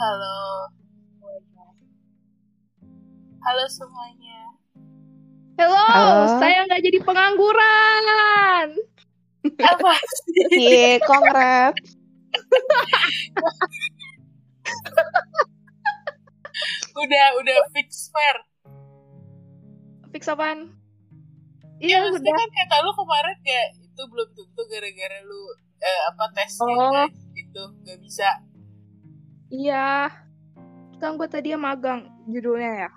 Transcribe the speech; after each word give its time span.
Halo. 0.00 0.40
Halo 3.40 3.64
semuanya. 3.68 4.40
Hello, 5.56 5.76
Halo. 5.76 6.40
saya 6.40 6.64
nggak 6.64 6.80
jadi 6.80 6.98
pengangguran. 7.04 8.68
Apa 9.60 9.92
sih? 9.96 10.44
Iya, 10.56 11.04
kongres. 11.04 11.76
Udah, 16.92 17.26
udah 17.40 17.56
fix 17.72 18.08
fair. 18.08 18.36
Fix 20.12 20.26
apaan? 20.26 20.74
Iya, 21.80 21.96
Iya, 21.96 21.96
maksudnya 22.04 22.32
udah. 22.32 22.40
kan 22.40 22.48
kata 22.56 22.76
lu 22.84 22.92
kemarin 22.92 23.36
kayak 23.40 23.68
itu 23.80 24.02
belum 24.04 24.28
tentu 24.36 24.62
gara-gara 24.68 25.18
lu 25.24 25.40
eh, 25.80 26.00
apa 26.12 26.24
tesnya 26.36 26.74
Oh. 26.76 26.92
guys, 26.92 27.16
gitu 27.32 27.62
nggak 27.80 27.98
bisa. 28.04 28.28
Iya. 29.50 30.08
Kan 30.96 31.16
gue 31.16 31.26
tadi 31.26 31.52
magang 31.54 32.08
judulnya 32.26 32.86
ya. 32.86 32.90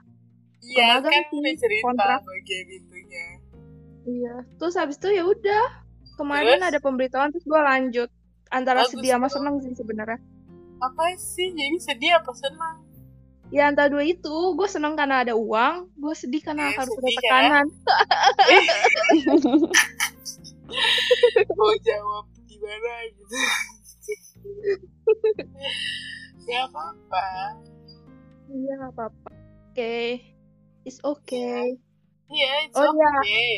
Iya 0.63 1.01
Kemarin 1.01 1.23
kan 1.27 1.43
sih, 1.43 1.55
cerita 1.59 1.83
kontrak. 1.83 2.19
bagian 2.23 2.67
itunya. 2.71 3.25
Iya. 4.03 4.35
Terus 4.55 4.75
habis 4.77 4.95
itu 4.95 5.07
ya 5.11 5.23
udah. 5.23 5.65
Kemarin 6.13 6.61
Terus? 6.61 6.69
ada 6.69 6.79
pemberitahuan 6.79 7.29
terus 7.33 7.43
gue 7.43 7.57
lanjut. 7.57 8.07
Antara 8.47 8.85
Bagus 8.85 8.93
sedih 8.93 9.11
sama 9.11 9.27
seneng 9.27 9.55
sih 9.59 9.73
sebenarnya. 9.73 10.19
Apa 10.77 11.03
sih? 11.17 11.49
Jadi 11.49 11.77
sedih 11.81 12.11
apa 12.15 12.31
senang? 12.31 12.85
Ya 13.49 13.65
antara 13.65 13.89
dua 13.89 14.01
itu, 14.01 14.33
gue 14.53 14.65
seneng 14.65 14.93
karena 14.93 15.21
ada 15.21 15.33
uang, 15.33 15.89
gue 15.93 16.13
sedih 16.13 16.41
karena 16.41 16.69
Iya, 16.69 16.73
harus 16.79 16.91
ada 16.91 17.01
kan? 17.01 17.13
tekanan. 17.13 17.65
Mau 21.53 21.73
jawab 21.81 22.25
gimana 22.45 22.91
gitu. 23.13 23.33
ya 26.45 26.67
apa-apa. 26.67 27.25
Iya, 28.47 28.75
apa-apa. 28.89 29.29
Oke. 29.71 30.19
It's 30.83 30.99
okay. 31.01 31.79
Iya, 32.27 32.51
it's 32.67 32.75
Oh, 32.75 32.85
iya. 32.85 33.11
okay. 33.17 33.51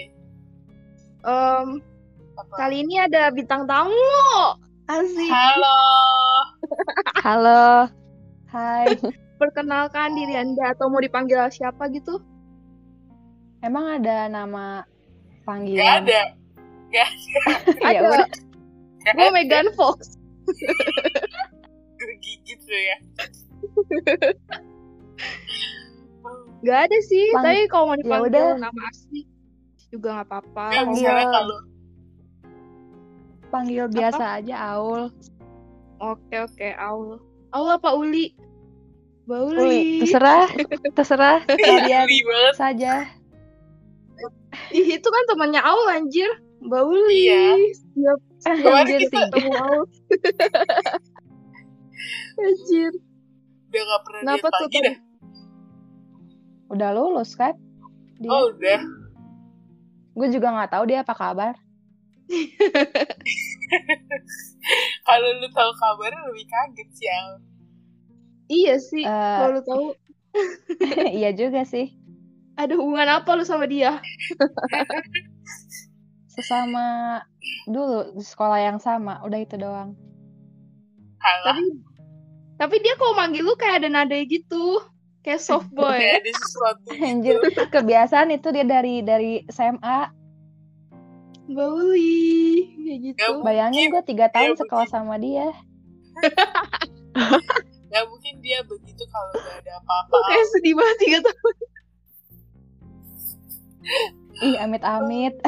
Em, 1.25 1.67
Apa? 2.35 2.53
kali 2.55 2.85
ini 2.85 3.01
ada 3.01 3.33
bintang 3.33 3.65
tamu. 3.65 3.97
Asik. 4.85 5.25
Halo. 5.27 5.77
Halo. 7.25 7.65
Hai. 8.47 8.93
Perkenalkan 9.41 10.15
diri 10.15 10.37
Anda 10.37 10.71
atau 10.71 10.87
mau 10.87 11.01
dipanggil 11.01 11.41
siapa 11.49 11.91
gitu? 11.91 12.21
Emang 13.59 13.99
ada 13.99 14.29
nama 14.29 14.85
Gak 14.85 15.43
panggilan? 15.43 16.05
ada. 16.05 16.21
Gak 16.87 17.09
Ya 17.83 17.99
Ada. 17.99 17.99
udah. 18.05 18.27
Gue 19.11 19.29
Megan 19.33 19.67
Fox. 19.75 20.15
Ada. 22.25 22.41
Gigit 22.41 22.59
lu 22.63 22.75
ya. 22.75 22.97
Gak 26.65 26.79
ada 26.89 26.97
sih, 26.99 27.29
Pang- 27.29 27.45
tapi 27.45 27.69
kalau 27.69 27.85
mau 27.85 27.93
Ya 27.93 28.01
dipanggil 28.01 28.29
udah. 28.33 28.57
nama 28.57 28.81
asli 28.89 29.21
juga 29.87 30.07
nggak 30.11 30.27
apa-apa. 30.27 30.65
Gak 30.65 30.75
Panggil. 30.81 31.15
kalau 31.29 31.57
Panggil 33.47 33.85
biasa 33.87 34.23
aja 34.41 34.55
Aul. 34.73 35.13
Oke 35.95 36.35
oke, 36.35 36.67
Aul. 36.75 37.21
Aul 37.53 37.69
apa 37.69 37.89
Uli? 37.93 38.33
Bauli. 39.25 39.57
Uli, 39.57 39.81
terserah. 40.01 40.49
Terserah 40.91 41.37
kalian 41.47 42.05
banget. 42.05 42.53
saja. 42.53 42.93
Ih, 44.69 44.85
itu 44.91 45.07
kan 45.07 45.23
temannya 45.25 45.61
Aul 45.61 45.85
anjir. 45.87 46.29
Bauli. 46.59 47.29
Iya. 47.29 47.45
Siap 47.95 48.19
Kemarin 48.45 48.77
Anjir, 48.83 48.99
kita 49.05 49.17
ketemu 49.29 49.51
Aul. 49.55 49.83
anjir. 52.37 52.91
udah 53.65 53.81
gak 53.83 54.01
pernah 54.03 54.21
lihat 54.21 54.39
Kenapa 54.39 54.47
tuh 54.47 54.59
lagi 54.61 54.71
tadi? 54.73 54.85
dah. 54.87 54.97
Udah 56.65 56.89
lulus 56.91 57.31
kan? 57.35 57.53
Dia. 58.17 58.29
Oh 58.31 58.43
udah. 58.49 58.81
Gue 60.15 60.27
juga 60.31 60.47
nggak 60.49 60.71
tahu 60.71 60.83
dia 60.87 61.03
apa 61.03 61.11
kabar. 61.11 61.53
Kalau 65.05 65.27
lu 65.37 65.47
tahu 65.51 65.71
kabarnya 65.75 66.21
lebih 66.25 66.45
kaget 66.47 66.89
sih 66.91 67.09
Al. 67.09 67.29
Iya 68.47 68.75
sih. 68.79 69.03
Eh. 69.03 69.11
Kalau 69.11 69.51
lu 69.53 69.61
tahu 69.61 69.85
iya 71.19 71.31
juga 71.31 71.63
sih. 71.63 71.95
ada 72.55 72.71
hubungan 72.79 73.19
apa 73.19 73.35
lu 73.35 73.43
sama 73.43 73.67
dia? 73.67 73.99
Sesama 76.33 77.19
dulu 77.67 78.15
di 78.15 78.23
sekolah 78.23 78.59
yang 78.63 78.79
sama. 78.79 79.19
Udah 79.21 79.39
itu 79.39 79.59
doang. 79.59 79.91
Halah. 81.19 81.55
Tapi 81.55 81.63
tapi 82.55 82.75
dia 82.79 82.93
kalau 82.95 83.13
manggil 83.15 83.43
lu 83.43 83.55
kayak 83.59 83.83
ada 83.83 83.89
nada 83.91 84.15
gitu. 84.23 84.81
Kayak 85.25 85.41
soft 85.41 85.69
boy. 85.77 85.97
Kayak 85.97 86.21
ada 86.21 86.31
sesuatu 86.39 86.87
Anjir, 87.01 87.35
gitu. 87.41 87.61
kebiasaan 87.71 88.29
itu 88.31 88.47
dia 88.53 88.65
dari 88.65 89.01
dari 89.01 89.33
SMA. 89.49 89.99
Bauli. 91.45 92.33
Kayak 92.73 92.99
gitu. 93.11 93.21
Gak 93.21 93.43
Bayangin 93.45 93.93
gue 93.93 94.03
tiga 94.05 94.27
tahun 94.33 94.57
Iya, 94.57 94.59
sekolah 94.65 94.87
sama 94.89 95.15
dia. 95.21 95.49
Ya 97.95 98.03
mungkin 98.11 98.43
dia 98.43 98.59
begitu 98.67 99.07
kalau 99.07 99.31
gak 99.39 99.55
ada 99.63 99.79
apa-apa. 99.79 100.19
Kayak 100.27 100.47
sedih 100.51 100.75
banget 100.75 100.97
tiga 100.99 101.19
tahun. 101.23 101.55
Ih, 104.43 104.55
amit-amit. 104.59 105.35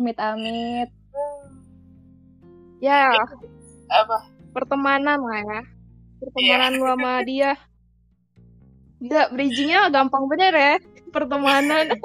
Amit-amit. 0.00 0.88
Ya, 2.84 3.16
apa? 3.88 4.28
pertemanan 4.52 5.16
lah 5.24 5.40
ya. 5.40 5.60
Pertemanan 6.20 6.70
lu 6.76 6.84
sama 6.84 7.24
dia. 7.24 7.56
Gila, 9.00 9.32
bridgingnya 9.32 9.88
gampang 9.88 10.28
bener 10.28 10.52
ya. 10.52 10.74
Pertemanan, 11.08 11.96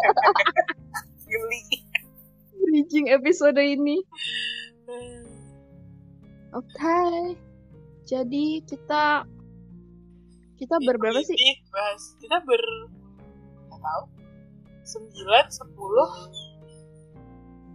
bridging 2.63 3.11
episode 3.11 3.59
ini. 3.59 3.99
Oke. 6.55 6.99
Jadi 8.07 8.63
kita 8.63 9.27
kita 10.55 10.75
berberapa 10.87 11.19
sih? 11.27 11.35
Bahas 11.75 12.15
kita 12.23 12.39
ber 12.47 12.63
nggak 13.67 13.79
tahu 13.83 14.03
sembilan 14.87 15.45
sepuluh 15.51 16.11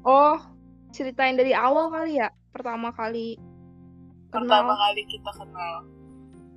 Oh, 0.05 0.37
ceritain 0.93 1.37
dari 1.37 1.57
awal 1.57 1.89
kali 1.89 2.21
ya. 2.21 2.29
Pertama 2.55 2.89
kali 2.91 3.37
pertama 4.31 4.73
kenal. 4.73 4.83
kali 4.85 5.03
kita 5.05 5.31
kenal. 5.35 5.75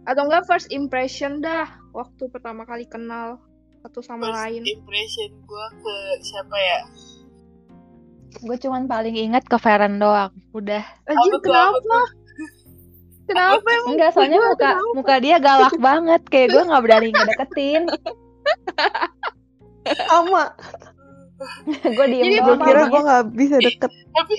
Atau 0.03 0.23
enggak 0.23 0.45
first 0.45 0.69
impression 0.69 1.41
dah. 1.41 1.65
Waktu 1.91 2.29
pertama 2.29 2.63
kali 2.63 2.85
kenal 2.85 3.41
satu 3.79 3.99
sama 3.99 4.29
First 4.29 4.37
lain. 4.39 4.61
impression 4.63 5.29
gue 5.35 5.65
ke 5.75 5.95
siapa 6.21 6.55
ya? 6.55 6.79
Gue 8.39 8.55
cuman 8.55 8.85
paling 8.85 9.15
ingat 9.15 9.43
ke 9.43 9.57
Feren 9.57 9.97
doang. 9.97 10.29
Udah. 10.51 10.85
Anjir, 11.03 11.33
tuh, 11.33 11.49
apa 11.49 11.75
kenapa? 11.75 11.99
Kenapa 13.27 13.67
emang? 13.67 13.89
Enggak, 13.91 14.09
soalnya 14.13 14.37
Gua 14.37 14.47
muka 14.47 14.61
kenapa? 14.69 14.93
muka 14.93 15.15
dia 15.17 15.37
galak 15.37 15.75
banget. 15.83 16.21
Kayak 16.27 16.47
gue 16.49 16.63
nggak 16.63 16.83
berani 16.83 17.09
ngedeketin. 17.11 17.83
sama 19.87 20.51
gue 21.87 22.05
diem 22.07 22.23
Jadi 22.25 22.37
gue 22.41 22.55
kira 22.59 22.81
gue 22.85 23.01
nggak 23.01 23.23
bisa 23.31 23.55
deket 23.57 23.91
Tapi 24.09 24.35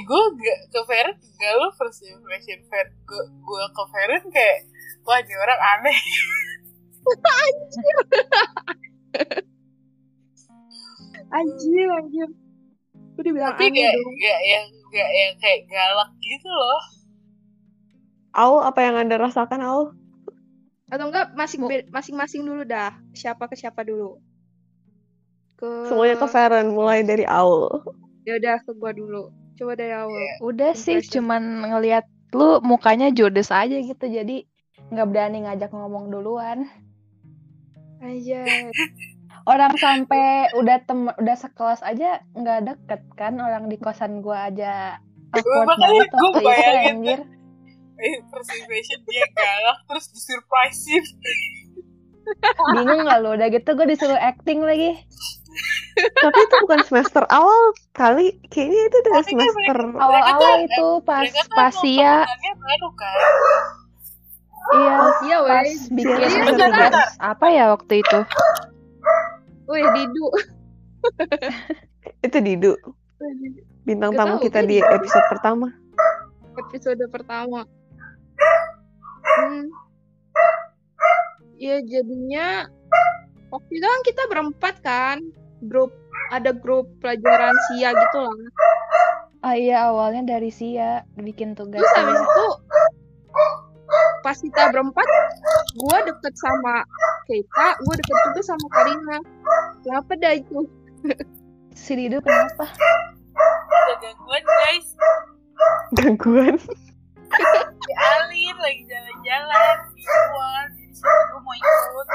gue 0.00 0.22
gak 0.40 0.58
ke 0.72 0.80
Feren 0.88 1.16
gak 1.36 1.52
lo 1.60 1.68
first 1.76 2.00
impression 2.08 2.56
Feren 2.72 2.88
gue 3.04 3.22
gue 3.28 3.62
ke 3.68 3.82
Feren 3.92 4.24
kayak 4.32 4.64
wah 5.04 5.20
ini 5.20 5.34
orang 5.36 5.60
aneh. 5.76 5.98
Anjir, 11.32 11.88
anjir. 11.96 12.28
Gue 13.16 13.22
dibilang 13.24 13.56
Tapi 13.56 13.72
aneh 13.72 13.80
gak, 13.80 13.92
dong. 13.96 14.14
gak 14.20 14.40
yang 14.44 14.66
gak 14.92 15.10
yang 15.10 15.32
kayak 15.40 15.60
galak 15.68 16.10
gitu 16.20 16.48
loh. 16.48 16.82
Aul 18.32 18.60
apa 18.64 18.80
yang 18.80 18.96
anda 18.96 19.20
rasakan 19.20 19.60
Aul 19.60 19.92
Atau 20.88 21.12
enggak 21.12 21.36
masing 21.36 21.64
masing-masing 21.88 22.44
dulu 22.44 22.64
dah. 22.68 22.92
Siapa 23.16 23.48
ke 23.48 23.56
siapa 23.56 23.84
dulu? 23.84 24.20
Ke 25.56 25.88
semuanya 25.88 26.20
ke 26.20 26.26
Feren 26.28 26.72
mulai 26.72 27.04
dari 27.04 27.24
Aul 27.24 27.68
Ya 28.22 28.38
udah 28.38 28.56
ke 28.62 28.70
gua 28.76 28.92
dulu. 28.92 29.32
Coba 29.58 29.72
dari 29.76 29.92
awal. 29.92 30.40
Udah 30.40 30.72
sih, 30.72 31.00
Impression. 31.00 31.22
cuman 31.22 31.42
ngelihat 31.68 32.04
lu 32.32 32.60
mukanya 32.64 33.12
judes 33.12 33.52
aja 33.52 33.76
gitu. 33.76 34.04
Jadi 34.08 34.48
nggak 34.92 35.08
berani 35.08 35.44
ngajak 35.44 35.70
ngomong 35.72 36.08
duluan. 36.08 36.68
Aja. 38.00 38.42
Orang 39.52 39.74
sampai 39.74 40.54
udah 40.54 40.78
tem 40.86 41.10
udah 41.10 41.36
sekelas 41.36 41.82
aja 41.82 42.22
nggak 42.30 42.62
deket 42.62 43.02
kan 43.18 43.42
orang 43.42 43.66
di 43.66 43.74
kosan 43.74 44.22
gua 44.22 44.46
aja 44.46 45.02
awkward 45.34 45.66
Makanya 45.66 45.82
banget 45.82 46.06
gua 46.14 46.20
waktu 46.22 46.38
itu 46.38 46.46
bayangin 46.46 46.86
anjir. 46.94 47.20
Eh, 48.02 48.16
first 48.30 48.50
impression 48.54 49.00
dia 49.02 49.26
galak 49.34 49.78
terus 49.90 50.06
disurprisein. 50.14 51.04
Bingung 52.74 53.06
gak 53.06 53.18
lu? 53.22 53.34
Udah 53.34 53.48
gitu 53.50 53.70
gue 53.78 53.86
disuruh 53.86 54.18
acting 54.18 54.62
lagi. 54.62 54.98
Tapi 55.92 56.38
itu 56.40 56.56
bukan 56.64 56.80
semester 56.88 57.24
awal 57.28 57.76
kali. 57.92 58.40
Kayaknya 58.48 58.80
itu 58.88 58.98
kan 59.04 59.22
semester 59.24 59.78
Awal-awal 59.96 60.54
itu 60.64 60.86
pas 61.04 61.22
mereka 61.24 61.42
tuh 61.44 61.54
pas 61.54 61.72
emang 61.72 61.82
Sia, 61.84 62.14
bangunannya 62.24 62.52
baru 62.58 62.90
kan 62.96 63.18
iya 64.72 64.94
Iya, 65.26 65.36
pas 65.42 65.70
bikin 65.90 66.16
Iya, 66.16 66.42
tugas 66.54 66.94
apa 67.18 67.46
ya 67.50 67.64
waktu 67.74 67.94
itu? 68.00 68.18
Weh, 69.68 69.84
Didu. 69.94 70.26
itu 72.26 72.38
Didu. 72.38 72.72
Bintang 73.82 74.14
tamu 74.14 74.38
kita 74.38 74.62
di 74.62 74.78
Didu. 74.78 74.94
episode 74.94 75.26
pertama. 75.30 75.68
Episode 76.58 77.04
pertama. 77.10 77.66
Hmm. 79.22 79.66
Ya 81.58 81.78
jadinya 81.82 82.66
waktu 83.50 83.72
itu 83.78 83.86
kan 83.86 84.02
kita 84.06 84.22
berempat 84.30 84.74
kan. 84.82 85.18
Grup 85.66 85.90
ada 86.32 86.50
grup 86.56 86.88
pelajaran 86.98 87.52
SIA 87.70 87.92
gitu 87.92 88.18
lah. 88.24 88.36
Ah 89.42 89.54
iya 89.58 89.90
awalnya 89.90 90.38
dari 90.38 90.48
Sia 90.54 91.02
bikin 91.18 91.58
tugas. 91.58 91.82
Terus 91.82 91.92
habis 91.98 92.22
itu 92.22 92.46
pas 94.22 94.38
kita 94.38 94.62
berempat, 94.70 95.08
gue 95.76 95.98
deket 96.08 96.34
sama 96.38 96.86
Keita, 97.26 97.68
gue 97.82 97.94
deket 97.98 98.16
juga 98.30 98.40
sama 98.46 98.66
Karina. 98.70 99.18
Kenapa 99.82 100.12
dah 100.16 100.32
itu? 100.38 100.64
Si 101.74 101.92
Didu 101.98 102.22
kenapa? 102.22 102.70
ada 103.72 103.94
gangguan 103.98 104.44
guys 104.44 104.88
Gangguan. 105.96 106.56
si 107.82 107.92
Alin 107.96 108.56
lagi 108.60 108.82
jalan-jalan 108.86 109.76
di 109.96 110.04
luar 110.04 110.64
jadi 110.76 110.94
situ 110.94 111.20
gue 111.32 111.40
mau 111.40 111.54
ikut 111.56 112.08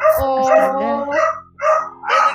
Oh, 0.00 0.40
Astaga. 0.40 1.12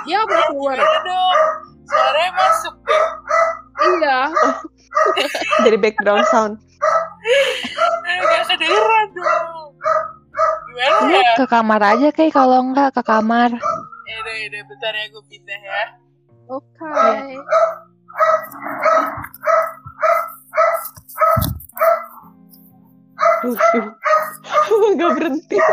Dia 0.05 0.19
mau 0.21 0.41
keluar. 0.49 0.77
dong 0.79 1.37
suaranya 1.85 2.31
masuk 2.33 2.75
deh 2.81 3.03
Iya. 3.75 4.19
Jadi 5.67 5.77
background 5.77 6.25
sound. 6.31 6.53
Eh, 8.07 8.17
gak 8.23 8.43
kedengeran 8.47 9.07
dong 9.11 9.75
gimana 10.67 11.07
Lu 11.07 11.15
ya 11.15 11.31
ke 11.39 11.45
kamar 11.47 11.81
aja 11.83 12.07
kayak 12.11 12.35
kalau 12.35 12.59
enggak 12.59 12.91
ke 12.91 13.01
kamar. 13.01 13.51
eh 14.05 14.19
deh, 14.21 14.39
deh, 14.51 14.61
bentar 14.67 14.93
ya 14.93 15.05
gue 15.09 15.23
pindah 15.25 15.59
ya 15.59 15.83
Oke. 16.45 16.85
Gak 24.99 25.11
berhenti. 25.15 25.57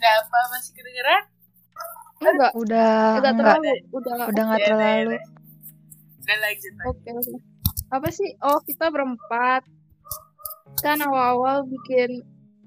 Gak 0.00 0.14
apa 0.18 0.38
masih 0.50 0.72
kedengeran 0.74 1.22
Enggak, 2.20 2.52
Udah 2.52 3.16
enggak 3.16 3.34
terlalu. 3.34 3.72
Udah. 3.90 4.12
udah 4.28 4.42
enggak 4.44 4.60
Ya, 4.60 4.62
ya, 4.62 4.68
terlalu. 4.68 5.10
ya. 5.10 5.22
udah 6.20 6.36
lanjut 6.38 6.72
Oke, 6.84 7.08
oke. 7.10 7.36
Apa 7.90 8.08
sih? 8.12 8.28
Oh, 8.38 8.60
kita 8.60 8.86
berempat. 8.86 9.64
Kan 10.78 11.00
awal-awal 11.00 11.64
bikin 11.64 12.20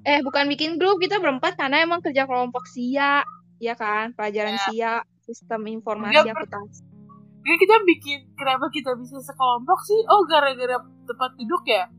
eh 0.03 0.19
bukan 0.19 0.49
bikin 0.49 0.75
grup, 0.75 0.97
kita 0.97 1.15
berempat 1.15 1.55
karena 1.55 1.79
emang 1.79 2.01
kerja 2.01 2.25
kelompok 2.25 2.65
SIA, 2.67 3.23
ya 3.57 3.73
kan? 3.73 4.11
Pelajaran 4.11 4.57
Ya. 4.57 4.63
SIA, 4.65 4.93
sistem 5.21 5.63
informasi 5.69 6.27
per- 6.27 6.49
Ini 7.43 7.55
kita 7.59 7.75
bikin 7.83 8.19
kenapa 8.33 8.71
kita 8.71 8.95
bisa 8.95 9.19
sekelompok 9.19 9.79
sih? 9.83 9.99
Oh 10.07 10.23
gara-gara 10.23 10.79
tempat 10.79 11.31
duduk 11.35 11.63
ya? 11.67 11.91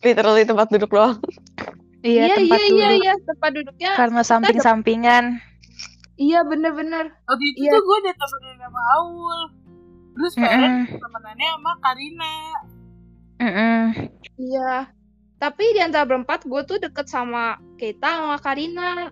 Literally 0.00 0.46
tempat 0.46 0.70
duduk 0.70 0.90
doang. 0.90 1.18
Iya, 2.00 2.32
iya, 2.32 2.34
tempat 2.38 2.58
iya, 2.58 2.68
iya, 2.72 2.88
duduk. 2.88 3.02
iya, 3.04 3.12
tempat 3.26 3.50
duduknya. 3.52 3.90
Karena 3.92 4.20
samping-sampingan. 4.24 5.24
Iya, 6.16 6.40
bener-bener. 6.44 7.12
Waktu 7.26 7.44
itu 7.52 7.58
Iya. 7.64 7.72
tuh 7.76 7.82
gue 7.82 7.96
udah 8.00 8.14
temenan 8.16 8.56
sama 8.60 8.80
Aul. 8.96 9.40
Terus 10.10 10.32
Farhan 10.36 10.72
Mm-mm. 10.84 11.00
temenannya 11.00 11.48
sama 11.52 11.72
Karina. 11.80 12.34
Mm-mm. 13.40 13.80
Iya. 14.36 14.72
Tapi 15.40 15.64
di 15.72 15.80
antara 15.80 16.04
berempat 16.04 16.44
gue 16.44 16.60
tuh 16.64 16.76
deket 16.76 17.08
sama 17.08 17.56
Keita 17.76 18.08
sama 18.20 18.36
Karina. 18.38 19.08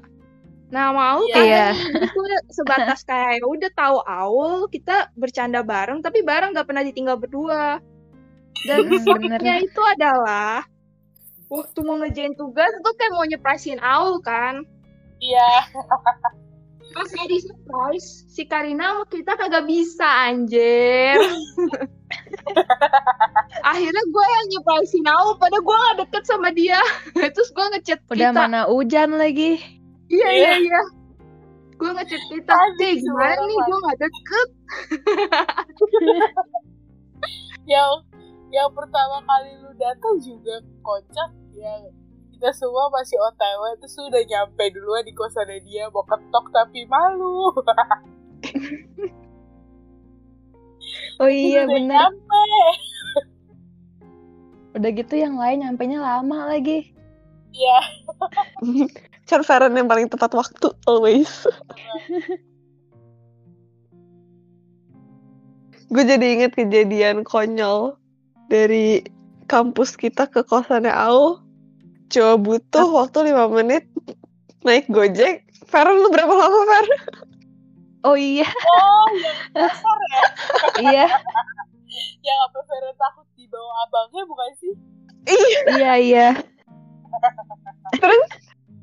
Nah, 0.68 0.92
mau 0.92 1.24
Iya. 1.24 1.32
kan 1.32 1.44
Iya. 1.44 1.66
itu 2.04 2.20
sebatas 2.52 3.00
kayak 3.02 3.40
ya 3.40 3.44
udah 3.44 3.70
tahu 3.72 3.96
Aul, 4.02 4.68
kita 4.68 5.08
bercanda 5.14 5.60
bareng 5.62 6.00
tapi 6.00 6.20
bareng 6.20 6.52
gak 6.52 6.66
pernah 6.66 6.84
ditinggal 6.84 7.16
berdua. 7.16 7.80
Dan 8.60 8.84
Mm, 8.84 9.06
uniknya 9.06 9.38
bener. 9.54 9.64
itu 9.64 9.80
adalah 9.80 10.66
waktu 11.48 11.78
mau 11.80 11.96
ngerjain 11.96 12.34
tugas 12.34 12.68
gue 12.74 12.92
kayak 12.94 13.12
mau 13.12 13.24
nyeprasin 13.24 13.78
Aul 13.78 14.20
kan. 14.20 14.66
Iya. 15.18 15.50
Terus 16.88 17.10
jadi 17.14 17.36
surprise, 17.38 18.08
si 18.26 18.42
Karina 18.44 18.90
sama 18.90 19.04
kita 19.06 19.36
kagak 19.36 19.64
bisa 19.64 20.08
anjir. 20.26 21.16
Akhirnya 23.62 24.02
gue 24.02 24.26
yang 24.26 24.46
nyeprasin 24.50 25.06
Aul, 25.06 25.36
padahal 25.36 25.62
gue 25.62 25.76
gak 25.78 25.96
deket 26.02 26.22
sama 26.24 26.48
dia. 26.50 26.80
Terus 27.34 27.48
gue 27.50 27.66
ngechat 27.72 28.00
Udah 28.06 28.30
kita. 28.30 28.36
mana 28.36 28.60
hujan 28.66 29.14
lagi. 29.14 29.60
Iya 30.08 30.28
Iya. 30.28 30.30
iya 30.32 30.52
iya. 30.58 30.80
Gue 31.78 31.94
ngechat 31.94 32.22
kita, 32.26 32.50
Anjing, 32.50 32.98
"Cek, 32.98 33.06
gimana 33.06 33.38
nih 33.38 33.54
gue 33.60 33.78
gak 33.78 33.98
deket?" 34.00 34.48
Yang 37.68 37.92
yang 38.48 38.70
pertama 38.72 39.20
kali 39.22 39.52
lu 39.60 39.70
datang 39.76 40.16
juga 40.18 40.56
kocak 40.80 41.30
ya 41.52 41.68
kita 42.32 42.48
semua 42.50 42.88
masih 42.88 43.20
OTW 43.20 43.76
terus 43.76 43.92
lu 44.00 44.08
udah 44.08 44.24
nyampe 44.24 44.64
duluan 44.72 45.04
di 45.04 45.12
kosannya 45.12 45.60
dia 45.60 45.84
mau 45.92 46.00
ketok 46.00 46.48
tapi 46.48 46.88
malu 46.88 47.52
Oh 51.20 51.28
iya 51.28 51.68
nyampe 51.68 52.42
Udah 54.72 54.90
gitu 54.94 55.12
yang 55.12 55.36
lain 55.36 55.60
nyampenya 55.60 56.00
lama 56.00 56.48
lagi. 56.48 56.96
ya 57.52 57.80
Kan 58.62 58.88
Farhan 59.28 59.76
yang 59.76 59.84
paling 59.84 60.08
tepat 60.08 60.32
waktu 60.32 60.72
always. 60.88 61.28
Gue 65.92 66.04
jadi 66.04 66.36
inget 66.36 66.52
kejadian 66.56 67.24
konyol 67.24 67.96
dari 68.48 69.04
kampus 69.48 69.96
kita 69.96 70.28
ke 70.28 70.44
kosannya 70.44 70.92
Au. 70.92 71.40
Cuma 72.08 72.40
butuh 72.40 72.88
waktu 72.88 73.32
5 73.32 73.56
menit 73.56 73.84
naik 74.64 74.88
Gojek. 74.88 75.44
Farhan 75.68 76.00
lu 76.00 76.08
berapa 76.08 76.32
lama 76.32 76.60
Fer? 76.64 76.86
Oh 78.06 78.14
iya, 78.14 78.46
oh 78.46 79.06
yang 79.26 79.42
dasar 79.58 79.98
ya 79.98 80.22
iya, 80.78 81.06
yang 82.22 82.38
apa 82.46 82.58
Vera 82.62 82.94
takut 82.94 83.26
dibawa 83.34 83.90
abangnya 83.90 84.22
bukan 84.22 84.50
sih 84.62 84.74
iya, 85.74 85.92
iya. 85.98 86.28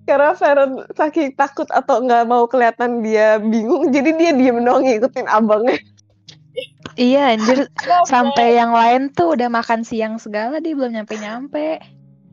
Karena 0.06 0.38
Farhan 0.38 0.86
saking 0.94 1.34
takut 1.34 1.66
atau 1.74 1.98
nggak 2.06 2.30
mau 2.30 2.46
kelihatan 2.46 3.02
dia 3.02 3.42
bingung, 3.42 3.90
jadi 3.90 4.14
dia 4.14 4.32
diem 4.38 4.62
doang 4.62 4.86
ngikutin 4.86 5.26
abangnya. 5.26 5.82
Iya 6.96 7.36
anjir, 7.36 7.68
sampai 8.08 8.56
yang 8.56 8.72
lain 8.72 9.12
tuh 9.12 9.36
udah 9.36 9.50
makan 9.52 9.84
siang 9.84 10.22
segala 10.22 10.62
dia 10.62 10.78
belum 10.78 10.94
nyampe-nyampe. 10.94 11.82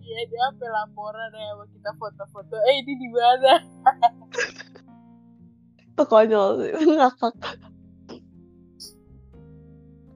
Iya 0.05 0.21
dia 0.29 0.41
sampai 0.53 0.69
laporan 0.69 1.31
ya 1.33 1.47
sama 1.57 1.65
kita 1.73 1.91
foto-foto. 1.97 2.57
Eh 2.69 2.75
ini 2.85 2.93
di 3.01 3.09
mana? 3.09 3.53
Itu 5.97 6.05
konyol 6.05 6.49
sih, 6.61 6.73
ngakak. 7.01 7.35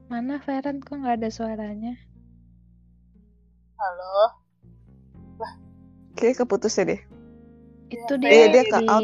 Mana 0.07 0.39
Feren 0.39 0.79
kok 0.79 0.95
nggak 0.95 1.19
ada 1.19 1.29
suaranya? 1.33 1.97
Halo. 3.75 4.15
Kayaknya 6.17 6.37
keputus 6.45 6.79
ya 6.79 6.85
deh. 6.87 7.01
Itu 7.87 8.13
Iya, 8.21 8.45
dia, 8.45 8.45
dia 8.53 8.63
ke 8.65 8.77
di... 8.77 8.87
out. 8.87 9.03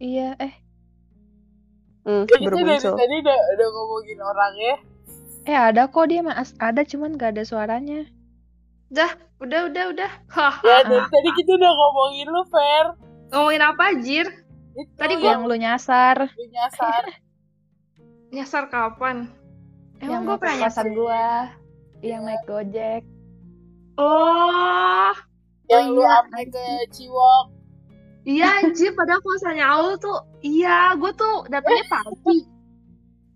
Iya, 0.00 0.28
eh, 0.38 0.54
Hmm, 2.00 2.24
baru 2.40 2.56
dari 2.56 2.80
muncul. 2.80 2.96
tadi 2.96 3.14
udah, 3.20 3.38
udah 3.54 3.68
ngomongin 3.70 4.18
orangnya. 4.18 4.74
eh 5.42 5.56
ada 5.56 5.84
kok 5.86 6.06
dia 6.06 6.20
mas, 6.20 6.56
ada 6.56 6.80
cuman 6.80 7.12
nggak 7.12 7.36
ada 7.36 7.44
suaranya. 7.44 8.08
Udah 8.90 9.10
udah 9.68 9.84
udah. 9.92 10.10
Hah. 10.28 10.54
Ya 10.60 10.80
dari 10.82 11.06
tadi 11.06 11.28
kita 11.36 11.50
udah 11.56 11.72
ngomongin 11.72 12.26
lu 12.26 12.42
Fer. 12.46 12.86
Ngomongin 13.30 13.62
apa 13.62 13.84
Jir? 14.00 14.26
Itu 14.72 14.90
Tadi 14.96 15.14
yang 15.16 15.22
Yang 15.22 15.42
lu 15.44 15.56
nyasar, 15.56 16.16
lu 16.28 16.44
nyasar. 16.48 17.02
Nyasar 18.34 18.64
kapan? 18.70 19.26
yang 20.00 20.10
Emang 20.16 20.22
gue 20.24 20.36
ke 20.36 20.40
pernah 20.40 20.56
nyasar? 20.64 20.86
gua, 20.94 21.28
yang 22.00 22.22
naik 22.24 22.42
gojek. 22.46 23.02
Oh, 24.00 25.12
yang 25.68 25.92
lu 25.92 26.00
iya, 26.00 26.24
update 26.24 26.48
ke 26.48 26.66
Ciwok. 26.90 27.44
Iya 28.30 28.62
anjir. 28.62 28.94
Padahal 28.94 29.20
kosannya 29.26 29.66
Aul 29.66 29.98
tuh, 29.98 30.18
iya, 30.46 30.94
gue 30.94 31.10
tuh 31.18 31.50
datangnya 31.50 31.84
pagi. 31.90 32.38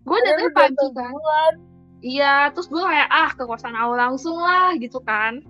Gue 0.05 0.17
datangnya 0.23 0.51
pagi 0.55 0.87
kan. 0.95 1.53
iya 2.05 2.53
terus 2.53 2.69
gue 2.69 2.77
kayak 2.77 3.09
ah 3.09 3.33
ke 3.33 3.43
kosan 3.49 3.73
Aul 3.73 3.97
langsung 3.97 4.37
lah 4.37 4.77
gitu 4.77 5.01
kan 5.01 5.41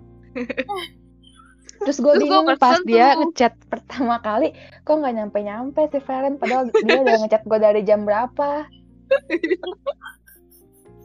Terus 1.84 2.00
gue 2.00 2.08
Terus 2.16 2.24
gua 2.24 2.40
bingung 2.40 2.46
pas 2.56 2.80
dia 2.88 3.12
ngechat 3.20 3.52
pertama 3.68 4.16
kali, 4.24 4.56
kok 4.80 4.96
nggak 4.96 5.12
nyampe-nyampe 5.12 5.92
si 5.92 6.00
Feren, 6.00 6.40
padahal 6.40 6.72
dia 6.72 7.04
udah 7.04 7.20
ngechat 7.20 7.44
gue 7.44 7.58
dari 7.60 7.84
jam 7.84 8.08
berapa. 8.08 8.64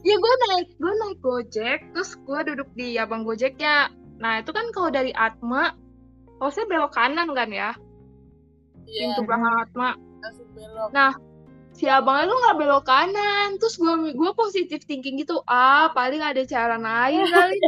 Iya 0.02 0.16
gue 0.18 0.34
naik 0.50 0.68
gue 0.82 0.94
naik 0.98 1.20
gojek 1.22 1.80
terus 1.94 2.18
gue 2.18 2.40
duduk 2.50 2.70
di 2.74 2.98
abang 2.98 3.22
gojeknya 3.22 3.94
nah 4.18 4.42
itu 4.42 4.50
kan 4.50 4.74
kalau 4.74 4.90
dari 4.90 5.14
Atma 5.14 5.78
harusnya 6.42 6.66
belok 6.66 6.94
kanan 6.98 7.30
kan 7.38 7.50
ya 7.54 7.78
Iya, 8.92 9.16
pintu 9.16 9.22
belakang 9.24 9.56
Atma 9.64 9.90
langsung 10.22 10.48
belok. 10.54 10.92
si 11.72 11.88
abangnya 11.88 12.28
lu 12.30 12.36
nggak 12.36 12.58
belok 12.60 12.84
kanan 12.84 13.56
terus 13.58 13.80
gue 13.80 14.12
gue 14.12 14.32
positif 14.36 14.84
thinking 14.84 15.24
gitu 15.24 15.40
ah 15.48 15.90
paling 15.96 16.20
ada 16.20 16.44
cara 16.44 16.76
lain 16.76 17.26
kali 17.32 17.56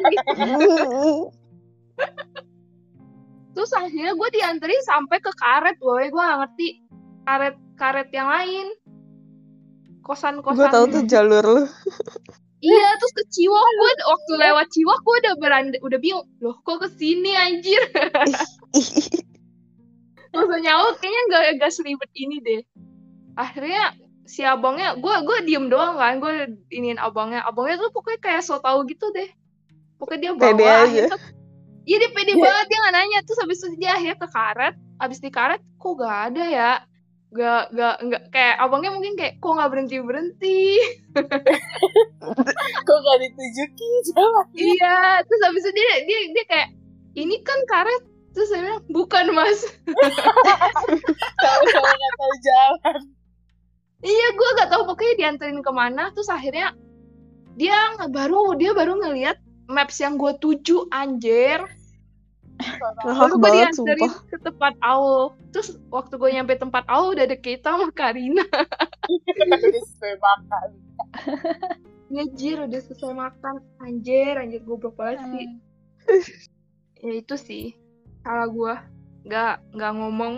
terus 3.56 3.72
akhirnya 3.72 4.14
gue 4.14 4.30
dianterin 4.36 4.84
sampai 4.84 5.18
ke 5.24 5.32
karet 5.40 5.80
gue 5.80 6.12
gue 6.12 6.20
gak 6.20 6.40
ngerti 6.44 6.68
karet 7.24 7.56
karet 7.80 8.10
yang 8.12 8.28
lain 8.28 8.68
kosan 10.04 10.44
kosan 10.44 10.68
Gue 10.68 10.68
tahu 10.68 10.86
tuh 10.92 11.04
jalur 11.08 11.46
lu. 11.48 11.64
Iya, 12.64 12.96
terus 12.96 13.12
ke 13.12 13.24
Ciwok 13.28 13.68
gue 13.76 13.92
waktu 14.08 14.34
lewat 14.40 14.68
Ciwok 14.72 15.00
gue 15.04 15.16
udah 15.28 15.34
beranda, 15.36 15.78
udah 15.84 16.00
bingung. 16.00 16.24
Loh, 16.40 16.56
kok 16.64 16.80
ke 16.80 16.88
sini 16.96 17.36
anjir? 17.36 17.84
Maksudnya 20.34 20.74
oh 20.76 20.92
kayaknya 20.98 21.22
gak, 21.30 21.44
gak 21.62 21.72
seribet 21.72 22.12
ini 22.14 22.42
deh. 22.42 22.62
Akhirnya 23.34 23.94
si 24.24 24.42
abangnya, 24.42 24.96
gue 24.96 25.16
gue 25.22 25.38
diem 25.44 25.68
doang 25.68 25.96
kan, 25.96 26.18
gue 26.18 26.34
iniin 26.70 26.98
abangnya. 26.98 27.44
Abangnya 27.44 27.78
tuh 27.78 27.92
pokoknya 27.92 28.20
kayak 28.20 28.42
so 28.42 28.58
tau 28.58 28.82
gitu 28.84 29.10
deh. 29.12 29.30
Pokoknya 29.96 30.20
dia 30.20 30.32
bawa. 30.34 30.50
Pede 30.50 30.66
aja. 30.66 31.02
tuh- 31.14 31.24
Iya 31.84 31.98
dia 32.00 32.12
pede 32.12 32.32
banget, 32.40 32.66
dia 32.66 32.78
gak 32.80 32.94
nanya. 32.94 33.20
Terus 33.22 33.40
habis 33.40 33.58
itu 33.60 33.76
dia 33.78 33.92
akhirnya 33.94 34.18
ke 34.18 34.28
karet. 34.28 34.74
Habis 34.98 35.20
di 35.20 35.30
karet, 35.30 35.62
kok 35.76 35.94
gak 35.96 36.18
ada 36.32 36.44
ya? 36.48 36.72
Gak, 37.30 37.64
gak, 37.74 37.96
gak, 38.08 38.24
kayak 38.30 38.56
abangnya 38.58 38.94
mungkin 38.94 39.14
kayak, 39.14 39.38
kok 39.38 39.54
gak 39.54 39.70
berhenti-berhenti? 39.70 40.62
Kok 42.84 42.98
gak 43.00 43.18
ditunjukin 43.20 43.92
jalan? 44.10 44.46
Iya, 44.54 44.98
terus 45.24 45.42
habis 45.44 45.64
itu 45.64 45.72
dia 45.74 45.92
dia 46.04 46.20
dia 46.32 46.46
kayak 46.48 46.70
ini 47.16 47.36
kan 47.44 47.60
karet. 47.66 48.04
Terus 48.34 48.48
saya 48.50 48.62
bilang 48.66 48.84
bukan 48.90 49.26
mas. 49.38 49.60
Sama-sama 51.42 51.92
gak 51.94 52.14
tahu 52.18 52.36
jalan. 52.42 53.02
Iya, 54.04 54.28
gue 54.36 54.50
gak 54.60 54.70
tahu 54.74 54.82
pokoknya 54.90 55.14
dianterin 55.22 55.62
ke 55.62 55.72
mana. 55.72 56.10
Terus 56.12 56.28
akhirnya 56.34 56.74
dia 57.54 57.78
nggak 57.94 58.10
baru 58.10 58.58
dia 58.58 58.74
baru 58.74 58.98
ngeliat 58.98 59.38
maps 59.70 60.02
yang 60.02 60.18
gue 60.18 60.34
tuju 60.42 60.90
anjir. 60.90 61.62
Baru 63.06 63.38
gue 63.38 63.52
dianterin 63.54 64.10
sumpah. 64.10 64.14
ke 64.34 64.38
tempat 64.42 64.74
Aul. 64.82 65.38
Terus 65.54 65.78
waktu 65.94 66.18
gue 66.18 66.30
nyampe 66.34 66.58
tempat 66.58 66.84
Aul 66.90 67.14
udah 67.14 67.30
ada 67.30 67.38
kita 67.38 67.78
sama 67.78 67.94
Karina. 67.94 68.46
Udah 68.50 69.62
selesai 69.62 70.14
makan. 70.18 70.68
Ya 72.10 72.26
jir 72.34 72.58
udah 72.66 72.82
selesai 72.82 73.14
makan. 73.14 73.62
Anjir, 73.78 74.42
anjir 74.42 74.66
goblok 74.66 74.98
banget 74.98 75.22
sih. 75.30 75.46
Ya 77.04 77.14
itu 77.20 77.36
sih 77.38 77.83
salah 78.24 78.48
gue. 78.50 78.76
Gak 79.28 79.54
nggak 79.76 79.94
ngomong. 80.00 80.36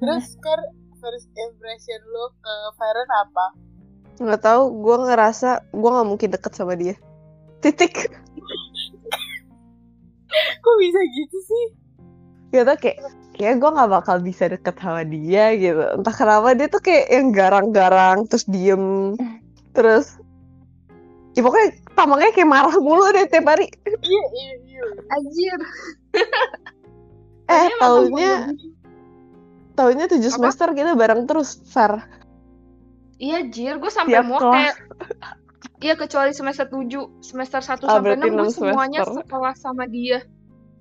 Terus 0.00 0.26
kan 0.40 0.60
first 1.00 1.28
impression 1.32 2.00
lu 2.04 2.24
ke 2.40 2.54
Feren 2.76 3.10
apa? 3.24 3.46
Nggak 4.20 4.42
tahu, 4.44 4.62
gue 4.84 4.96
ngerasa 5.10 5.50
gue 5.72 5.90
nggak 5.90 6.08
mungkin 6.08 6.28
deket 6.30 6.52
sama 6.54 6.76
dia. 6.76 6.94
Titik. 7.64 8.12
Kok 10.60 10.76
bisa 10.80 11.00
gitu 11.12 11.38
sih? 11.44 11.66
Gitu 12.54 12.72
kayak, 12.78 12.98
kayak 13.34 13.56
gue 13.58 13.70
nggak 13.74 13.90
bakal 13.90 14.16
bisa 14.20 14.48
deket 14.48 14.76
sama 14.76 15.02
dia 15.08 15.56
gitu. 15.56 15.82
Entah 15.96 16.14
kenapa 16.14 16.52
dia 16.52 16.68
tuh 16.68 16.80
kayak 16.84 17.06
yang 17.10 17.28
garang-garang, 17.32 18.28
terus 18.28 18.44
diem, 18.46 19.16
terus 19.72 20.20
Ya 21.34 21.42
pokoknya 21.42 21.68
tampaknya 21.98 22.30
kayak 22.30 22.46
marah 22.46 22.76
mulu 22.78 23.10
deh 23.10 23.26
tiap 23.26 23.50
hari. 23.50 23.66
Iya, 23.82 24.24
iya. 24.38 24.54
Anjir. 25.10 25.58
Eh, 27.44 27.68
ngomong- 27.76 28.56
taunya 29.76 30.08
tujuh 30.08 30.32
Apa? 30.32 30.36
semester 30.40 30.72
kita 30.72 30.96
bareng 30.96 31.28
terus, 31.28 31.60
Far. 31.68 32.08
Iya, 33.20 33.44
jir, 33.52 33.76
gue 33.76 33.92
sampai 33.92 34.24
mau 34.24 34.40
kayak 34.40 34.80
Iya, 35.84 36.00
kecuali 36.00 36.32
semester 36.32 36.64
7, 36.64 37.20
semester 37.20 37.60
1 37.60 37.84
Ah, 37.84 38.00
sampai 38.00 38.16
berarti 38.16 38.32
6 38.32 38.40
gue 38.40 38.48
semuanya 38.48 39.04
sekelas 39.04 39.60
sama 39.60 39.84
dia. 39.84 40.24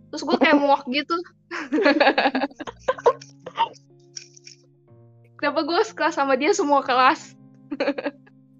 Terus 0.08 0.24
gue 0.24 0.38
kayak 0.40 0.56
muak 0.56 0.88
gitu. 0.88 1.20
Kenapa 5.44 5.68
gue 5.68 5.84
sekelas 5.84 6.16
sama 6.16 6.40
dia 6.40 6.56
semua 6.56 6.80
kelas? 6.80 7.36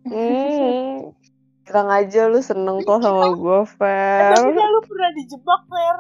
Hmm. 0.04 1.16
Bilang 1.64 1.90
aja 1.90 2.28
lu 2.28 2.40
seneng 2.40 2.84
kok 2.84 3.00
sama 3.00 3.32
gue, 3.32 3.60
Fer. 3.74 4.32
Tapi 4.34 4.50
kan 4.52 4.68
lu 4.70 4.82
pernah 4.84 5.10
dijebak, 5.14 5.62
Fer. 5.66 5.96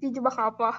Dijebak 0.00 0.36
apa? 0.36 0.70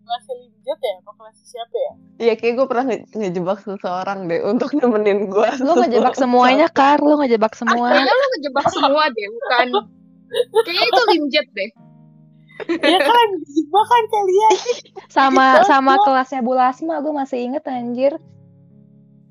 Kelasnya 0.00 0.34
Linjat 0.38 0.78
ya? 0.80 0.94
Apa 0.98 1.10
kelasnya 1.12 1.46
siapa 1.46 1.76
ya? 1.76 1.92
Iya, 2.18 2.32
kayak 2.34 2.52
gue 2.54 2.66
pernah 2.66 2.84
nge- 2.86 3.08
ngejebak 3.12 3.58
seseorang 3.60 4.18
deh 4.24 4.40
untuk 4.42 4.70
nemenin 4.72 5.26
gue. 5.26 5.48
Lu 5.60 5.72
ngejebak 5.74 6.14
semuanya, 6.22 6.66
Kar. 6.70 6.98
Lu 6.98 7.18
ngejebak 7.18 7.52
Ah, 7.52 7.58
semua. 7.58 7.88
kayaknya 7.90 8.14
lu 8.14 8.26
ngejebak 8.30 8.66
semua 8.70 9.02
deh, 9.10 9.26
bukan. 9.28 9.66
Kayaknya 10.56 10.84
itu 10.86 11.02
limjet 11.10 11.48
deh. 11.52 11.70
Iya 12.66 12.98
kan, 12.98 13.28
dijebak 13.38 13.84
kan 13.84 14.02
kalian. 14.08 14.54
Sama 15.08 15.46
sama 15.64 16.00
kelasnya 16.00 16.40
Bu 16.40 16.56
Lasma, 16.56 17.04
gue 17.04 17.12
masih 17.12 17.44
inget 17.44 17.60
anjir. 17.62 18.16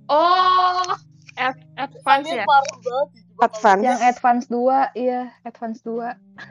Oh, 0.06 0.86
ad- 1.34 1.66
advance 1.76 2.30
ya? 2.30 2.46
parah 2.46 2.78
banget. 2.78 3.25
Advance. 3.38 3.84
Yang 3.84 4.00
Advance 4.06 4.46
2, 4.48 4.96
iya, 4.96 5.22
Advance 5.44 5.80
2. 5.84 6.08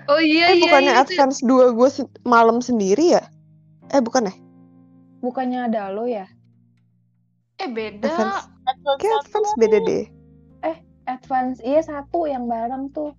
Oh 0.07 0.21
iya, 0.21 0.53
Eh, 0.53 0.57
iya, 0.57 0.63
bukannya 0.63 0.93
iya. 0.93 1.01
itu- 1.01 1.13
Advance 1.17 1.39
2 1.41 1.73
gue 1.73 1.89
se- 1.89 2.13
malam 2.23 2.61
sendiri 2.61 3.17
ya? 3.17 3.25
Eh, 3.89 4.01
bukan 4.01 4.29
ya? 4.29 4.35
Bukannya 5.19 5.61
ada 5.65 5.89
lo 5.89 6.05
ya? 6.05 6.29
Eh, 7.57 7.69
beda. 7.69 8.05
Advance. 8.05 8.53
Advance 8.65 8.99
Kayak 8.99 9.13
satu 9.15 9.25
Advance 9.25 9.53
beda 9.57 9.79
deh. 9.83 10.05
Advance, 11.05 11.61
iya 11.61 11.81
satu 11.81 12.25
yang 12.25 12.49
bareng 12.49 12.89
tuh. 12.91 13.13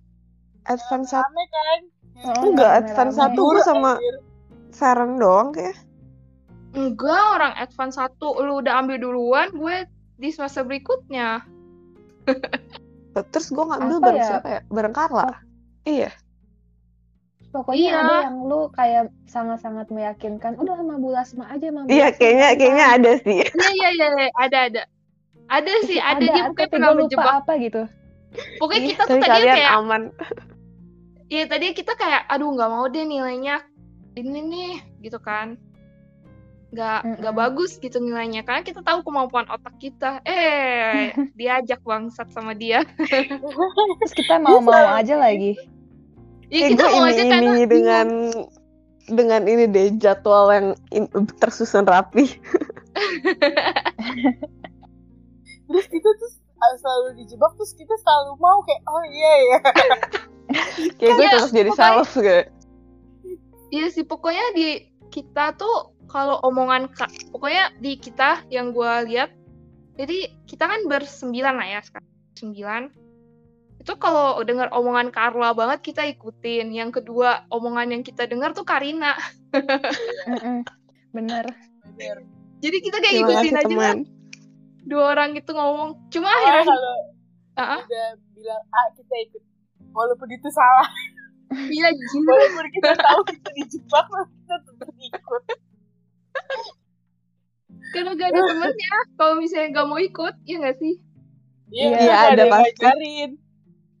Advance 0.66 1.10
1. 1.10 1.22
rame 1.22 1.44
kan? 1.46 1.80
Oh, 2.18 2.50
Enggak, 2.50 2.66
rame-rame. 2.66 2.78
Advance 2.82 3.14
1 3.16 3.38
gue 3.38 3.62
sama. 3.62 3.92
Feren 4.70 5.12
doang 5.16 5.54
kayak. 5.54 5.78
Enggak, 6.74 7.24
orang 7.32 7.54
advance 7.56 7.94
1 7.94 8.10
lu 8.36 8.58
udah 8.58 8.82
ambil 8.82 8.98
duluan, 8.98 9.48
gue 9.54 9.86
di 10.16 10.28
semester 10.28 10.62
berikutnya. 10.62 11.46
Terus 13.24 13.48
gue 13.48 13.64
ngambil 13.64 13.96
Apa 13.96 14.04
bareng 14.04 14.20
ya? 14.20 14.28
siapa 14.28 14.48
ya? 14.48 14.60
Bareng 14.68 14.94
Carla. 14.94 15.26
Iya. 15.86 16.10
Pokoknya 17.54 17.88
Iya. 17.88 17.96
ada 18.04 18.14
yang 18.28 18.36
lu 18.44 18.60
kayak 18.68 19.04
sangat-sangat 19.24 19.88
meyakinkan. 19.88 20.60
Udah 20.60 20.76
sama 20.76 21.00
Bu 21.00 21.08
Lasma 21.14 21.48
aja, 21.48 21.72
sama 21.72 21.86
Bu 21.86 21.88
Iya, 21.88 22.06
Lasma 22.12 22.18
kayaknya 22.20 22.46
aja." 22.46 22.56
kayaknya 22.60 22.86
ada 22.92 23.12
sih. 23.24 23.38
Iya, 23.40 23.70
iya, 23.72 23.88
iya, 23.96 24.06
iya, 24.12 24.28
ada, 24.36 24.58
ada. 24.68 24.82
Ada 25.46 25.72
sih, 25.86 25.98
ada, 26.02 26.20
dia 26.20 26.32
ada, 26.34 26.50
pokoknya 26.50 26.66
tapi 26.66 26.72
pernah 26.74 26.90
menjebak. 26.92 27.32
apa 27.40 27.52
gitu. 27.62 27.82
Pokoknya 28.58 28.82
Ih, 28.82 28.88
kita 28.92 29.02
tuh 29.06 29.16
tadi 29.22 29.46
kayak, 29.46 29.70
aman. 29.78 30.02
iya 31.26 31.44
tadi 31.46 31.66
kita 31.72 31.92
kayak, 31.94 32.22
aduh 32.28 32.50
nggak 32.52 32.68
mau 32.68 32.84
deh 32.90 33.06
nilainya 33.06 33.62
ini 34.18 34.40
nih, 34.42 34.74
gitu 35.00 35.16
kan. 35.22 35.56
Nggak, 36.76 37.00
nggak 37.24 37.32
Mm-mm. 37.32 37.44
bagus 37.48 37.80
gitu 37.80 37.96
nilainya, 38.04 38.44
karena 38.44 38.60
kita 38.60 38.84
tahu 38.84 39.00
kemampuan 39.00 39.48
otak 39.48 39.80
kita. 39.80 40.20
Eh, 40.28 41.08
diajak 41.40 41.80
bangsat 41.80 42.28
sama 42.36 42.52
dia. 42.52 42.84
Terus 43.00 44.12
kita 44.12 44.36
mau-mau 44.36 44.92
aja 44.92 45.16
lagi. 45.16 45.56
Iya 46.52 46.68
Eh, 46.68 46.70
kita 46.76 46.84
gue 46.84 46.92
mau 47.00 47.08
ini 47.08 47.16
aja 47.16 47.24
ini 47.24 47.32
karena 47.32 47.52
dengan 47.64 48.08
dengan 49.06 49.42
ini 49.48 49.64
deh 49.72 49.96
jadwal 49.96 50.52
yang 50.52 50.68
in- 50.92 51.08
tersusun 51.40 51.88
rapi. 51.88 52.28
Terus 55.66 55.86
kita 55.90 56.08
tuh 56.14 56.30
selalu 56.78 57.18
dijebak, 57.22 57.52
terus 57.58 57.74
kita 57.74 57.94
selalu 57.98 58.38
mau 58.38 58.58
kayak, 58.62 58.82
oh 58.86 59.04
iya 59.10 59.32
ya. 59.38 59.58
Kayak 60.98 61.14
gue 61.18 61.26
terus 61.30 61.50
jadi 61.50 61.70
sales 61.74 62.10
kayak. 62.14 62.46
Iya 63.74 63.86
sih, 63.90 64.06
pokoknya 64.06 64.54
di 64.54 64.86
kita 65.10 65.58
tuh 65.58 65.95
kalau 66.06 66.38
omongan 66.42 66.88
ka- 66.88 67.10
pokoknya 67.30 67.74
di 67.76 67.96
kita 67.96 68.42
yang 68.48 68.70
gua 68.70 69.02
lihat, 69.02 69.30
jadi 69.94 70.30
kita 70.44 70.64
kan 70.64 70.86
bersembilan 70.86 71.54
lah 71.54 71.68
ya 71.68 71.80
sekarang 71.82 72.10
sembilan. 72.34 72.82
Itu 73.76 73.94
kalau 73.96 74.40
dengar 74.42 74.72
omongan 74.72 75.10
Carla 75.10 75.52
banget 75.52 75.84
kita 75.84 76.02
ikutin. 76.08 76.70
Yang 76.70 77.02
kedua 77.02 77.46
omongan 77.48 77.92
yang 77.92 78.02
kita 78.02 78.26
dengar 78.26 78.50
tuh 78.50 78.64
Karina. 78.64 79.14
Bener. 81.14 81.44
Bener. 81.86 82.16
Jadi 82.58 82.76
kita 82.80 82.98
kayak 82.98 83.14
Terima 83.14 83.28
ikutin 83.30 83.52
kasih 83.52 83.62
aja 83.62 83.76
lah 83.76 83.92
teman. 83.94 83.98
dua 84.82 85.04
orang 85.12 85.30
itu 85.34 85.50
ngomong. 85.50 85.90
Cuma 86.08 86.28
Soalnya 86.28 86.46
akhirnya, 86.50 86.66
kalau 86.66 86.96
Ah, 87.56 87.62
ah. 87.72 87.80
udah 87.82 88.08
bilang 88.36 88.62
ah 88.68 88.86
kita 88.92 89.14
ikut 89.16 89.42
walaupun 89.96 90.28
itu 90.28 90.44
salah 90.52 90.84
Iya 91.48 91.88
gila. 91.88 92.28
walaupun 92.28 92.66
kita 92.68 92.90
tahu 92.92 93.20
kita 93.24 93.48
dijebak 93.56 94.04
kita 94.36 94.56
tetap 94.60 94.90
ikut 94.92 95.42
Karena 97.92 98.10
gak 98.18 98.28
ada 98.34 98.40
temennya. 98.40 98.96
Kalau 99.16 99.34
misalnya 99.40 99.68
gak 99.72 99.88
mau 99.88 100.00
ikut, 100.00 100.34
ya 100.44 100.56
gak 100.60 100.78
sih? 100.80 100.94
iya 101.66 101.98
nggak 101.98 102.20
ada 102.30 102.44
pasti. 102.46 102.78
ngajarin 102.78 103.30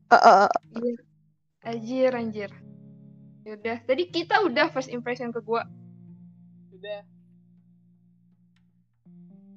Eh, 0.06 0.14
eh, 0.14 0.46
Anjir, 1.66 2.14
anjir. 2.14 2.46
Yaudah, 3.42 3.82
tadi 3.82 4.06
kita 4.06 4.38
udah 4.46 4.70
first 4.70 4.86
impression 4.86 5.34
ke 5.34 5.42
gua. 5.42 5.66
udah 6.76 7.00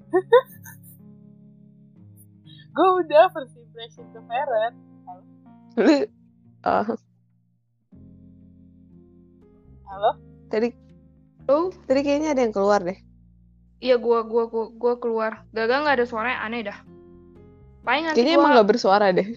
gue 2.73 2.89
udah 3.05 3.29
first 3.29 3.53
impression 3.59 4.09
ke 4.09 4.17
Feren 4.25 4.73
eh. 5.77 6.09
Ah, 6.65 6.81
halo 9.85 10.17
tadi 10.49 10.73
Tuh, 11.49 11.73
tadi 11.89 12.05
kayaknya 12.05 12.37
ada 12.37 12.45
yang 12.45 12.53
keluar 12.53 12.77
deh. 12.85 12.93
iya 13.81 13.97
gua 13.97 14.21
gua 14.21 14.45
gua, 14.45 14.69
gua 14.69 14.93
keluar. 15.01 15.41
Gagal 15.49 15.81
nggak 15.81 15.97
ada 15.97 16.05
suaranya 16.05 16.45
aneh 16.45 16.61
dah. 16.61 16.77
Paling 17.81 18.05
nanti 18.05 18.21
Kayaknya 18.21 18.35
gua... 18.37 18.41
emang 18.45 18.51
gak 18.61 18.69
bersuara 18.69 19.05
deh. 19.09 19.27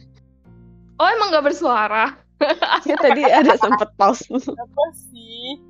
Oh 1.01 1.09
emang 1.09 1.33
gak 1.33 1.47
bersuara? 1.49 2.05
Ya 2.91 2.99
tadi 2.99 3.23
ada 3.23 3.55
sempet 3.55 3.95
pause. 3.95 4.27
apa 4.35 4.85
sih 4.99 5.63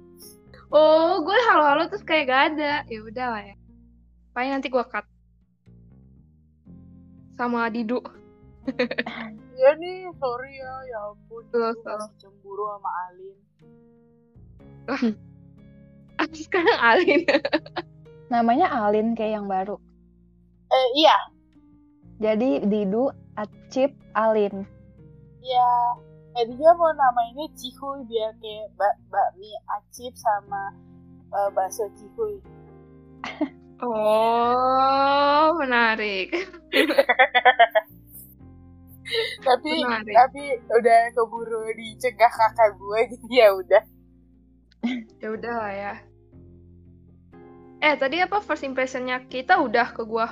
Oh, 0.72 1.20
gue 1.20 1.36
halo-halo 1.52 1.84
terus 1.92 2.00
kayak 2.00 2.32
gak 2.32 2.42
ada. 2.56 2.80
Ya 2.88 3.04
udah 3.04 3.26
lah 3.28 3.42
ya. 3.44 3.54
Paling 4.32 4.56
nanti 4.56 4.72
gua 4.72 4.88
cut. 4.88 5.04
Sama 7.36 7.68
Didu. 7.68 8.00
ya 9.62 9.70
nih 9.78 10.10
sorry 10.18 10.58
ya 10.58 10.74
ya 10.90 10.98
ampun 11.12 11.44
gue 11.54 11.70
masih 11.70 12.18
cemburu 12.18 12.66
sama 12.66 12.90
Alin 13.06 13.38
Aku 16.32 16.40
sekarang 16.42 16.78
Alin. 16.80 17.22
Namanya 18.26 18.66
Alin 18.72 19.12
kayak 19.12 19.36
yang 19.36 19.46
baru. 19.46 19.76
eh 20.66 20.86
iya 20.96 21.16
Jadi 22.16 22.64
Didu, 22.64 23.12
Acip, 23.34 23.90
Alin. 24.14 24.62
ya 25.42 25.68
tadinya 26.32 26.72
mau 26.72 26.88
namainnya 26.88 27.44
Cihuy 27.52 28.06
biar 28.06 28.30
kayak 28.38 28.70
bak 28.72 28.94
bakmi 29.10 29.50
acip 29.68 30.14
sama 30.14 30.70
eh, 31.28 31.50
bakso 31.52 31.84
Cihuy 31.92 32.40
Oh, 33.82 35.58
menarik. 35.58 36.30
tapi 39.42 39.70
Menarik. 39.82 40.14
tapi 40.14 40.42
udah 40.70 40.98
keburu 41.12 41.66
dicegah 41.74 42.30
kakak 42.30 42.70
gue 42.78 43.00
jadi 43.10 43.28
ya 43.34 43.48
udah 43.52 43.82
Ya 45.18 45.28
udah 45.28 45.52
lah 45.52 45.72
ya. 45.72 45.92
Eh, 47.82 47.98
tadi 47.98 48.22
apa 48.22 48.38
first 48.38 48.62
impressionnya 48.62 49.26
kita 49.26 49.58
udah 49.58 49.90
ke 49.90 50.06
gua. 50.06 50.30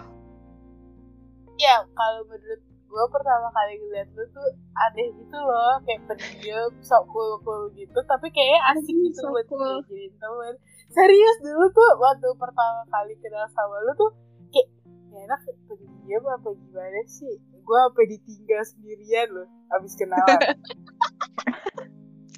ya 1.61 1.77
kalau 1.93 2.25
menurut 2.25 2.63
gue 2.89 3.05
pertama 3.13 3.53
kali 3.53 3.77
ngeliat 3.77 4.09
lu 4.17 4.25
tuh 4.33 4.49
aneh 4.73 5.13
gitu 5.13 5.37
loh 5.37 5.77
kayak 5.85 6.09
pendiam 6.09 6.73
sok 6.81 7.05
cool 7.13 7.37
cool 7.45 7.69
gitu 7.77 8.01
tapi 8.09 8.33
kayaknya 8.33 8.61
asik 8.73 8.97
gitu 8.97 9.29
sok 9.29 9.29
buat 9.29 9.47
cool. 9.53 9.85
dijadiin 9.85 10.15
temen 10.17 10.55
serius 10.89 11.37
dulu 11.45 11.69
tuh 11.69 11.91
waktu 12.01 12.33
pertama 12.41 12.81
kali 12.89 13.13
kenal 13.21 13.45
sama 13.53 13.77
lu 13.85 13.93
tuh 13.93 14.11
kayak 14.49 14.73
ya 15.13 15.19
enak 15.29 15.41
pendiam 15.69 16.25
apa 16.33 16.49
gimana 16.49 17.01
sih 17.05 17.35
gue 17.53 17.79
sampai 17.85 18.05
ditinggal 18.09 18.63
sendirian 18.65 19.29
loh 19.37 19.47
abis 19.77 19.93
kenalan 20.01 20.41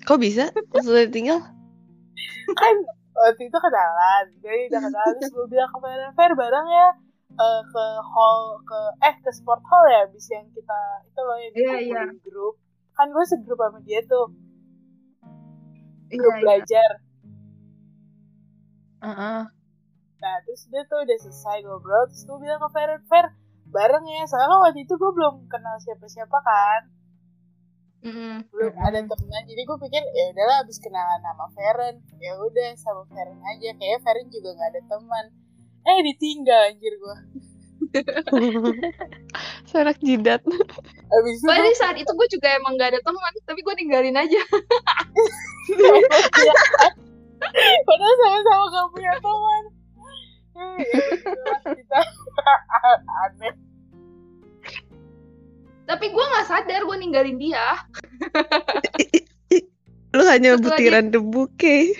Kok 0.02 0.18
bisa? 0.18 0.50
Sudah 0.82 1.06
tinggal? 1.14 1.38
kan 2.58 2.76
waktu 3.12 3.42
itu 3.48 3.58
kenalan. 3.60 4.24
Jadi 4.40 4.60
udah 4.72 4.80
kenalan 4.80 5.14
terus 5.20 5.32
gue 5.32 5.46
bilang 5.52 5.70
ke 5.70 5.78
Fer 5.84 6.00
Fer 6.16 6.32
bareng 6.32 6.66
ya 6.68 6.88
eh, 7.32 7.62
ke 7.64 7.84
hall 8.00 8.40
ke 8.64 8.80
eh 9.04 9.14
ke 9.20 9.30
sport 9.32 9.62
hall 9.68 9.84
ya 9.88 10.04
abis 10.08 10.26
yang 10.32 10.46
kita 10.52 10.80
itu 11.08 11.20
loh 11.20 11.38
yang 11.38 11.52
Iya, 11.52 11.70
dikumpulin 11.76 12.20
grup. 12.24 12.54
Kan 12.92 13.06
gue 13.12 13.24
segrup 13.24 13.58
sama 13.60 13.78
dia 13.84 14.00
tuh. 14.04 14.26
Iya, 16.12 16.18
grup 16.20 16.32
iya. 16.36 16.42
belajar. 16.42 16.90
Heeh. 19.02 19.40
nah 20.22 20.38
terus 20.46 20.70
dia 20.70 20.86
tuh 20.86 21.02
udah 21.02 21.18
selesai 21.18 21.66
ngobrol 21.66 22.06
terus 22.06 22.22
gue 22.22 22.38
bilang 22.38 22.62
ke 22.62 22.68
Fer 22.70 22.90
Fer 23.10 23.26
bareng 23.66 24.04
ya. 24.06 24.22
Soalnya 24.30 24.56
waktu 24.62 24.86
itu 24.86 24.94
gue 24.94 25.10
belum 25.10 25.50
kenal 25.50 25.76
siapa-siapa 25.82 26.38
kan 26.46 27.01
Mm-mm. 28.02 28.42
belum 28.50 28.74
ada 28.82 28.98
temenan 28.98 29.42
jadi 29.46 29.62
gue 29.62 29.78
pikir 29.78 30.02
ya 30.02 30.24
udahlah 30.34 30.66
abis 30.66 30.82
kenalan 30.82 31.22
sama 31.22 31.46
Feren. 31.54 32.02
Ya 32.18 32.34
udah 32.34 32.70
sama 32.74 33.06
Feren 33.06 33.38
aja. 33.46 33.70
Kayak 33.78 34.02
Feren 34.02 34.26
juga 34.26 34.58
nggak 34.58 34.70
ada 34.74 34.82
teman. 34.90 35.24
Eh 35.82 35.98
ditinggal 36.10 36.60
anjir 36.74 36.94
gue 36.98 37.16
Serak 39.70 39.98
jidat. 40.00 40.42
abis 41.12 41.34
itu 41.38 41.46
Padahal 41.46 41.74
saat 41.76 41.96
itu 41.98 42.08
gue 42.08 42.28
juga 42.30 42.48
emang 42.56 42.78
gak 42.80 42.94
ada 42.94 43.00
teman, 43.04 43.32
tapi 43.44 43.60
gue 43.60 43.74
tinggalin 43.76 44.16
aja. 44.16 44.40
padahal 47.88 48.14
sama-sama 48.16 48.64
gak 48.72 48.86
punya 48.92 49.12
teman. 49.20 49.62
Eh, 50.52 50.78
ya 50.84 51.56
kita 51.74 52.00
aneh 53.28 53.54
Tapi 55.92 56.06
gue 56.08 56.24
gak 56.26 56.46
sadar 56.46 56.80
gue 56.80 56.96
ninggalin 56.96 57.36
dia. 57.36 57.60
Lu 60.10 60.24
hanya 60.24 60.56
Setelah 60.56 60.64
butiran 60.66 61.06
debu, 61.08 61.42
Kay. 61.54 61.92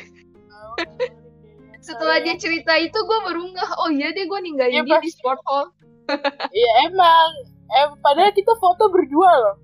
Setelah 1.79 2.21
dia 2.21 2.37
cerita 2.37 2.73
itu 2.79 2.95
gue 2.95 3.19
baru 3.23 3.43
ngeh, 3.45 3.71
oh 3.77 3.91
iya 3.91 4.09
deh 4.11 4.23
gue 4.23 4.41
ninggalin 4.41 4.73
Iya, 4.75 4.83
dia 4.83 4.95
pas- 4.95 5.05
di 5.05 5.11
sport 5.11 5.41
hall. 5.45 5.67
Iya 6.53 6.71
emang 6.85 7.29
eh, 7.71 7.89
padahal 7.99 8.33
kita 8.33 8.53
foto 8.55 8.89
berdua 8.89 9.31
loh 9.39 9.57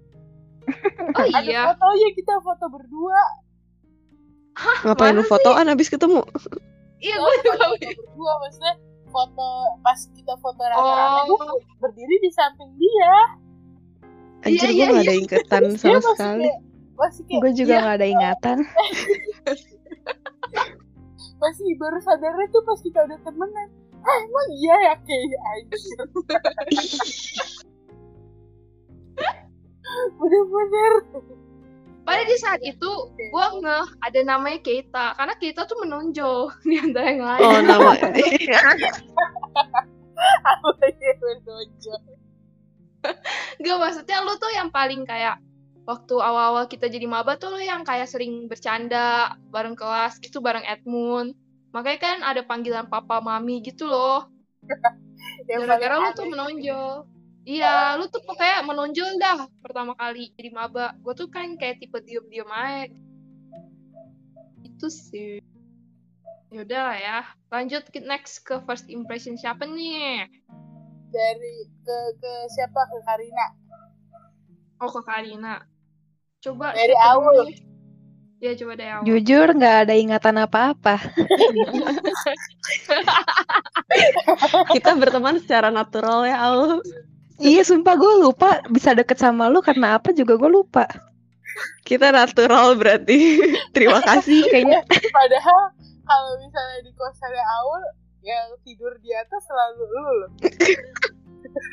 Oh 1.10 1.24
ada 1.26 1.42
iya, 1.42 1.66
fotonya 1.66 2.08
kita 2.14 2.34
foto 2.38 2.64
berdua 2.68 3.20
Ngapain 4.82 5.12
lu 5.12 5.24
fotoan 5.24 5.66
abis 5.66 5.88
ketemu? 5.88 6.22
iya 6.98 7.16
Kita 7.16 7.22
gue 7.22 7.34
juga. 7.42 7.52
foto 7.58 7.66
berdua 7.98 8.32
maksudnya 8.38 8.74
foto 9.08 9.48
pas 9.80 9.98
kita 10.10 10.34
foto 10.36 10.60
rame-rame 10.62 11.20
gue 11.24 11.36
Oh, 11.42 11.58
berdiri 11.78 12.16
di 12.18 12.30
samping 12.30 12.70
dia 12.76 13.14
Anjir, 14.40 14.68
iya, 14.68 14.86
gue 14.86 14.86
gak 14.88 14.94
iya. 14.94 15.02
ada 15.02 15.14
ingatan 15.16 15.62
sama 15.74 15.92
masih 15.94 16.08
sekali. 16.12 16.46
kayak- 16.46 16.62
Gue 17.38 17.50
juga 17.54 17.70
Iya. 17.70 17.80
nggak 17.80 17.96
ada 17.96 18.06
ingatan. 18.06 18.58
masih 21.38 21.70
baru 21.78 21.98
sadarnya 22.00 22.46
tuh 22.50 22.62
pas 22.62 22.80
kita 22.80 22.98
udah 23.00 23.18
temenan 23.22 23.68
ah 23.96 24.16
emang 24.20 24.48
iya 24.52 24.74
ya 24.84 24.94
kayak 24.98 25.38
anjir 25.48 25.78
bener-bener 30.18 30.92
Padahal 32.02 32.24
di 32.24 32.38
saat 32.40 32.60
itu 32.64 32.90
gue 33.12 33.46
ngeh 33.60 33.86
ada 34.00 34.20
namanya 34.24 34.64
Keita, 34.64 35.12
karena 35.12 35.34
Keita 35.36 35.68
tuh 35.68 35.76
menonjol 35.78 36.48
di 36.68 36.80
antara 36.80 37.04
yang 37.04 37.20
lain. 37.20 37.44
Oh, 37.44 37.60
nama. 37.60 37.92
apa 40.42 40.84
ya 40.88 41.12
menonjol 41.20 42.00
Gak 43.62 43.78
maksudnya 43.78 44.18
lu 44.26 44.34
tuh 44.38 44.52
yang 44.54 44.68
paling 44.70 45.06
kayak 45.06 45.38
waktu 45.88 46.14
awal-awal 46.20 46.68
kita 46.68 46.84
jadi 46.92 47.08
maba 47.08 47.40
tuh 47.40 47.56
lu 47.56 47.60
yang 47.64 47.80
kayak 47.80 48.10
sering 48.10 48.44
bercanda 48.44 49.38
bareng 49.48 49.72
kelas 49.72 50.20
gitu 50.20 50.44
bareng 50.44 50.66
Edmund. 50.68 51.32
Makanya 51.72 51.98
kan 52.00 52.18
ada 52.24 52.42
panggilan 52.44 52.88
papa 52.92 53.24
mami 53.24 53.64
gitu 53.64 53.88
loh. 53.88 54.28
Gara-gara 55.48 55.96
lu 55.96 56.10
tuh 56.12 56.28
menonjol. 56.28 57.08
Iya, 57.48 57.96
lu 57.96 58.12
tuh 58.12 58.20
pokoknya 58.20 58.60
menonjol 58.68 59.16
dah 59.16 59.48
pertama 59.64 59.96
kali 59.96 60.28
jadi 60.36 60.52
maba. 60.52 60.92
Gue 61.00 61.16
tuh 61.16 61.32
kan 61.32 61.56
kayak 61.56 61.80
tipe 61.80 61.96
diem-diem 62.04 62.50
aja. 62.52 62.92
Itu 64.60 64.92
sih. 64.92 65.40
Yaudah 66.52 66.92
lah 66.92 66.98
ya. 67.00 67.18
Lanjut 67.48 67.88
ke 67.88 68.04
next 68.04 68.44
ke 68.44 68.60
first 68.68 68.92
impression 68.92 69.40
siapa 69.40 69.64
nih? 69.64 70.28
Dari 71.08 71.54
ke 71.82 71.98
ke 72.20 72.32
siapa 72.52 72.80
ke 72.88 72.98
Karina 73.04 73.46
Oh, 74.78 74.90
ke 74.94 75.02
Karina. 75.02 75.66
Coba 76.38 76.70
Dari 76.70 76.94
nih? 76.94 77.58
Ya, 78.38 78.54
coba 78.54 78.78
dari 78.78 78.90
awal. 78.94 79.02
Jujur 79.02 79.46
nggak 79.58 79.76
ada 79.82 79.94
ingatan 79.98 80.38
apa-apa. 80.38 81.02
Kita 84.78 84.94
berteman 84.94 85.42
secara 85.42 85.74
natural 85.74 86.22
ya, 86.22 86.38
Al. 86.38 86.78
iya 87.42 87.66
sumpah 87.66 87.94
gue 87.98 88.14
lupa 88.22 88.62
bisa 88.70 88.94
deket 88.94 89.18
sama 89.18 89.50
lu 89.50 89.58
karena 89.58 89.98
apa 89.98 90.14
juga 90.14 90.38
gue 90.38 90.46
lupa. 90.46 90.86
Kita 91.82 92.14
natural 92.14 92.78
berarti. 92.78 93.42
Terima 93.74 93.98
kasih. 94.06 94.46
Kayaknya 94.46 94.86
padahal 95.10 95.74
kalau 96.06 96.32
misalnya 96.38 96.78
di 96.86 96.92
kosannya 96.94 97.42
Aul 97.42 97.82
yang 98.20 98.46
tidur 98.60 98.92
di 98.98 99.10
atas 99.10 99.42
selalu 99.44 99.82
lu 99.84 100.02
loh 100.18 100.30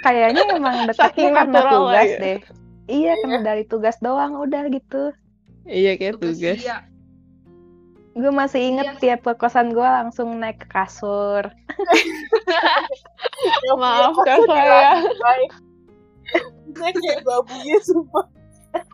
kayaknya 0.02 0.42
emang 0.52 0.84
deketnya 0.88 1.12
Saking 1.12 1.30
karena 1.34 1.60
tugas 1.68 2.06
aja. 2.06 2.18
deh. 2.18 2.40
Iya, 2.86 3.12
kena 3.18 3.40
dari 3.42 3.64
tugas 3.66 3.98
doang 3.98 4.38
udah 4.38 4.70
gitu. 4.70 5.10
Iya 5.66 5.98
kayak 5.98 6.16
Tugas 6.16 6.38
tugas. 6.38 6.58
iya. 6.62 6.78
Gue 8.14 8.30
masih 8.30 8.62
inget 8.64 8.88
Iya. 8.88 9.00
tiap 9.02 9.20
ke 9.26 9.34
kosan 9.36 9.74
gue 9.74 9.84
langsung 9.84 10.38
naik 10.38 10.62
ke 10.62 10.68
kasur. 10.70 11.50
Maaf 13.76 14.16
kok 14.16 14.38
saya. 14.46 15.02
baik. 15.02 15.52
Dia 16.72 16.90
kayak 16.94 17.20
babunya 17.26 17.78
sumpah. 17.82 18.26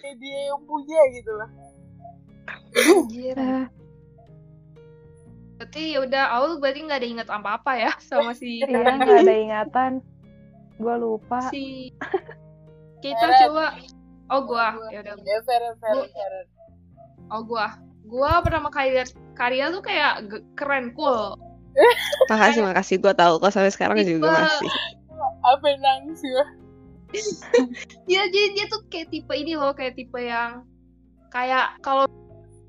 kayak 0.00 0.16
dia 0.16 0.38
yang 0.48 0.62
punya 0.64 1.00
gitu 1.12 1.32
lah. 1.34 1.50
Anjir. 2.72 3.36
Berarti 5.62 5.94
ya 5.94 5.98
udah 6.02 6.24
Aul 6.34 6.58
berarti 6.58 6.80
nggak 6.82 6.98
ada 6.98 7.06
ingat 7.06 7.28
apa-apa 7.30 7.72
ya 7.78 7.92
sama 8.02 8.34
si 8.34 8.66
Iya, 8.66 8.98
nggak 8.98 9.22
ada 9.22 9.34
ingatan. 9.38 9.92
Gue 10.74 10.94
lupa. 10.98 11.38
si 11.54 11.94
kita 13.06 13.30
Eren. 13.30 13.38
coba 13.46 13.64
oh 14.30 14.40
gua 14.42 14.74
ya 14.90 15.06
udah 15.06 15.14
Ya 15.22 15.38
Feren, 15.42 15.74
Feren, 15.78 16.06
Feren. 16.10 16.46
oh 17.30 17.42
gua 17.42 17.78
gua 18.02 18.42
pertama 18.42 18.70
kali 18.70 18.94
lihat 18.94 19.10
karya 19.34 19.70
tuh 19.70 19.82
kayak 19.82 20.26
keren 20.54 20.90
cool 20.98 21.38
Makasih 22.30 22.62
makasih 22.62 22.96
gue 22.98 23.14
tahu 23.14 23.38
kok 23.38 23.50
sampai 23.50 23.70
sekarang 23.70 24.02
juga 24.02 24.26
Tipe- 24.26 24.38
masih. 24.38 24.70
Apa 25.54 25.64
yang 25.66 25.80
nangis 25.80 26.20
ya? 26.22 26.44
Iya, 28.06 28.22
jadi 28.28 28.46
dia 28.54 28.66
tuh 28.66 28.82
kayak 28.88 29.08
tipe 29.10 29.32
ini 29.32 29.54
loh, 29.54 29.70
kayak 29.72 29.94
tipe 29.94 30.16
yang 30.16 30.64
kayak 31.28 31.76
kalau 31.80 32.04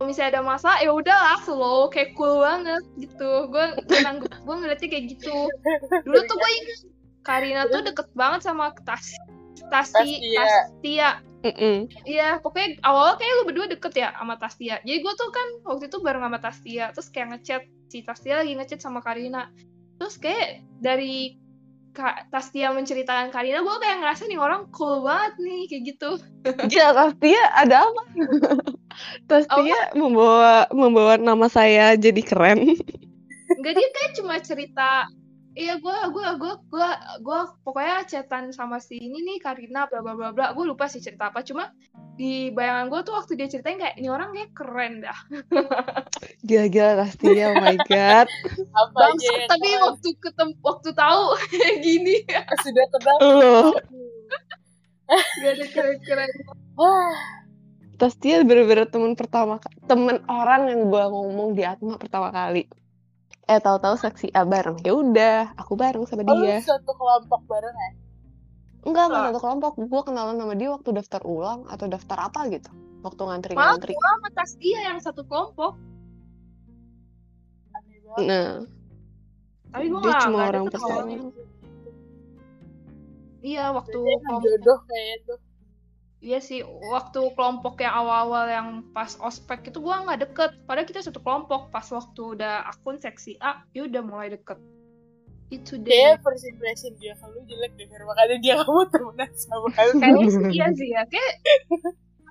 misalnya 0.06 0.40
ada 0.40 0.44
masa 0.46 0.80
ya 0.80 0.92
udah 0.92 1.40
slow, 1.44 1.90
kayak 1.92 2.16
cool 2.16 2.44
banget 2.44 2.84
gitu. 3.00 3.48
Gue 3.50 3.66
gue 3.88 4.00
gue 4.22 4.56
ngeliatnya 4.56 4.90
kayak 4.90 5.06
gitu. 5.18 5.36
Dulu 6.06 6.20
tuh 6.28 6.36
gue 6.38 6.52
ingat 6.52 6.80
Karina 7.24 7.64
tuh 7.72 7.82
deket 7.88 8.08
banget 8.14 8.44
sama 8.44 8.76
Tas 8.84 9.16
Tasi 9.72 10.20
Tastia. 10.36 11.24
Iya, 12.08 12.40
pokoknya 12.40 12.80
awal 12.88 13.20
kayak 13.20 13.34
lu 13.42 13.44
berdua 13.52 13.68
deket 13.68 13.94
ya 14.00 14.16
sama 14.16 14.40
Tastia. 14.40 14.80
Jadi 14.84 14.98
gue 15.04 15.14
tuh 15.16 15.30
kan 15.32 15.48
waktu 15.68 15.92
itu 15.92 15.98
bareng 16.00 16.24
sama 16.24 16.40
Tastia, 16.40 16.86
terus 16.96 17.08
kayak 17.12 17.28
ngechat 17.36 17.64
si 17.92 18.04
Tastia 18.04 18.44
lagi 18.44 18.54
ngechat 18.56 18.80
sama 18.80 19.04
Karina. 19.04 19.52
Terus 20.00 20.16
kayak 20.20 20.64
dari 20.80 21.36
Kak 21.94 22.34
Tastia 22.34 22.74
menceritakan 22.74 23.30
Karina, 23.30 23.62
gue 23.62 23.76
kayak 23.78 24.02
ngerasa 24.02 24.26
nih 24.26 24.40
orang 24.42 24.66
cool 24.74 25.06
banget 25.06 25.34
nih 25.38 25.62
kayak 25.70 25.84
gitu. 25.94 26.10
Gila, 26.72 26.90
Tastia 26.96 27.44
ada 27.54 27.86
apa? 27.86 28.02
Tastia 29.26 29.94
membawa 29.96 30.68
membawa 30.72 31.14
nama 31.20 31.48
saya 31.48 31.94
jadi 31.98 32.22
keren. 32.22 32.74
Enggak 33.60 33.74
dia 33.78 33.90
kayak 33.94 34.12
cuma 34.18 34.36
cerita 34.42 35.08
Iya, 35.54 35.78
gue, 35.78 35.98
gue, 36.10 36.28
gue, 36.42 36.54
gue, 36.66 36.90
gue, 37.22 37.40
pokoknya 37.62 38.10
chatan 38.10 38.50
sama 38.50 38.82
si 38.82 38.98
ini 38.98 39.22
nih 39.22 39.38
Karina, 39.38 39.86
bla 39.86 40.02
bla 40.02 40.18
bla 40.18 40.30
bla. 40.34 40.50
Gue 40.58 40.66
lupa 40.66 40.90
sih 40.90 40.98
cerita 40.98 41.30
apa. 41.30 41.46
Cuma 41.46 41.70
di 42.18 42.50
bayangan 42.50 42.90
gue 42.90 43.00
tuh 43.06 43.14
waktu 43.14 43.38
dia 43.38 43.46
ceritain 43.46 43.78
kayak 43.78 43.94
ini 44.02 44.10
orang 44.10 44.34
kayak 44.34 44.50
keren 44.58 45.06
dah. 45.06 45.20
Gila-gila 46.50 47.06
Tastia, 47.06 47.54
oh 47.54 47.62
my 47.62 47.78
god. 47.86 48.26
Apa 48.82 49.14
aja 49.14 49.28
yang 49.30 49.50
tapi 49.54 49.70
waktu 49.78 50.10
ketemu, 50.18 50.54
waktu 50.66 50.90
tahu 50.98 51.24
kayak 51.54 51.76
gini, 51.86 52.16
sudah. 52.66 52.86
Loh, 53.22 53.78
gak 55.38 55.52
ada 55.54 55.66
keren-keren. 55.70 56.32
Wah, 56.74 57.14
Tastia 57.94 58.42
bener-bener 58.42 58.90
temen 58.90 59.14
pertama 59.14 59.62
temen 59.86 60.18
orang 60.26 60.66
yang 60.72 60.90
gue 60.90 61.04
ngomong 61.14 61.54
di 61.54 61.62
Atma 61.62 62.02
pertama 62.02 62.34
kali. 62.34 62.66
Eh 63.46 63.60
tahu-tahu 63.60 64.00
seksi 64.00 64.32
A 64.32 64.48
bareng. 64.48 64.80
Ya 64.82 64.94
udah, 64.96 65.52
aku 65.60 65.76
bareng 65.76 66.08
sama 66.08 66.24
oh, 66.26 66.42
dia. 66.42 66.64
satu 66.64 66.92
kelompok 66.96 67.44
bareng 67.46 67.76
ya? 67.76 67.92
Enggak, 68.88 69.06
enggak 69.12 69.24
satu 69.32 69.40
kelompok. 69.44 69.72
Gue 69.84 70.02
kenalan 70.08 70.36
sama 70.40 70.54
dia 70.56 70.70
waktu 70.72 70.90
daftar 70.96 71.22
ulang 71.28 71.68
atau 71.68 71.86
daftar 71.92 72.18
apa 72.32 72.48
gitu. 72.50 72.72
Waktu 73.04 73.20
Malah 73.20 73.32
ngantri-ngantri. 73.36 73.94
gue 73.94 74.10
sama 74.16 74.30
tas 74.32 74.52
dia 74.58 74.80
yang 74.88 74.98
satu 75.04 75.22
kelompok. 75.28 75.76
Nah, 78.24 78.64
Tapi 79.74 79.86
gue 79.90 80.00
dia 80.02 80.16
cuma 80.24 80.40
orang 80.48 80.66
pertama. 80.72 81.02
dia. 81.10 81.20
Iya, 83.44 83.64
waktu 83.76 83.98
Dia 84.00 84.18
kelompok, 84.24 84.40
jodoh 84.48 84.80
kayaknya 84.88 85.18
tuh. 85.28 85.40
Iya 86.24 86.40
sih, 86.40 86.64
waktu 86.64 87.20
kelompok 87.36 87.84
yang 87.84 87.92
awal-awal 87.92 88.48
yang 88.48 88.68
pas 88.96 89.20
ospek 89.20 89.68
itu 89.68 89.84
gue 89.84 89.92
nggak 89.92 90.20
deket. 90.24 90.52
Padahal 90.64 90.88
kita 90.88 91.04
satu 91.04 91.20
kelompok. 91.20 91.68
Pas 91.70 91.84
waktu 91.92 92.40
udah 92.40 92.64
akun 92.72 92.96
seksi 92.98 93.36
A, 93.44 93.68
dia 93.76 93.84
udah 93.84 94.02
mulai 94.02 94.32
deket. 94.32 94.56
Itu 95.52 95.78
deh. 95.84 95.92
Kayaknya 95.92 96.24
first 96.24 96.48
impression 96.48 96.92
dia 96.98 97.14
kalau 97.20 97.44
jelek 97.44 97.76
deh, 97.76 97.86
makanya 97.92 98.38
dia 98.40 98.54
gak 98.64 98.72
mau 98.72 98.88
temenan 98.88 99.30
sama 99.36 99.68
kalian. 99.76 100.00
Kayaknya 100.00 100.28
sih 100.32 100.44
iya 100.56 100.68
sih 100.72 100.88
ya. 100.96 101.02
Kayak 101.12 101.34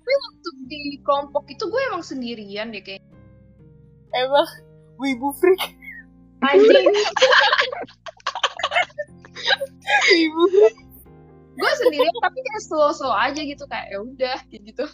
tapi 0.02 0.12
waktu 0.18 0.48
di 0.66 0.83
kelompok 1.07 1.44
itu 1.46 1.64
gue 1.70 1.81
emang 1.87 2.02
sendirian 2.02 2.74
deh 2.74 2.83
kayak 2.83 3.05
Emang 4.12 4.44
wibu 5.00 5.33
freak, 5.40 5.72
anjing 6.44 6.85
wibu 10.12 10.42
freak. 10.52 10.91
Gue 11.52 11.72
sendirian 11.84 12.16
tapi 12.24 12.38
kayak 12.40 12.62
slow 12.64 12.90
slow 12.96 13.12
aja 13.12 13.40
gitu 13.40 13.64
kayak 13.68 13.92
ya 13.92 13.98
udah 14.00 14.38
gitu 14.48 14.84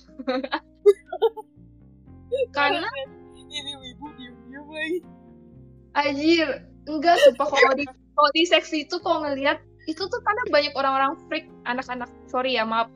karena 2.57 2.89
ini 3.49 3.73
wibu 3.81 4.07
diem-diem 4.21 4.67
lagi. 4.69 4.99
anjir 5.97 6.49
enggak 6.85 7.17
sumpah 7.25 7.47
kalau 7.49 7.73
di 7.75 7.85
kalau 7.89 8.31
di 8.35 8.43
seksi 8.45 8.85
itu 8.87 8.97
kalau 9.01 9.25
ngelihat 9.25 9.63
itu 9.89 10.03
tuh 10.05 10.21
karena 10.21 10.43
banyak 10.53 10.75
orang-orang 10.77 11.17
freak 11.27 11.49
anak-anak 11.65 12.11
sorry 12.29 12.61
ya 12.61 12.69
maaf 12.69 12.93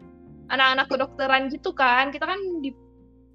anak-anak 0.53 0.87
kedokteran 0.93 1.49
gitu 1.49 1.73
kan 1.73 2.13
kita 2.13 2.29
kan 2.29 2.39
di 2.61 2.77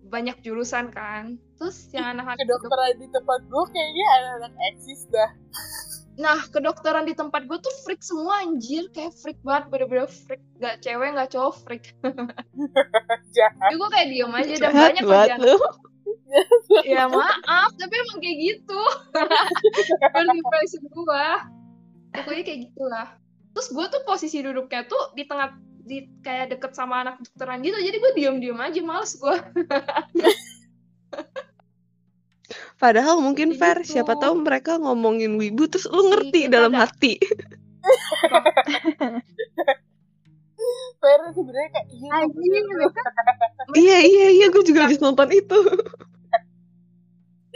banyak 0.07 0.39
jurusan 0.45 0.93
kan 0.93 1.35
terus 1.57 1.89
yang 1.91 2.15
anak-anak 2.15 2.37
kedok- 2.45 2.61
Kedokteran 2.63 2.95
di 3.01 3.07
tempat 3.11 3.39
gue 3.49 3.63
kayaknya 3.73 4.05
anak-anak 4.21 4.53
eksis 4.71 5.01
dah. 5.09 5.31
nah 6.17 6.41
kedokteran 6.49 7.05
di 7.05 7.13
tempat 7.13 7.45
gue 7.45 7.57
tuh 7.61 7.73
freak 7.85 8.01
semua 8.01 8.41
anjir. 8.41 8.89
Kayak 8.91 9.13
freak 9.21 9.39
banget 9.45 9.69
bener-bener 9.69 10.09
freak. 10.09 10.41
Gak 10.57 10.81
cewek 10.81 11.13
gak 11.13 11.29
cowok 11.31 11.53
freak. 11.61 11.85
Jahat. 13.37 13.69
jadi 13.69 13.75
gue 13.77 13.89
kayak 13.93 14.07
diem 14.09 14.33
aja 14.33 14.53
dan 14.57 14.71
banyak 14.73 15.03
kerjaan. 15.05 15.39
ya 16.91 17.07
maaf 17.07 17.71
tapi 17.79 17.93
emang 17.95 18.19
kayak 18.19 18.37
gitu. 18.41 18.81
Impression 20.35 20.83
gue 20.89 21.25
pokoknya 22.17 22.43
kayak 22.43 22.59
gitulah. 22.67 23.07
Terus 23.53 23.67
gue 23.73 23.85
tuh 23.89 24.01
posisi 24.03 24.37
duduknya 24.41 24.85
tuh 24.89 25.13
di 25.13 25.23
tengah 25.25 25.55
di 25.87 26.03
kayak 26.19 26.51
deket 26.51 26.75
sama 26.75 27.05
anak 27.05 27.21
dokteran 27.23 27.63
gitu. 27.63 27.77
Jadi 27.79 27.97
gue 28.01 28.11
diem 28.17 28.37
diem 28.41 28.59
aja 28.59 28.81
males 28.83 29.13
gue 29.15 29.35
Padahal 32.77 33.17
mungkin 33.17 33.57
gitu. 33.57 33.65
siapa 33.89 34.13
tahu 34.21 34.37
mereka 34.45 34.77
ngomongin 34.77 35.33
wibu 35.41 35.65
terus 35.65 35.89
lu 35.89 36.13
ngerti 36.13 36.45
Iya, 36.45 36.53
dalam 36.53 36.73
ada. 36.77 36.85
hati. 36.85 37.17
Fer 40.97 41.21
sebenarnya 41.29 41.69
kayak 41.73 41.87
iya. 41.93 42.61
mereka 42.65 43.01
iya 43.85 43.97
iya 44.01 44.27
iya, 44.33 44.45
gue 44.49 44.63
juga 44.65 44.89
habis 44.89 44.97
nonton 44.97 45.29
itu. 45.29 45.59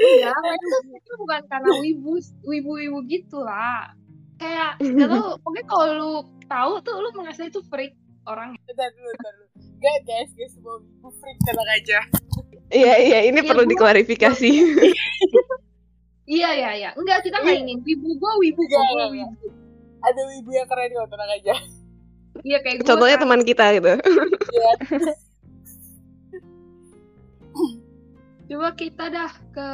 enggak 0.02 0.34
tuh 0.34 0.82
mereka 0.90 1.14
bukan 1.14 1.42
karena 1.46 1.70
wibu 1.78 2.18
wibu 2.42 2.72
wibu 2.74 3.00
gitu 3.06 3.38
lah 3.38 3.94
kayak 4.42 4.82
gak 4.98 5.08
tau 5.14 5.38
pokoknya 5.46 5.64
kalau 5.70 5.94
lu 5.94 6.12
tahu 6.50 6.74
tuh 6.82 6.96
lu 6.98 7.10
merasa 7.14 7.46
itu 7.46 7.62
freak 7.70 7.94
orang 8.26 8.58
Bentar 8.66 8.90
dulu, 8.94 9.10
bentar 9.14 9.34
dulu. 9.38 9.48
Gak 9.82 9.98
guys, 10.06 10.30
guys 10.38 10.52
semua 10.54 10.78
wibu 10.82 11.10
freak 11.22 11.38
tenang 11.46 11.70
aja. 11.74 12.00
Iya 12.72 12.94
iya, 12.98 13.20
ini 13.26 13.38
Iya, 13.38 13.46
perlu 13.46 13.64
gua- 13.64 13.72
diklarifikasi. 13.72 14.50
iya 16.32 16.50
iya 16.54 16.70
iya 16.74 16.90
enggak 16.94 17.20
kita 17.22 17.38
nggak 17.38 17.60
ingin 17.60 17.80
wibu 17.82 18.08
gue 18.14 18.32
wibu 18.40 18.62
gue 18.62 18.72
Iya, 18.72 18.88
iya, 18.88 19.06
iya. 19.14 19.28
wibu 19.28 19.48
Ada 20.00 20.22
wibu 20.26 20.50
yang 20.50 20.66
keren 20.66 20.90
kok, 20.90 21.08
tenang 21.08 21.30
aja. 21.30 21.54
iya 22.42 22.58
kayak 22.58 22.76
gue 22.78 22.88
Contohnya 22.88 23.16
kan. 23.16 23.24
teman 23.28 23.42
kita 23.44 23.66
gitu. 23.76 23.92
coba 28.48 28.68
kita 28.74 29.06
dah 29.08 29.32
ke 29.50 29.68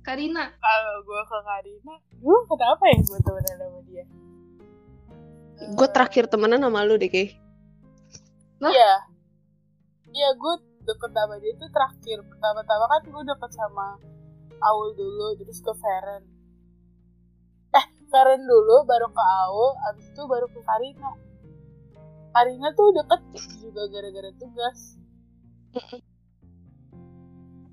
Karina 0.00 0.50
Kalau 0.52 0.94
gue 1.02 1.20
ke 1.20 1.38
Karina, 1.42 1.94
gue 2.16 2.38
kenapa 2.48 2.84
ya 2.86 2.98
gue 3.00 3.18
temenan 3.20 3.56
sama 3.56 3.80
dia? 3.84 4.04
Gue 5.68 5.88
terakhir 5.88 6.24
temenan 6.26 6.60
sama 6.60 6.84
lu 6.84 6.94
deh, 6.94 7.08
Kay. 7.08 7.34
Iya. 8.60 8.92
Iya, 10.06 10.28
gue 10.32 10.54
deket 10.86 11.10
sama 11.12 11.34
dia 11.42 11.50
itu 11.52 11.66
terakhir. 11.68 12.18
Pertama-tama 12.24 12.84
kan 12.86 13.02
gue 13.04 13.22
deket 13.26 13.50
sama 13.52 13.86
Aul 14.62 14.96
dulu, 14.96 15.36
terus 15.36 15.60
ke 15.60 15.72
Feren. 15.74 16.22
Eh, 17.74 17.86
Feren 18.08 18.42
dulu, 18.46 18.86
baru 18.88 19.10
ke 19.10 19.22
Aul, 19.44 19.70
abis 19.90 20.06
itu 20.08 20.22
baru 20.24 20.46
ke 20.48 20.60
Karina. 20.62 21.12
Karina 22.32 22.68
tuh 22.72 22.88
deket 22.94 23.20
juga 23.60 23.82
gara-gara 23.90 24.30
tugas. 24.36 24.78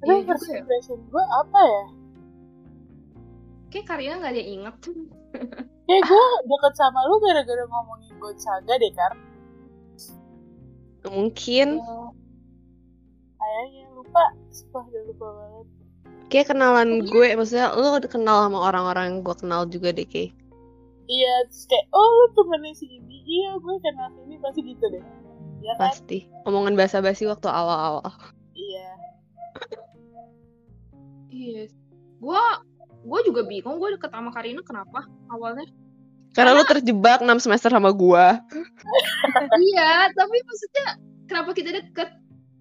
Tapi 0.04 0.12
Iya 0.12 0.28
first 0.28 0.52
ya. 0.52 0.60
impression 0.60 1.00
gue 1.00 1.24
apa 1.24 1.60
ya? 1.64 1.86
kayak 3.72 3.88
Karina 3.88 4.20
nggak 4.20 4.34
ada 4.36 4.42
yang 4.44 4.52
inget 4.60 4.76
Kayak 5.88 6.04
gue 6.12 6.26
deket 6.46 6.74
sama 6.76 7.00
lu 7.08 7.16
gara-gara 7.24 7.64
ngomongin 7.66 8.14
Gonzaga 8.20 8.74
deh, 8.76 8.92
Kar. 8.92 9.14
Mungkin 11.08 11.80
Ya. 11.80 12.23
Kayaknya 13.44 13.84
lupa, 13.92 14.24
sumpah 14.56 14.84
udah 14.88 15.04
lupa 15.12 15.28
banget. 15.36 15.68
kayak 16.32 16.48
kenalan 16.50 16.90
gue, 17.04 17.28
maksudnya 17.38 17.76
lo 17.76 18.00
kenal 18.08 18.48
sama 18.48 18.60
orang-orang 18.64 19.04
yang 19.06 19.18
gue 19.22 19.36
kenal 19.38 19.62
juga 19.68 19.94
deh 19.94 20.08
kayak. 20.08 20.34
Iya, 21.06 21.34
terus 21.52 21.68
kayak, 21.68 21.86
oh 21.92 22.08
lu 22.08 22.26
temennya 22.34 22.74
si 22.80 22.88
ini, 22.88 23.18
iya 23.28 23.54
gue 23.60 23.76
kenal 23.84 24.08
si 24.16 24.20
ini, 24.26 24.36
pasti 24.40 24.60
gitu 24.64 24.86
deh. 24.88 25.04
Ya 25.62 25.74
kan? 25.78 25.92
Pasti. 25.92 26.26
Omongan 26.48 26.74
basa-basi 26.80 27.28
waktu 27.28 27.52
awal-awal. 27.52 28.08
Iya. 28.56 28.90
Iya. 31.34 31.62
Gua 32.24 32.42
gua 33.04 33.20
juga 33.28 33.44
bingung 33.44 33.78
gue 33.84 34.00
deket 34.00 34.10
sama 34.10 34.32
Karina 34.32 34.64
kenapa 34.64 35.06
awalnya. 35.28 35.68
Karena 36.34 36.58
lo 36.58 36.66
terjebak 36.66 37.22
6 37.22 37.30
semester 37.46 37.70
sama 37.70 37.94
gue. 37.94 38.26
iya, 39.70 40.10
tapi 40.18 40.38
maksudnya 40.42 40.86
kenapa 41.30 41.54
kita 41.54 41.70
deket? 41.78 42.10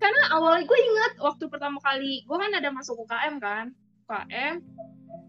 Karena 0.02 0.22
awalnya 0.34 0.66
gue 0.66 0.78
ingat 0.82 1.12
waktu 1.16 1.44
pertama 1.46 1.78
kali 1.78 2.26
gue 2.26 2.36
kan 2.36 2.50
ada 2.50 2.68
masuk 2.68 2.98
UKM 3.00 3.38
kan, 3.38 3.70
UKM 4.02 4.54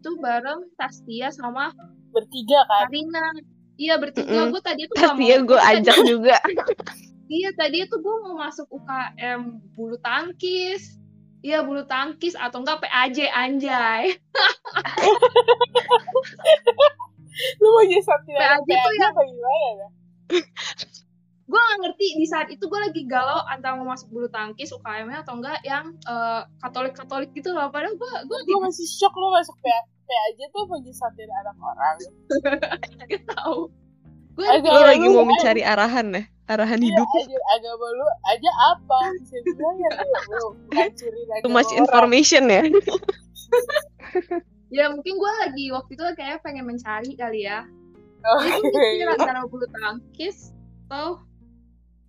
itu 0.02 0.10
bareng 0.18 0.66
Tastia 0.74 1.30
sama 1.30 1.70
Bertiga 2.10 2.66
kan? 2.66 2.90
Karina. 2.90 3.26
Iya 3.74 3.98
bertiga 3.98 4.30
Mm-mm. 4.46 4.54
gue 4.54 4.62
tadi 4.62 4.82
tuh 4.86 4.96
Pasti 4.96 5.24
ya 5.26 5.38
gue 5.40 5.54
tadi- 5.56 5.78
ajak 5.80 5.98
juga. 6.04 6.38
Iya 7.26 7.50
tadi 7.56 7.82
tuh 7.88 7.98
gue 7.98 8.16
mau 8.22 8.38
masuk 8.38 8.68
UKM 8.70 9.42
bulu 9.74 9.98
tangkis. 9.98 11.00
Iya 11.42 11.62
bulu 11.62 11.82
tangkis 11.84 12.34
atau 12.34 12.62
enggak 12.62 12.82
PAJ 12.82 13.26
anjay. 13.28 14.14
Lu 17.58 17.68
mau 17.70 17.84
jadi 17.84 18.00
satria 18.00 18.38
PAJ 18.38 18.70
tuh 18.70 18.92
apa 19.02 19.22
gimana 19.24 19.58
ya? 19.58 19.72
gak 19.74 19.92
ngerti 21.84 22.16
di 22.16 22.26
saat 22.26 22.48
itu 22.48 22.64
gue 22.64 22.80
lagi 22.80 23.04
galau 23.04 23.44
antara 23.46 23.76
mau 23.76 23.86
masuk 23.86 24.08
bulu 24.10 24.28
tangkis 24.28 24.72
UKM-nya 24.72 25.22
atau 25.22 25.36
enggak 25.36 25.60
yang 25.62 25.92
katolik 26.58 26.94
katolik 26.94 27.30
gitu 27.32 27.52
loh 27.52 27.68
padahal 27.68 27.92
gue 27.94 28.14
gue 28.24 28.40
Gue 28.42 28.60
masih 28.62 28.88
shock 28.88 29.12
lu 29.12 29.28
masuk 29.30 29.54
PA- 29.60 29.88
PAJ 30.04 30.40
tuh 30.50 30.64
mau 30.64 30.78
jadi 30.78 30.94
satria 30.94 31.32
anak 31.38 31.56
orang. 31.58 31.98
tidak 33.00 33.24
tahu 33.30 33.68
gue 34.34 34.46
Lo 34.64 34.82
lagi 34.82 35.04
lu- 35.04 35.14
mau 35.14 35.26
mencari 35.26 35.62
arahan 35.62 36.08
ya? 36.10 36.24
Arahan 36.44 36.76
Iya, 36.76 36.92
hidup. 36.92 37.08
aja 37.14 37.40
agama 37.54 37.88
lu 37.90 38.04
aja 38.26 38.52
apa? 38.70 39.00
Bisa 39.16 39.38
bilang 39.48 39.78
ya 39.78 39.90
lu, 40.28 40.46
Too 41.40 41.48
much 41.48 41.68
orang. 41.68 41.80
information 41.80 42.44
ya. 42.48 42.62
ya 44.70 44.86
mungkin 44.90 45.14
gue 45.16 45.32
lagi 45.40 45.66
waktu 45.70 45.92
itu 45.94 46.04
kayak 46.16 46.42
pengen 46.42 46.66
mencari 46.66 47.14
kali 47.14 47.46
ya 47.46 47.64
Oh, 48.24 48.40
jadi 48.40 48.56
gue 48.56 48.72
mikir 48.72 49.04
iya. 49.04 49.16
antara 49.16 49.44
bulu 49.46 49.68
tangkis 49.70 50.56
atau 50.88 51.20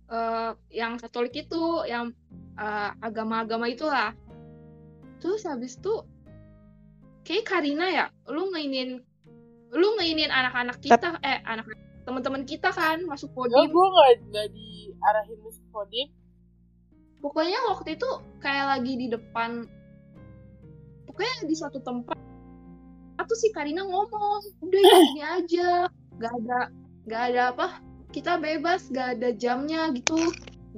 eh, 0.09 0.51
yang 0.73 0.97
katolik 1.01 1.33
itu 1.35 1.85
yang 1.87 2.11
eh, 2.57 2.91
agama-agama 3.01 3.69
itulah. 3.69 4.13
Terus 5.21 5.47
habis 5.47 5.79
itu 5.79 6.05
kayak 7.25 7.45
Karina 7.49 7.89
ya 7.89 8.05
lu 8.29 8.53
ngeinin 8.53 9.01
lu 9.73 9.87
ngeinin 9.97 10.29
anak-anak 10.29 10.77
kita 10.77 11.17
eh 11.25 11.41
anak 11.41 11.65
teman-teman 12.05 12.45
kita 12.45 12.69
kan 12.69 13.01
masuk 13.09 13.33
podium 13.33 13.65
gue 13.65 13.87
gak, 13.89 14.13
gak 14.29 14.47
diarahin 14.53 15.39
musik 15.41 15.65
podium. 15.73 16.13
pokoknya 17.17 17.57
waktu 17.73 17.97
itu 17.97 18.09
kayak 18.37 18.77
lagi 18.77 18.93
di 18.93 19.07
depan 19.09 19.65
pokoknya 21.09 21.49
di 21.49 21.55
suatu 21.57 21.81
tempat 21.81 22.13
atau 23.17 23.35
si 23.35 23.49
Karina 23.49 23.81
ngomong 23.81 24.43
udah 24.61 24.81
ya 24.83 24.95
gini 25.09 25.23
aja. 25.23 25.71
Gak 26.19 26.33
ada 26.45 26.59
gak 27.09 27.21
ada 27.33 27.41
apa 27.55 27.67
kita 28.15 28.39
bebas 28.39 28.87
gak 28.95 29.19
ada 29.19 29.35
jamnya 29.35 29.91
gitu. 29.91 30.15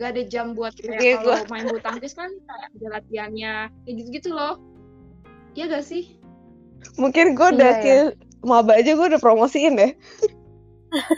Gak 0.02 0.18
ada 0.18 0.24
jam 0.26 0.58
buat 0.58 0.74
kayak 0.74 1.02
Iya, 1.02 1.16
kalau 1.22 1.46
main 1.54 1.70
bulu 1.70 1.82
tangkis 1.86 2.18
kan 2.18 2.34
ada 2.50 2.88
latihannya. 2.98 3.70
Kayak 3.86 3.94
gitu 4.02 4.10
gitu 4.10 4.30
loh. 4.34 4.58
Iya 5.54 5.70
gak 5.70 5.86
sih? 5.86 6.18
Mungkin 6.98 7.38
gue 7.38 7.48
udah 7.54 7.72
Iya, 7.78 7.82
kayak 7.86 8.08
maba 8.42 8.82
aja 8.82 8.98
gue 8.98 9.06
udah 9.14 9.22
promosiin 9.22 9.78
deh. 9.78 9.94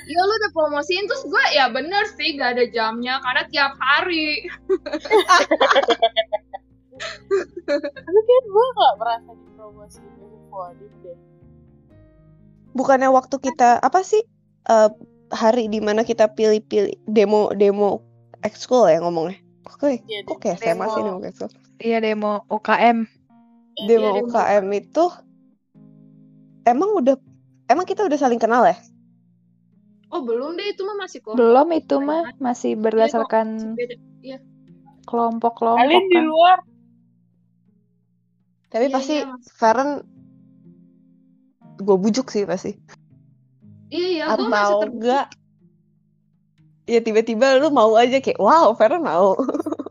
Iya 0.09 0.19
lu 0.25 0.33
udah 0.33 0.51
promosiin 0.51 1.05
terus 1.07 1.23
gue 1.23 1.43
ya 1.55 1.71
bener 1.71 2.03
sih 2.19 2.35
gak 2.35 2.59
ada 2.59 2.65
jamnya 2.67 3.23
karena 3.23 3.43
tiap 3.47 3.73
hari. 3.79 4.43
Tapi 7.79 8.19
kan 8.27 8.43
gue 8.43 8.65
gak 8.75 8.93
merasa 8.99 9.31
dipromosi 9.39 10.03
musik 10.19 10.43
podium 10.51 10.93
deh. 11.03 11.19
Bukannya 12.75 13.07
waktu 13.07 13.35
kita 13.39 13.79
apa 13.79 14.03
sih? 14.03 14.23
Eh, 14.67 14.89
hari 15.29 15.69
di 15.69 15.79
mana 15.79 16.01
kita 16.01 16.29
pilih-pilih 16.29 16.95
demo 17.05 17.53
demo 17.53 18.01
ekskul 18.41 18.87
ya 18.87 18.99
ngomongnya. 18.99 19.37
Oke, 19.69 20.01
Iya, 20.03 20.25
kok 20.25 20.41
kayak 20.41 20.57
SMA 20.59 20.85
sih 20.89 21.01
demo. 21.01 21.19
ekskul. 21.21 21.49
Iya 21.79 21.97
demo 21.99 22.43
UKM. 22.49 22.97
Eh, 23.79 23.85
Demo 23.87 24.07
iya, 24.11 24.19
deh. 24.19 24.23
UKM 24.25 24.65
itu 24.75 25.05
emang 26.65 26.89
udah 26.97 27.15
emang 27.67 27.85
kita 27.85 28.03
udah 28.03 28.17
saling 28.17 28.37
kenal 28.37 28.65
ya? 28.65 28.75
oh 30.09 30.25
belum 30.25 30.57
deh 30.57 30.73
itu 30.73 30.81
mah 30.81 31.05
masih 31.05 31.21
kok 31.21 31.37
Belum 31.37 31.69
itu 31.69 31.95
mah 32.01 32.33
masih 32.41 32.73
berdasarkan 32.73 33.77
beda 33.77 33.93
kelompok-kelompok 35.05 35.85
Kalian 35.85 36.05
di 36.09 36.17
kan. 36.17 36.25
luar 36.25 36.57
Tapi 38.69 38.85
Iya, 38.89 38.93
pasti 38.93 39.15
iya, 39.21 39.29
Mas. 39.29 39.45
Feren 39.53 39.89
gue 41.77 41.93
bujuk 41.95 42.29
sih 42.29 42.43
pasti. 42.45 42.73
Iya 43.89 44.07
iya 44.07 44.25
gue 44.33 44.47
masih 44.47 44.75
terbuka. 44.81 44.93
enggak? 44.93 45.25
Ya 46.89 46.99
tiba-tiba 47.05 47.61
lu 47.61 47.69
mau 47.69 47.93
aja 47.93 48.17
kayak 48.17 48.41
wow 48.41 48.73
Feren 48.73 49.05
mau. 49.05 49.37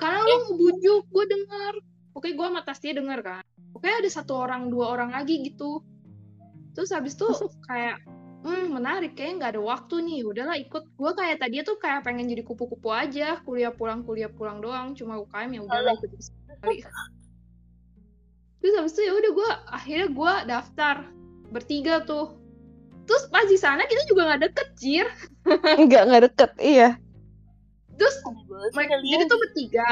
karena 0.00 0.20
lu 0.20 0.36
ngebujuk 0.44 1.02
gue 1.08 1.24
dengar 1.24 1.72
oke 2.12 2.28
gue 2.28 2.46
sama 2.46 2.60
Tastia 2.64 2.92
dengar 2.96 3.20
kan. 3.20 3.44
Oke 3.76 3.92
ada 3.92 4.08
satu 4.08 4.40
orang 4.40 4.72
dua 4.72 4.92
orang 4.92 5.12
lagi 5.12 5.44
gitu. 5.44 5.84
Terus 6.72 6.92
habis 6.92 7.16
itu 7.16 7.28
kayak 7.68 8.00
hmm 8.46 8.72
menarik 8.72 9.18
kayaknya 9.18 9.34
nggak 9.42 9.52
ada 9.56 9.62
waktu 9.62 9.94
nih. 10.06 10.20
Udahlah 10.24 10.56
ikut. 10.60 10.84
Gue 10.96 11.12
kayak 11.12 11.36
tadi 11.42 11.60
tuh 11.66 11.76
kayak 11.76 12.06
pengen 12.06 12.30
jadi 12.30 12.42
kupu-kupu 12.46 12.88
aja. 12.92 13.40
Kuliah 13.44 13.72
pulang 13.74 14.06
kuliah 14.06 14.32
pulang 14.32 14.64
doang. 14.64 14.96
Cuma 14.96 15.20
UKM 15.20 15.50
ya 15.56 15.60
udahlah 15.64 15.94
ikut 16.00 16.20
sekali. 16.20 16.84
Terus 18.60 18.74
habis 18.82 18.92
itu 18.96 19.02
ya 19.04 19.12
udah 19.14 19.30
gue 19.30 19.50
akhirnya 19.70 20.08
gue 20.10 20.32
daftar 20.50 20.96
bertiga 21.50 22.02
tuh. 22.04 22.36
Terus 23.06 23.30
pas 23.30 23.46
di 23.46 23.54
sana 23.54 23.86
kita 23.86 24.02
juga 24.10 24.34
nggak 24.34 24.42
deket 24.50 24.68
jir. 24.78 25.06
Enggak 25.80 26.02
enggak 26.10 26.22
deket 26.32 26.50
iya. 26.58 26.90
terus 27.96 28.12
mereka 28.76 29.00
jadi 29.00 29.24
tuh 29.24 29.38
bertiga. 29.40 29.88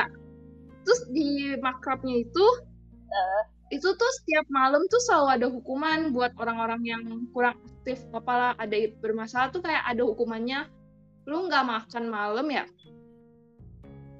Terus 0.85 1.01
di 1.09 1.57
makrabnya 1.57 2.21
itu 2.21 2.47
itu 3.73 3.89
tuh 3.97 4.11
setiap 4.23 4.45
malam 4.53 4.85
tuh 4.93 5.01
selalu 5.01 5.29
ada 5.41 5.47
hukuman 5.49 6.13
buat 6.13 6.37
orang-orang 6.37 6.83
yang 6.85 7.03
kurang 7.33 7.57
aktif. 7.65 8.03
Apalah 8.13 8.53
ada 8.61 8.77
bermasalah 9.01 9.49
tuh 9.51 9.65
kayak 9.65 9.83
ada 9.89 10.05
hukumannya 10.05 10.69
lu 11.25 11.49
nggak 11.49 11.65
makan 11.65 12.05
malam 12.13 12.47
ya? 12.53 12.65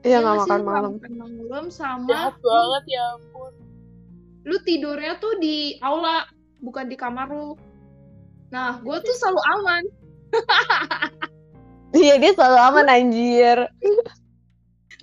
Iya 0.01 0.17
Iya 0.17 0.25
nggak 0.25 0.33
nggak 0.33 0.49
makan 0.49 0.61
nggak 0.61 0.69
malam. 0.73 0.93
makan 0.97 1.15
malam 1.21 1.65
sama 1.69 2.09
Jahat 2.09 2.35
lu, 2.41 2.49
banget 2.49 2.85
ya 2.89 3.05
ampun. 3.21 3.53
lu 4.45 4.57
tidurnya 4.65 5.13
tuh 5.21 5.35
di 5.41 5.77
aula 5.81 6.25
bukan 6.65 6.89
di 6.89 6.97
kamar 6.97 7.29
lu 7.29 7.55
nah 8.49 8.81
gue 8.81 8.97
tuh 9.05 9.15
selalu 9.21 9.43
aman 9.61 9.85
Iya 11.95 12.19
dia 12.19 12.35
selalu 12.35 12.59
aman 12.59 12.87
anjir. 12.91 13.59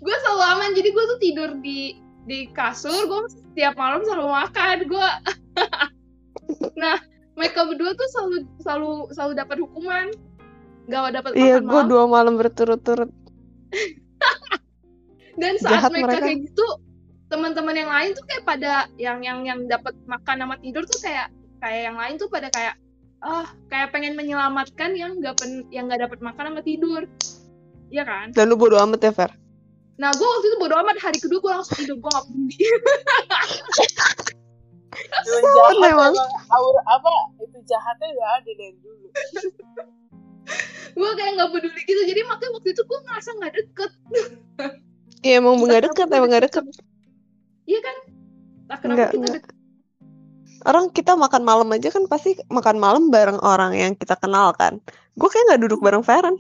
gue 0.02 0.16
selalu 0.28 0.44
aman 0.44 0.70
jadi 0.76 0.90
gue 0.92 1.04
tuh 1.08 1.20
tidur 1.24 1.50
di 1.64 1.96
di 2.28 2.52
kasur 2.52 3.08
gue 3.08 3.22
setiap 3.32 3.80
malam 3.80 4.04
selalu 4.04 4.28
makan 4.28 4.78
gue 4.90 5.10
nah 6.82 7.00
mereka 7.40 7.64
berdua 7.70 7.96
tuh 7.96 8.08
selalu 8.12 8.36
selalu 8.60 8.92
selalu 9.16 9.34
dapat 9.40 9.58
hukuman 9.64 10.06
gak 10.92 11.16
dapat 11.16 11.32
Iya 11.38 11.64
gue 11.64 11.82
dua 11.88 12.04
malam 12.10 12.36
berturut-turut. 12.36 13.08
dan 15.42 15.56
saat 15.62 15.88
Jahat 15.88 15.92
mereka, 15.96 16.08
mereka. 16.12 16.26
kayak 16.28 16.40
gitu 16.52 16.68
teman-teman 17.32 17.76
yang 17.78 17.88
lain 17.88 18.12
tuh 18.12 18.26
kayak 18.28 18.44
pada 18.44 18.74
yang 19.00 19.24
yang 19.24 19.48
yang 19.48 19.60
dapat 19.72 19.96
makan 20.04 20.44
sama 20.44 20.56
tidur 20.60 20.84
tuh 20.84 21.00
kayak 21.00 21.32
kayak 21.62 21.82
yang 21.94 21.98
lain 21.98 22.16
tuh 22.18 22.28
pada 22.28 22.50
kayak 22.50 22.76
ah 23.22 23.46
kayak 23.70 23.94
pengen 23.94 24.18
menyelamatkan 24.18 24.98
yang 24.98 25.22
nggak 25.22 25.38
pen 25.38 25.70
yang 25.70 25.86
nggak 25.86 26.10
dapat 26.10 26.20
makan 26.26 26.50
sama 26.50 26.62
tidur 26.66 27.06
Iya 27.92 28.04
kan? 28.08 28.32
Dan 28.32 28.48
lu 28.48 28.56
bodo 28.56 28.80
amat 28.80 29.04
ya 29.04 29.12
Fer. 29.12 29.32
Nah, 30.00 30.10
gue 30.16 30.24
waktu 30.24 30.48
itu 30.48 30.58
bodo 30.64 30.80
amat 30.80 30.98
hari 31.04 31.20
kedua 31.20 31.44
gue 31.44 31.52
langsung 31.52 31.76
tidur 31.76 32.00
gue 32.00 32.08
gak 32.10 32.26
peduli. 32.26 32.56
Jahat 35.28 35.78
memang. 35.80 36.12
emang 36.16 36.32
aur 36.52 36.76
apa 36.88 37.12
itu 37.44 37.60
jahatnya 37.68 38.08
udah 38.16 38.28
ada 38.40 38.52
dari 38.56 38.76
dulu. 38.80 39.08
gue 40.96 41.10
kayak 41.20 41.32
gak 41.36 41.50
peduli 41.52 41.82
gitu. 41.84 42.02
Jadi 42.08 42.22
makanya 42.24 42.52
waktu 42.56 42.70
itu 42.72 42.82
gue 42.88 43.00
ngerasa 43.04 43.30
gak 43.44 43.54
deket. 43.60 43.92
Iya 45.22 45.34
emang 45.38 45.62
nggak 45.62 45.84
deket 45.92 46.08
emang 46.10 46.30
nggak 46.32 46.44
deket. 46.50 46.66
Iya 47.68 47.80
kan? 47.84 47.96
Nah, 48.72 48.78
kenapa 48.80 48.96
Nggak, 48.98 49.10
kita 49.12 49.20
nggak. 49.22 49.36
deket? 49.38 49.56
Orang 50.62 50.94
kita 50.94 51.18
makan 51.18 51.42
malam 51.42 51.68
aja 51.74 51.90
kan 51.90 52.06
pasti 52.06 52.38
makan 52.48 52.78
malam 52.78 53.10
bareng 53.10 53.42
orang 53.42 53.74
yang 53.74 53.94
kita 53.98 54.14
kenal 54.14 54.54
kan. 54.54 54.78
Gue 55.18 55.28
kayak 55.28 55.46
nggak 55.54 55.62
duduk 55.66 55.80
bareng 55.82 56.06
Feren. 56.06 56.38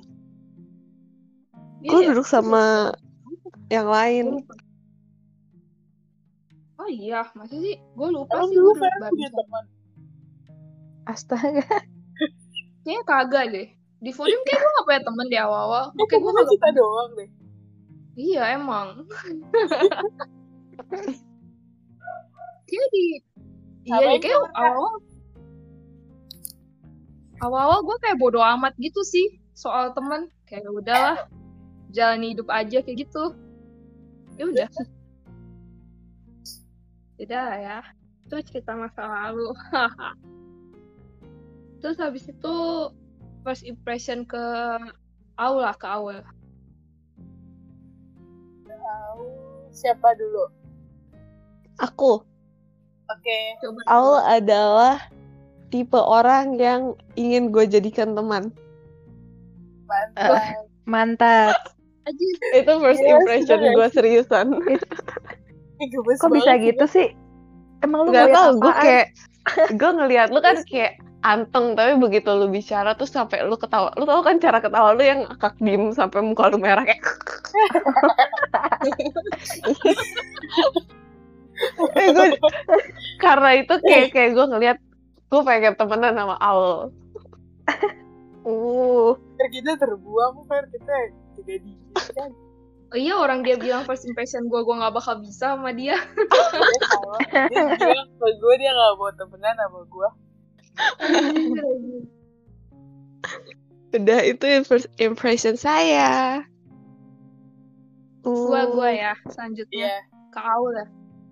Dia 1.81 1.89
Gue 1.89 2.01
ya- 2.05 2.09
duduk 2.13 2.27
sama 2.29 2.93
yang 3.73 3.89
lain. 3.89 4.45
Oh 6.77 6.89
iya, 6.89 7.29
masa 7.33 7.57
sih? 7.57 7.77
Gue 7.97 8.09
lupa 8.09 8.45
sih 8.45 8.53
dulu 8.53 8.73
gue 8.73 8.77
duduk 8.77 8.81
bareng 8.81 9.01
punya 9.09 9.29
teman. 9.33 9.63
Astaga. 11.09 11.65
Kayaknya 12.85 13.03
kagak 13.05 13.45
deh. 13.53 13.67
Di 14.01 14.09
Fodium 14.09 14.41
kayak 14.41 14.59
gue 14.61 14.71
gak 14.73 14.85
punya 14.89 15.01
temen 15.05 15.27
di 15.29 15.37
awal-awal. 15.37 15.93
Kayak 15.93 16.05
Oke, 16.09 16.15
gue 16.17 16.45
kita 16.57 16.69
doang 16.73 17.09
deh. 17.17 17.29
Iya 18.17 18.43
emang. 18.57 18.87
kayak 22.69 22.87
di 22.93 23.03
iya 23.85 23.97
deh 23.97 24.17
kayak 24.21 24.41
awal 24.57 25.01
awal-awal. 27.41 27.81
Gue 27.83 27.97
kayak 27.99 28.21
bodo 28.21 28.39
amat 28.39 28.77
gitu 28.77 29.01
sih 29.01 29.41
soal 29.57 29.91
temen. 29.97 30.29
Kayak 30.45 30.69
"Ya 30.69 30.71
udahlah 30.71 31.17
jalani 31.91 32.37
hidup 32.37 32.47
aja 32.47 32.79
kayak 32.85 33.09
gitu. 33.09 33.33
Ya 34.37 34.43
udah. 34.47 34.69
Udah 37.17 37.49
ya. 37.57 37.79
Itu 38.29 38.39
cerita 38.45 38.77
masa 38.77 39.03
lalu. 39.03 39.51
Terus 41.81 41.97
habis 41.97 42.29
itu 42.29 42.55
first 43.41 43.65
impression 43.65 44.21
ke 44.21 44.37
aula 45.33 45.73
ke 45.73 45.87
awal 45.89 46.21
Tahu 48.69 49.25
siapa 49.73 50.13
dulu? 50.13 50.45
Aku, 51.81 52.21
Oke. 53.11 53.39
coba 53.59 53.79
Aul 53.91 54.17
adalah 54.23 54.95
tipe 55.71 55.99
orang 55.99 56.59
yang 56.59 56.95
ingin 57.15 57.51
gue 57.51 57.67
jadikan 57.67 58.15
teman. 58.15 58.51
Mantap. 59.87 60.31
Mantap. 60.87 61.55
aja 62.07 62.25
Itu 62.57 62.71
first 62.81 63.03
impression 63.03 63.59
gue 63.61 63.87
seriusan. 63.93 64.47
Kok 66.19 66.31
bisa 66.33 66.57
gitu 66.59 66.85
sih? 66.89 67.13
Emang 67.81 68.05
lu 68.05 68.13
Gak 68.13 68.29
ngeliat 68.29 68.37
tau, 68.37 68.49
gue 68.57 68.73
kayak 68.77 69.07
gue 69.79 69.91
ngeliat 69.97 70.29
lu 70.29 70.39
kan 70.41 70.55
kayak 70.69 71.01
anteng 71.21 71.77
tapi 71.77 72.01
begitu 72.01 72.33
lu 72.33 72.49
bicara 72.49 72.97
tuh 72.97 73.05
sampai 73.05 73.45
lu 73.45 73.53
ketawa 73.53 73.93
lu 73.93 74.09
tau 74.09 74.25
kan 74.25 74.41
cara 74.41 74.57
ketawa 74.57 74.97
lu 74.97 75.05
yang 75.05 75.29
akak 75.29 75.53
diem 75.61 75.93
sampai 75.93 76.17
muka 76.25 76.49
lu 76.49 76.57
merah 76.57 76.81
kayak 76.81 76.97
gue, 81.97 82.27
karena 83.23 83.49
itu 83.57 83.73
kayak 83.85 84.07
kayak 84.13 84.31
gue 84.33 84.45
ngeliat 84.49 84.77
gue 85.31 85.41
pengen 85.45 85.73
temenan 85.77 86.13
sama 86.17 86.35
Aul 86.41 86.91
uh. 88.45 89.11
Kita 89.41 89.73
terbuang 89.73 90.45
Fer 90.45 90.69
kita 90.69 90.95
tidak 91.41 91.57
diizinkan 91.65 92.31
Oh 92.91 92.99
iya 92.99 93.15
orang 93.15 93.39
dia 93.39 93.55
bilang 93.55 93.87
first 93.87 94.03
impression 94.03 94.51
gue 94.51 94.61
gue 94.67 94.75
nggak 94.75 94.91
bakal 94.91 95.15
bisa 95.23 95.55
sama 95.55 95.71
dia. 95.71 95.95
dia 97.31 97.63
bilang 97.79 98.09
ke 98.19 98.27
gue 98.35 98.53
dia 98.59 98.71
gak 98.75 98.93
mau 98.99 99.11
temenan 99.15 99.55
sama 99.55 99.79
gue 99.87 100.09
udah 103.91 104.19
itu 104.23 104.45
first 104.67 104.87
impression 104.99 105.55
saya. 105.59 106.43
Gue 108.23 108.59
Uh, 108.59 108.67
gue 108.75 108.89
ya 108.91 109.13
selanjutnya. 109.31 109.87
Iya. 109.87 109.95
Ke 110.31 110.39
Aul 110.39 110.73
ya. 110.75 110.87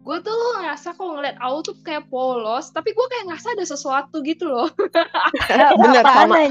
Gue 0.09 0.17
tuh 0.25 0.33
ngerasa 0.57 0.97
kalau 0.97 1.21
ngeliat 1.21 1.37
Aul 1.37 1.61
tuh 1.61 1.77
kayak 1.85 2.09
polos, 2.09 2.73
tapi 2.73 2.97
gue 2.97 3.05
kayak 3.13 3.29
ngerasa 3.29 3.53
ada 3.53 3.61
sesuatu 3.61 4.25
gitu 4.25 4.49
loh. 4.49 4.65
bener 5.85 6.01
sama? 6.01 6.49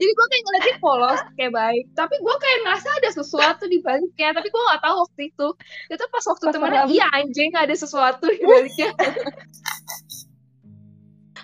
Jadi 0.00 0.12
gue 0.16 0.26
kayak 0.32 0.42
ngeliatnya 0.48 0.76
polos, 0.80 1.20
kayak 1.36 1.52
baik. 1.52 1.84
Tapi 1.92 2.16
gue 2.16 2.36
kayak 2.40 2.58
ngerasa 2.64 2.88
ada 2.96 3.10
sesuatu 3.12 3.68
di 3.68 3.76
baliknya. 3.84 4.32
Tapi 4.32 4.48
gue 4.48 4.62
gak 4.72 4.80
tahu 4.80 4.96
waktu 5.04 5.20
itu. 5.28 5.48
Itu 5.92 6.04
pas 6.08 6.24
waktu 6.32 6.44
malam. 6.56 6.88
iya 6.88 7.04
anjing 7.12 7.52
ada 7.52 7.76
sesuatu 7.76 8.24
di 8.24 8.40
baliknya. 8.40 8.96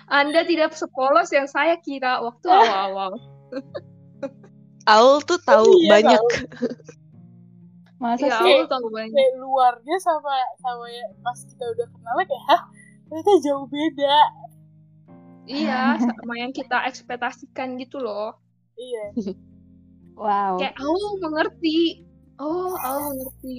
Anda 0.09 0.49
tidak 0.49 0.73
sepolos 0.73 1.29
yang 1.29 1.45
saya 1.45 1.77
kira 1.77 2.25
waktu 2.25 2.49
awal-awal. 2.57 3.21
Aul 4.89 5.21
tuh 5.21 5.37
tahu 5.45 5.69
Iya, 5.85 5.89
banyak 5.93 6.21
Masa 7.97 8.23
Ya, 8.23 8.37
sih? 8.37 8.61
Banyak. 8.63 9.09
kayak 9.09 9.33
luarnya 9.37 9.97
sama 9.97 10.29
sama 10.55 10.85
ya 10.85 11.01
pas 11.19 11.39
kita 11.39 11.65
udah 11.67 11.87
kenal 11.87 12.15
kayak 12.19 12.43
hah 12.45 12.61
ternyata 13.03 13.31
jauh 13.41 13.65
beda 13.65 14.17
Iya, 15.43 15.95
sama 15.97 16.33
yang 16.35 16.51
kita 16.51 16.83
ekspektasikan 16.83 17.77
gitu 17.77 17.97
loh. 17.97 18.35
iya 18.73 19.15
Wow. 20.13 20.57
Kayak 20.57 20.75
Aul 20.77 21.03
mengerti. 21.19 22.03
Oh, 22.35 22.73
Aul 22.75 23.15
mengerti. 23.15 23.57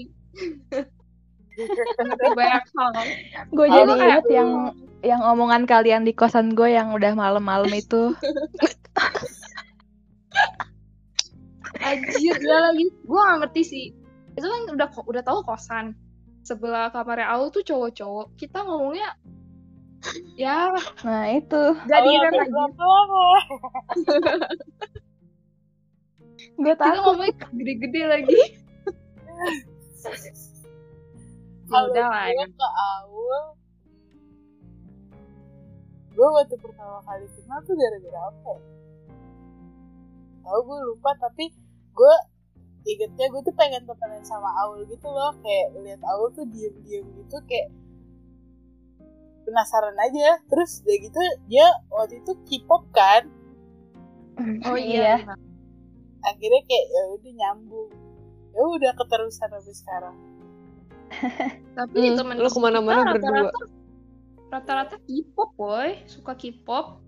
Mengerti 1.96 2.28
banyak 2.36 2.64
hal. 2.68 2.92
Gue 3.48 3.62
Oh, 3.62 3.72
jadi 3.72 3.88
kayak- 3.88 4.02
inget 4.04 4.26
yang 4.28 4.50
yang 5.00 5.22
omongan 5.24 5.64
kalian 5.64 6.02
di 6.02 6.12
kosan 6.12 6.52
gue 6.52 6.68
yang 6.68 6.90
udah 6.92 7.14
malam-malam 7.14 7.70
itu. 7.70 8.10
Anjir, 11.80 12.34
dia 12.36 12.58
lagi. 12.60 12.84
Gue 13.00 13.18
gak 13.18 13.38
ngerti 13.40 13.62
sih. 13.64 13.86
Itu 14.38 14.46
kan 14.46 14.62
udah 14.78 14.88
udah 15.02 15.22
tahu 15.26 15.42
kosan. 15.42 15.98
Sebelah 16.46 16.94
kamarnya 16.94 17.26
Aul 17.34 17.50
tuh 17.50 17.66
cowok-cowok. 17.66 18.38
Kita 18.38 18.62
ngomongnya 18.62 19.18
ya 20.38 20.70
Nah 21.02 21.24
itu. 21.34 21.62
Oh, 21.74 21.82
sampai 21.82 22.38
lagi. 22.38 22.54
Gue 26.54 26.70
Kita 26.70 26.78
takut. 26.78 27.02
ngomongnya 27.02 27.34
gede-gede 27.50 28.02
lagi. 28.06 28.40
Ya 31.68 31.76
kalau 31.76 31.92
udah 31.92 32.06
lah 32.08 32.24
gue 32.32 32.40
ya. 32.40 32.46
ke 32.48 32.68
Aul 32.96 33.42
gue 36.16 36.28
waktu 36.32 36.56
pertama 36.56 36.98
kali 37.04 37.26
kenal 37.28 37.58
tuh 37.60 37.74
gara-gara 37.76 38.20
apa 38.24 38.50
ya? 38.56 38.62
tahu 40.42 40.60
gue 40.64 40.78
lupa 40.88 41.10
tapi 41.20 41.44
gue 41.92 42.14
ingetnya 42.88 43.26
gue 43.28 43.42
tuh 43.44 43.52
pengen 43.52 43.84
temenan 43.84 44.24
sama 44.24 44.48
Aul 44.64 44.88
gitu 44.88 45.04
loh 45.04 45.36
kayak 45.38 45.76
lihat 45.78 46.00
Aul 46.02 46.32
tuh 46.32 46.48
diem-diem 46.48 47.04
gitu 47.04 47.36
kayak 47.44 47.68
penasaran 49.44 49.96
aja 49.96 50.40
terus 50.46 50.80
udah 50.82 50.96
gitu 50.98 51.20
dia 51.46 51.68
waktu 51.88 52.20
itu 52.20 52.32
K-pop 52.48 52.88
kan 52.90 53.28
Oh 54.64 54.78
iya. 54.78 55.18
iya. 55.18 55.34
akhirnya 56.22 56.62
kayak 56.64 56.86
ya 56.86 57.02
udah 57.12 57.32
nyambung 57.34 57.90
ya 58.50 58.62
udah 58.62 58.92
keterusan 58.94 59.48
sampai 59.48 59.74
sekarang 59.74 60.16
Tapi 61.76 61.96
Hmm, 61.96 62.16
temen 62.16 62.36
lu 62.36 62.46
ke 62.46 62.60
mana-mana 62.60 63.00
berdua. 63.08 63.48
rata-rata 63.48 63.60
rata-rata 64.48 64.96
K-pop 65.00 65.50
boy, 65.54 65.96
suka 66.04 66.32
K-pop. 66.34 67.00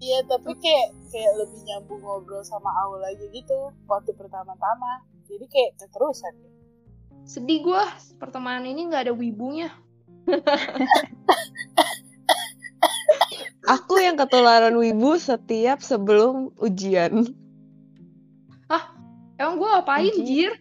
Iya 0.00 0.24
tapi 0.24 0.56
kayak 0.56 0.88
kayak 1.12 1.32
lebih 1.36 1.60
nyambung 1.68 2.00
ngobrol 2.00 2.40
sama 2.40 2.72
Aul 2.88 3.04
aja 3.04 3.20
gitu 3.28 3.72
waktu 3.84 4.16
pertama-tama. 4.16 5.04
Jadi 5.28 5.44
kayak 5.46 5.76
keterusan. 5.76 6.34
Sedih 7.28 7.60
gua 7.62 7.84
pertemanan 8.16 8.64
ini 8.64 8.88
nggak 8.88 9.12
ada 9.12 9.14
wibunya. 9.14 9.68
Aku 13.76 14.00
yang 14.00 14.16
ketularan 14.16 14.74
wibu 14.74 15.20
setiap 15.20 15.84
sebelum 15.84 16.50
ujian. 16.58 17.36
Emang 19.40 19.56
gua 19.56 19.80
apain, 19.80 20.12
Anjing. 20.12 20.26
Jir? 20.28 20.52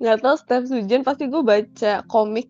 Nggak 0.00 0.18
tahu 0.24 0.34
setiap 0.40 0.62
ujian 0.72 1.04
pasti 1.04 1.28
gue 1.28 1.42
baca 1.44 2.00
komik 2.08 2.48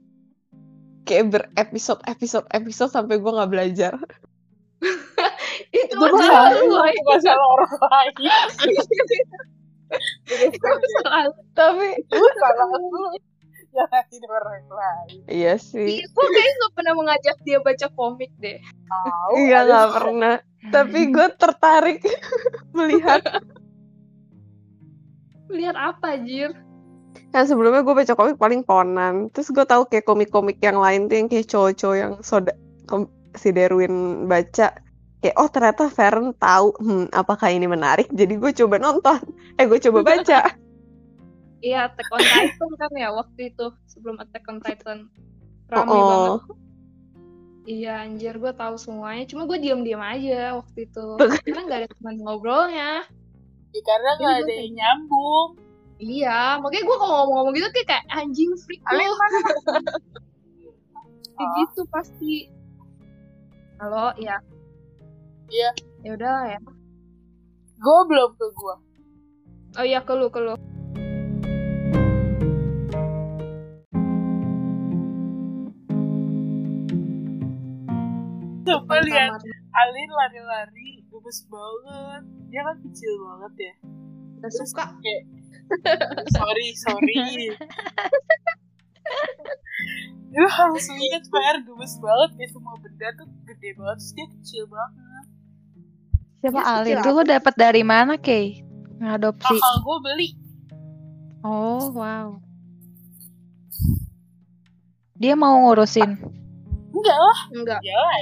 kayak 1.03 1.35
berepisode 1.35 1.99
episode 2.07 2.47
episode 2.55 2.95
sampai 2.95 3.19
gue 3.19 3.33
nggak 3.35 3.51
belajar. 3.51 3.93
Itu 5.73 5.95
masalah 5.97 6.53
lu, 6.61 6.77
itu 6.85 7.01
masalah 7.09 7.47
orang 7.57 7.75
lain. 7.81 8.15
Itu 10.29 10.67
masalah 10.69 11.21
lu. 11.29 11.41
Tapi 11.57 11.89
masalah 12.13 12.67
lu. 12.77 13.03
Nyalahin 13.73 14.23
orang 14.29 14.69
lain. 14.69 15.19
iya 15.33 15.57
sih. 15.57 16.05
Ih, 16.05 16.05
Gua 16.13 16.29
kayaknya 16.29 16.53
nggak 16.61 16.73
pernah 16.77 16.93
mengajak 16.93 17.37
dia 17.41 17.59
baca 17.65 17.87
komik 17.97 18.29
deh. 18.37 18.61
Tahu. 18.61 19.33
Iya 19.49 19.59
nggak 19.65 19.89
pernah. 19.97 20.35
Tapi 20.69 21.01
gue 21.09 21.27
tertarik 21.41 22.01
melihat. 22.77 23.25
Lihat 25.49 25.77
apa, 25.77 26.21
Jir? 26.21 26.53
Kan 27.33 27.49
sebelumnya 27.49 27.81
gue 27.81 27.97
baca 27.97 28.13
komik 28.13 28.37
paling 28.37 28.61
Conan. 28.61 29.33
Terus 29.33 29.49
gue 29.49 29.65
tahu 29.65 29.89
kayak 29.89 30.05
komik-komik 30.05 30.61
yang 30.61 30.77
lain 30.77 31.09
tuh 31.09 31.17
yang 31.17 31.29
kayak 31.33 31.49
cowok-cowok 31.49 31.97
yang 31.97 32.13
soda 32.21 32.53
si 33.41 33.49
Derwin 33.57 34.29
baca. 34.29 34.77
Kayak 35.23 35.37
oh 35.39 35.49
ternyata 35.49 35.87
Feren 35.87 36.35
tahu 36.35 36.75
hmm, 36.83 37.07
apakah 37.15 37.49
ini 37.55 37.71
menarik. 37.71 38.11
Jadi 38.11 38.35
gue 38.35 38.51
coba 38.59 38.83
nonton. 38.83 39.23
Eh 39.55 39.65
gue 39.71 39.79
coba 39.79 40.03
baca. 40.03 40.41
Iya, 41.63 41.87
Attack 41.87 42.11
on 42.11 42.19
Titan 42.19 42.71
kan 42.75 42.91
ya 42.99 43.15
waktu 43.15 43.55
itu 43.55 43.71
sebelum 43.87 44.19
Attack 44.19 44.51
on 44.51 44.59
Titan. 44.59 45.07
Rame 45.71 45.95
Oh, 45.95 46.03
banget. 46.11 46.59
Iya, 47.71 48.03
anjir 48.03 48.35
gue 48.43 48.51
tahu 48.51 48.75
semuanya. 48.75 49.31
Cuma 49.31 49.47
gue 49.47 49.63
diam-diam 49.63 50.03
aja 50.03 50.59
waktu 50.59 50.91
itu. 50.91 51.07
Karena 51.47 51.63
nggak 51.63 51.79
ada 51.87 51.89
teman 51.95 52.19
ngobrolnya. 52.19 53.07
Ya, 53.71 53.81
karena 53.87 54.11
nggak 54.19 54.37
ada 54.43 54.53
yang 54.59 54.75
nyambung. 54.75 55.49
Iya, 56.03 56.59
makanya 56.59 56.83
gue 56.83 56.97
kalau 56.99 57.15
ngomong-ngomong 57.23 57.55
gitu 57.55 57.69
kayak, 57.71 57.89
kayak 57.95 58.05
anjing 58.11 58.51
freak 58.67 58.83
lu. 58.91 59.07
Kayak 61.39 61.47
Oh. 61.47 61.55
gitu 61.63 61.83
pasti. 61.95 62.35
Halo, 63.79 64.11
iya. 64.19 64.43
Iya. 65.53 65.71
Ya 66.01 66.11
udah 66.17 66.49
ya. 66.49 66.59
Gue 67.77 68.01
belum 68.09 68.31
ke 68.41 68.47
gue. 68.57 68.77
Oh 69.77 69.85
iya, 69.85 70.01
ke 70.01 70.17
lu, 70.17 70.33
ke 70.33 70.41
lu. 70.41 70.57
Coba 78.65 78.97
lihat. 79.05 79.37
Alin 79.73 80.11
lari-lari, 80.17 81.05
gemes 81.05 81.39
banget. 81.53 82.23
Dia 82.49 82.61
kan 82.65 82.77
kecil 82.89 83.13
banget 83.21 83.53
ya. 83.61 83.75
Gak 84.41 84.53
suka. 84.57 84.85
Kayak, 85.05 85.23
sorry, 86.37 86.69
sorry. 86.81 87.21
Lu 90.33 90.49
harus 90.49 90.89
lihat 90.89 91.29
PR 91.29 91.61
gemes 91.61 92.01
banget 92.01 92.31
kayak 92.41 92.51
semua 92.57 92.73
benda 92.81 93.09
tuh 93.21 93.29
gede 93.45 93.77
banget, 93.77 94.01
terus 94.01 94.13
dia 94.17 94.27
kecil 94.33 94.65
banget. 94.65 95.02
Siapa 96.43 96.59
Dia 96.59 96.67
Alin? 96.75 96.95
kecil 96.99 97.07
Tuh 97.07 97.13
lu 97.15 97.23
dapat 97.23 97.55
dari 97.55 97.83
mana, 97.87 98.19
Kay? 98.19 98.67
Ngadopsi. 98.99 99.55
Kakak 99.55 99.75
gue 99.79 99.99
beli. 100.03 100.29
Oh, 101.47 101.95
wow. 101.95 102.43
Dia 105.23 105.39
mau 105.39 105.55
ngurusin. 105.63 106.19
Enggak 106.91 107.19
lah, 107.19 107.39
Enggak. 107.55 107.81
ya 107.87 107.95
lah. 107.95 108.15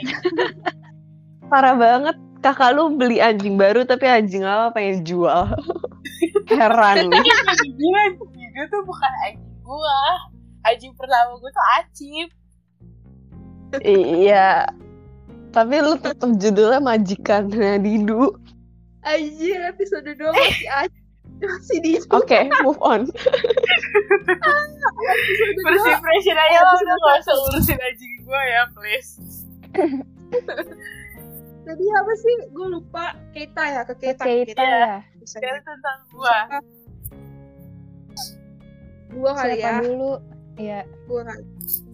Parah 1.50 1.76
banget. 1.80 2.16
Kakak 2.40 2.72
lu 2.76 2.92
beli 2.96 3.20
anjing 3.20 3.56
baru 3.56 3.84
tapi 3.84 4.04
anjing 4.08 4.44
lama 4.44 4.72
pengen 4.72 5.00
jual. 5.04 5.48
Heran 6.52 7.08
nih. 7.08 7.24
Itu 7.24 8.64
tuh 8.68 8.82
bukan 8.84 9.12
anjing 9.28 9.56
gua. 9.64 10.00
Anjing 10.64 10.92
pertama 10.96 11.36
gua 11.40 11.50
tuh 11.52 11.64
Acip. 11.80 12.28
iya. 13.80 14.64
Tapi 15.50 15.74
lu 15.82 15.98
tetap 15.98 16.30
judulnya 16.38 16.78
majikannya 16.78 17.82
Didu. 17.82 18.38
Anjir, 19.02 19.58
episode 19.66 20.06
2 20.06 20.30
masih 20.30 20.68
aja. 20.70 20.98
Masih 21.40 21.78
di 21.80 21.96
Oke, 22.12 22.52
move 22.60 22.76
on. 22.84 23.08
First 25.64 25.88
impression 25.88 26.36
aja 26.36 26.58
lah, 26.60 26.74
udah 26.76 26.96
gak 27.00 27.16
usah 27.24 27.36
urusin 27.48 27.78
anjing 27.80 28.12
gua 28.28 28.40
ya, 28.44 28.62
please. 28.76 29.10
Tadi 31.64 31.84
apa 31.96 32.12
sih? 32.20 32.34
Gue 32.52 32.66
lupa. 32.68 33.16
Keita 33.32 33.62
ya, 33.72 33.80
ke 33.88 33.94
Keita. 33.96 34.24
Keita 34.28 34.52
Keita. 34.52 34.64
ya. 34.64 35.00
Bisa 35.16 35.40
Sekarang 35.40 35.64
tentang 35.64 35.98
gua. 36.12 36.36
Gua 39.16 39.32
kali 39.34 39.54
Siapa 39.58 39.64
ya. 39.64 39.80
dulu? 39.80 40.12
Iya. 40.60 40.80
Gua 41.08 41.22
kali. 41.24 41.42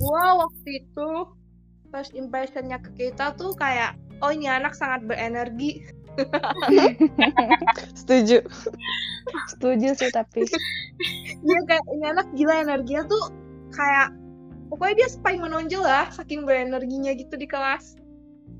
Gua 0.02 0.24
waktu 0.42 0.68
itu 0.82 1.08
first 1.90 2.12
impressionnya 2.14 2.78
ke 2.82 2.90
Keita 2.94 3.34
tuh 3.38 3.54
kayak 3.56 3.94
oh 4.24 4.30
ini 4.32 4.48
anak 4.48 4.72
sangat 4.72 5.04
berenergi. 5.04 5.84
Setuju. 7.98 8.40
Setuju 9.52 9.88
sih 9.96 10.10
tapi. 10.12 10.48
Dia 11.44 11.60
kayak 11.68 11.84
ini 11.92 12.04
anak 12.08 12.26
gila 12.32 12.54
energinya 12.64 13.04
tuh 13.04 13.24
kayak 13.76 14.16
pokoknya 14.72 14.94
dia 15.04 15.08
paling 15.20 15.42
menonjol 15.44 15.84
lah 15.84 16.08
saking 16.08 16.48
berenerginya 16.48 17.12
gitu 17.12 17.36
di 17.36 17.44
kelas. 17.44 18.00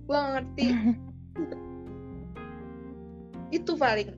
Gua 0.04 0.16
nggak 0.20 0.32
ngerti. 0.36 0.66
Itu 3.56 3.78
paling 3.78 4.12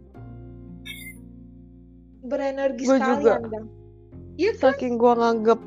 berenergi 2.27 2.85
Gua 2.85 2.99
sekali 2.99 3.23
juga. 3.23 3.39
Iya 4.39 4.51
kan? 4.59 4.75
Saking 4.75 4.95
gua 4.99 5.15
nganggep 5.15 5.61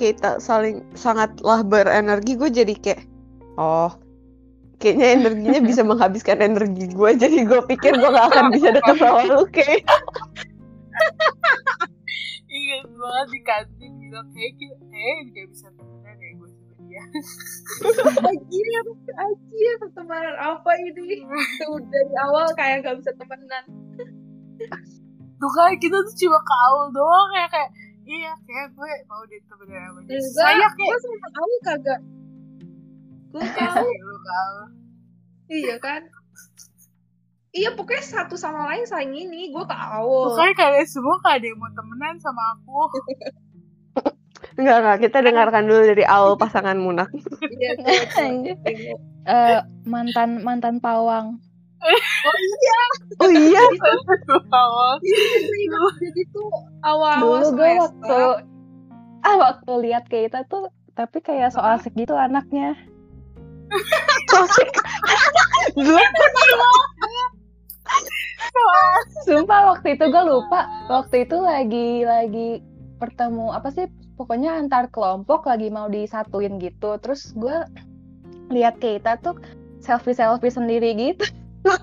kita 0.00 0.40
saling 0.40 0.80
sangatlah 0.96 1.60
berenergi, 1.60 2.40
gue 2.40 2.48
jadi 2.48 2.72
kayak, 2.80 3.04
oh, 3.60 3.92
kayaknya 4.80 5.20
energinya 5.20 5.60
bisa 5.70 5.84
menghabiskan 5.84 6.40
energi 6.40 6.88
gue, 6.88 7.10
jadi 7.20 7.44
gue 7.44 7.60
pikir 7.68 8.00
gue 8.00 8.08
gak 8.08 8.28
akan 8.32 8.48
bisa 8.48 8.72
deket 8.72 8.96
sama 8.96 9.22
lu, 9.28 9.44
kayak. 9.52 9.84
Ingat 12.50 12.84
banget 12.88 13.26
di 13.28 13.40
kantin 13.44 13.92
bilang 14.00 14.28
kayak 14.32 14.52
gitu, 14.56 14.84
eh 14.88 15.18
gak 15.36 15.46
bisa 15.52 15.66
temenan 15.76 16.16
ya 16.16 16.30
gue 16.32 16.48
sama 16.48 16.72
dia. 16.80 17.02
Anjir, 18.32 18.84
anjir, 19.14 19.72
pertemanan 19.84 20.36
apa 20.40 20.70
ini? 20.80 21.22
Tuh 21.60 21.78
dari 21.84 22.14
awal 22.24 22.48
kayak 22.56 22.88
gak 22.88 22.96
bisa 23.04 23.12
temenan. 23.20 23.64
Tuh 25.40 25.50
kan 25.56 25.72
kita 25.76 25.96
tuh 26.00 26.16
cuma 26.24 26.40
kaul 26.40 26.92
doang 26.92 27.30
ya 27.36 27.46
kayak 27.52 27.70
iya 28.10 28.32
kayak 28.42 28.74
gue 28.74 28.90
mau 29.06 29.22
deh 29.30 29.40
temenan 29.46 29.82
sama 29.86 30.00
dia. 30.10 30.18
Saya 30.34 30.66
gue 30.66 30.70
kayak 30.74 30.98
sama 30.98 31.28
kamu 31.30 31.56
kagak. 31.62 32.00
Gue 33.30 33.42
eh, 33.46 33.52
tahu, 33.62 33.86
iya 35.54 35.76
kan? 35.78 36.02
Iya 37.50 37.74
pokoknya 37.74 38.02
satu 38.06 38.34
sama 38.38 38.66
lain 38.70 38.86
saling 38.86 39.10
ini, 39.10 39.50
gue 39.50 39.64
ke 39.66 39.74
Tuh 39.74 39.90
awal. 39.94 40.38
kan 40.38 40.54
kalian 40.54 40.86
semua 40.86 41.18
gak 41.18 41.42
ada 41.42 41.46
yang 41.50 41.58
mau 41.58 41.70
temenan 41.74 42.14
sama 42.22 42.42
aku. 42.58 42.80
Enggak, 44.60 44.76
enggak, 44.82 44.98
kita 45.08 45.18
dengarkan 45.24 45.64
dulu 45.64 45.82
dari 45.88 46.04
awal 46.04 46.36
pasangan 46.36 46.76
Munak. 46.76 47.08
Iya. 47.44 47.72
Eh, 49.20 49.60
mantan 49.84 50.40
mantan 50.40 50.80
pawang. 50.80 51.38
Oh 53.20 53.30
iya, 53.32 53.62
Kaul. 54.52 54.96
Iya, 55.00 55.80
Jadi 56.00 56.22
tuh 56.32 56.48
awal-awal 56.84 57.40
Dulu 57.40 57.46
gue 57.56 57.70
waktu 57.80 58.20
ah 59.20 59.36
waktu 59.36 59.72
lihat 59.88 60.08
Keita 60.08 60.44
tuh 60.48 60.72
tapi 60.96 61.24
kayak 61.24 61.52
so 61.56 61.60
asik 61.60 61.96
gitu 61.96 62.12
anaknya. 62.12 62.76
Sosik. 64.30 64.68
Gue 65.76 66.04
Sumpah 69.24 69.74
waktu 69.74 69.96
itu 69.96 70.04
gue 70.08 70.24
lupa. 70.24 70.68
Waktu 70.90 71.24
itu 71.28 71.36
lagi 71.40 72.04
lagi 72.04 72.60
bertemu 73.00 73.56
apa 73.56 73.72
sih? 73.72 73.88
Pokoknya 74.20 74.60
antar 74.60 74.92
kelompok 74.92 75.48
lagi 75.48 75.72
mau 75.72 75.88
disatuin 75.88 76.60
gitu. 76.60 77.00
Terus 77.00 77.32
gue 77.32 77.56
lihat 78.52 78.76
Keita 78.82 79.16
tuh 79.22 79.40
selfie 79.80 80.12
selfie 80.12 80.52
sendiri 80.52 80.92
gitu. 80.92 81.24
Gue 81.60 81.76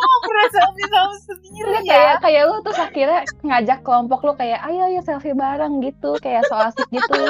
gak 0.00 0.20
pernah 0.24 0.48
selfie 0.48 0.88
sama 0.88 1.16
sendiri 1.28 1.84
ya. 1.84 1.84
kayak 1.84 2.16
kayak 2.24 2.42
lu 2.48 2.56
tuh 2.64 2.72
akhirnya 2.72 3.20
ngajak 3.44 3.84
kelompok 3.84 4.24
lu 4.24 4.32
kayak 4.32 4.64
ayo 4.64 4.88
ayo 4.88 5.00
selfie 5.04 5.36
bareng 5.36 5.84
gitu, 5.84 6.16
kayak 6.24 6.40
so 6.48 6.56
asik 6.56 6.88
gitu. 6.88 7.20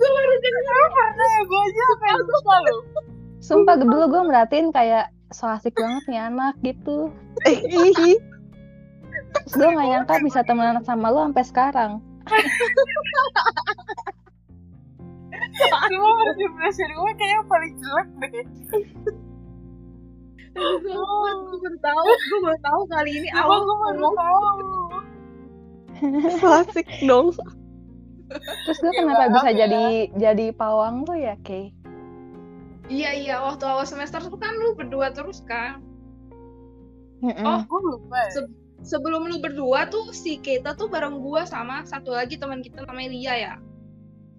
Pernah 0.00 1.28
ya 1.28 1.40
gue 1.44 1.60
aja 1.60 1.82
sampai 1.84 2.10
lupa 2.24 2.56
lu. 2.64 2.76
Sumpah 3.40 3.76
dulu 3.76 4.04
gue 4.08 4.22
merhatiin 4.24 4.72
kayak 4.72 5.12
so 5.28 5.44
asik 5.48 5.76
banget 5.76 6.04
nih 6.08 6.20
anak 6.32 6.56
gitu. 6.64 7.12
Ih, 7.44 8.16
Terus 9.30 9.54
gue 9.54 9.68
gak 9.68 9.88
nyangka 9.88 10.14
bisa 10.24 10.40
temenan 10.42 10.82
sama 10.82 11.12
lu 11.12 11.20
sampai 11.28 11.44
sekarang. 11.44 11.92
Cuma 15.62 16.08
impression 16.34 16.88
gue 16.90 17.12
kayaknya 17.14 17.40
paling 17.44 17.72
jelek 17.76 18.08
deh. 18.18 18.44
Gue 20.50 20.80
gue 20.82 21.58
baru 21.58 21.78
tahu, 21.78 22.02
gue 22.04 22.38
baru 22.42 22.58
tahu 22.60 22.80
kali 22.88 23.10
ini 23.14 23.28
awal 23.32 23.58
gue 23.60 23.76
baru 23.80 24.08
tahu. 24.12 24.40
so 26.40 26.46
asik 26.58 26.88
dong. 27.02 27.30
Terus 28.64 28.78
gue 28.78 28.90
Ya, 28.90 29.00
kenapa 29.00 29.22
maaf 29.22 29.34
bisa 29.36 29.50
ya. 29.50 29.56
jadi 29.58 29.82
jadi 30.14 30.46
pawang 30.52 31.02
tuh 31.02 31.16
ya, 31.16 31.34
Kay? 31.40 31.70
Iya 32.86 33.10
iya 33.14 33.34
waktu 33.38 33.62
awal 33.62 33.84
semester 33.84 34.18
tuh 34.18 34.34
kan 34.34 34.50
lu 34.52 34.74
berdua 34.74 35.10
terus 35.10 35.44
kan. 35.44 35.78
Mm-mm. 37.20 37.44
Oh, 37.44 37.60
Gue 37.62 37.80
lupa 37.94 38.16
ya. 38.18 38.30
Se- 38.32 38.54
sebelum 38.82 39.28
lu 39.28 39.38
berdua 39.38 39.86
tuh 39.86 40.10
si 40.10 40.40
Keita 40.40 40.72
tuh 40.72 40.88
bareng 40.88 41.20
gua 41.20 41.44
sama 41.44 41.84
satu 41.84 42.10
lagi 42.10 42.34
teman 42.34 42.64
kita 42.64 42.80
namanya 42.82 43.10
Lia 43.12 43.34
ya. 43.36 43.54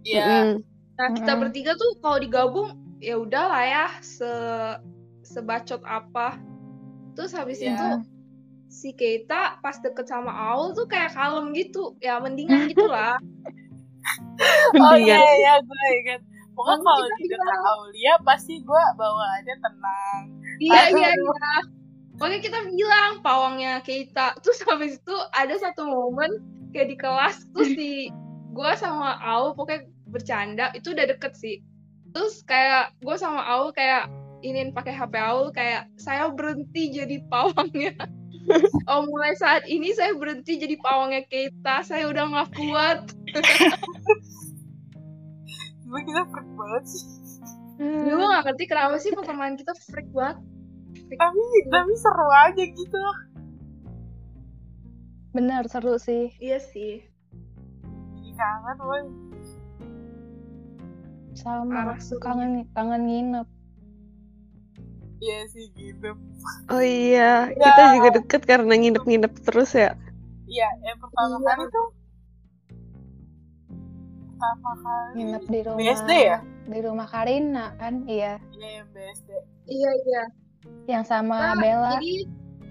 Iya. 0.02 0.26
Mm. 0.26 0.56
Nah 1.02 1.10
kita 1.18 1.34
Mm-mm. 1.34 1.42
bertiga 1.42 1.74
tuh 1.74 1.98
kalau 2.04 2.22
digabung 2.22 2.70
ya 3.02 3.18
udah 3.18 3.44
lah 3.50 3.64
ya 3.66 3.86
se 4.06 4.30
sebacot 5.26 5.82
apa. 5.84 6.38
Terus 7.18 7.34
habis 7.34 7.60
Iya. 7.60 7.74
itu 7.74 7.88
si 8.72 8.94
Keita 8.96 9.60
pas 9.64 9.78
deket 9.82 10.08
sama 10.08 10.32
Aul 10.32 10.78
tuh 10.78 10.86
kayak 10.86 11.18
kalem 11.18 11.52
gitu. 11.58 11.98
Ya 12.00 12.22
mendingan 12.22 12.70
gitu 12.70 12.86
lah. 12.88 13.18
Oh 14.80 14.96
Mendingan. 14.96 15.20
iya 15.20 15.20
iya 15.40 15.54
gue 15.62 15.84
ingat. 16.04 16.22
Pokoknya 16.56 16.78
Nanti 16.78 16.86
kalau 16.86 17.08
kita 17.08 17.16
di 17.18 17.26
dekat 17.32 17.42
bilang. 17.48 17.64
Aulia 17.64 18.14
pasti 18.28 18.54
gue 18.62 18.84
bawaannya 19.00 19.56
tenang. 19.64 20.24
Iya 20.60 20.82
Aduh. 20.90 21.00
iya 21.00 21.10
iya. 21.16 21.54
Pokoknya 22.18 22.40
kita 22.46 22.60
bilang 22.70 23.12
pawangnya 23.26 23.74
Keita. 23.86 24.38
Terus 24.44 24.60
habis 24.70 24.94
itu 25.02 25.16
ada 25.34 25.56
satu 25.58 25.88
momen 25.90 26.32
kayak 26.74 26.90
di 26.94 26.98
kelas 26.98 27.50
tuh 27.54 27.66
si 27.66 28.14
gue 28.52 28.72
sama 28.78 29.16
Aul 29.24 29.56
pokoknya 29.56 29.88
bercanda 30.12 30.70
itu 30.76 30.92
udah 30.92 31.08
deket 31.08 31.34
sih. 31.40 31.64
Terus 32.12 32.44
kayak 32.44 32.92
gue 33.00 33.16
sama 33.16 33.42
Aul 33.48 33.72
kayak 33.72 34.12
inin 34.44 34.76
pakai 34.76 34.92
HP 34.92 35.16
Aul 35.16 35.56
kayak 35.56 35.88
saya 35.96 36.28
berhenti 36.30 36.92
jadi 36.92 37.24
pawangnya. 37.32 37.96
oh 38.92 39.08
mulai 39.08 39.38
saat 39.38 39.64
ini 39.70 39.96
saya 39.96 40.12
berhenti 40.18 40.60
jadi 40.60 40.76
pawangnya 40.84 41.24
Keita. 41.32 41.88
Saya 41.88 42.12
udah 42.12 42.24
nggak 42.28 42.50
kuat. 42.52 43.00
Cuma 45.88 46.00
kita 46.04 46.22
freak 46.28 46.50
banget 46.60 46.84
sih. 46.88 47.04
Hmm. 47.82 48.06
Gue 48.06 48.22
gak 48.22 48.46
ngerti 48.46 48.64
kenapa 48.70 48.96
sih 49.02 49.10
pertemanan 49.10 49.58
kita 49.58 49.74
freak 49.90 50.06
banget. 50.14 50.38
Tapi 51.12 51.42
tapi 51.72 51.94
seru 51.98 52.30
aja 52.30 52.64
gitu. 52.64 53.00
Bener 55.32 55.64
seru 55.72 55.96
sih. 55.98 56.30
Iya 56.38 56.60
sih. 56.60 57.02
Jadi 58.20 58.32
kangen 58.36 58.78
woy. 58.84 59.31
Sama 61.34 61.96
seru. 61.98 62.20
kangen 62.20 62.68
kangen 62.72 63.04
nginep. 63.08 63.48
Iya 65.22 65.40
sih 65.48 65.70
gitu. 65.74 66.18
Oh 66.68 66.82
iya, 66.82 67.46
Ya. 67.50 67.62
kita 67.62 67.84
juga 67.94 68.10
deket 68.18 68.42
karena 68.44 68.74
nginep-nginep 68.74 69.34
terus 69.46 69.72
ya. 69.72 69.94
Iya, 70.46 70.70
yang 70.82 70.98
pertama 70.98 71.38
Iya. 71.38 71.46
kali 71.48 71.66
tuh 71.70 71.88
pertama 74.28 74.72
kali 74.76 75.12
Nginep 75.16 75.44
di 75.46 75.60
rumah. 75.62 75.80
BSD 75.80 76.12
ya? 76.18 76.38
Di 76.66 76.80
rumah 76.82 77.08
Karina 77.08 77.66
kan? 77.78 77.94
Iya. 78.06 78.34
Iya 78.52 78.70
yang 78.82 78.88
BSD. 78.90 79.30
Iya 79.68 79.92
iya. 80.02 80.24
Yang 80.90 81.04
sama 81.06 81.38
Nah, 81.38 81.56
Bella. 81.56 81.92
Jadi 81.96 82.16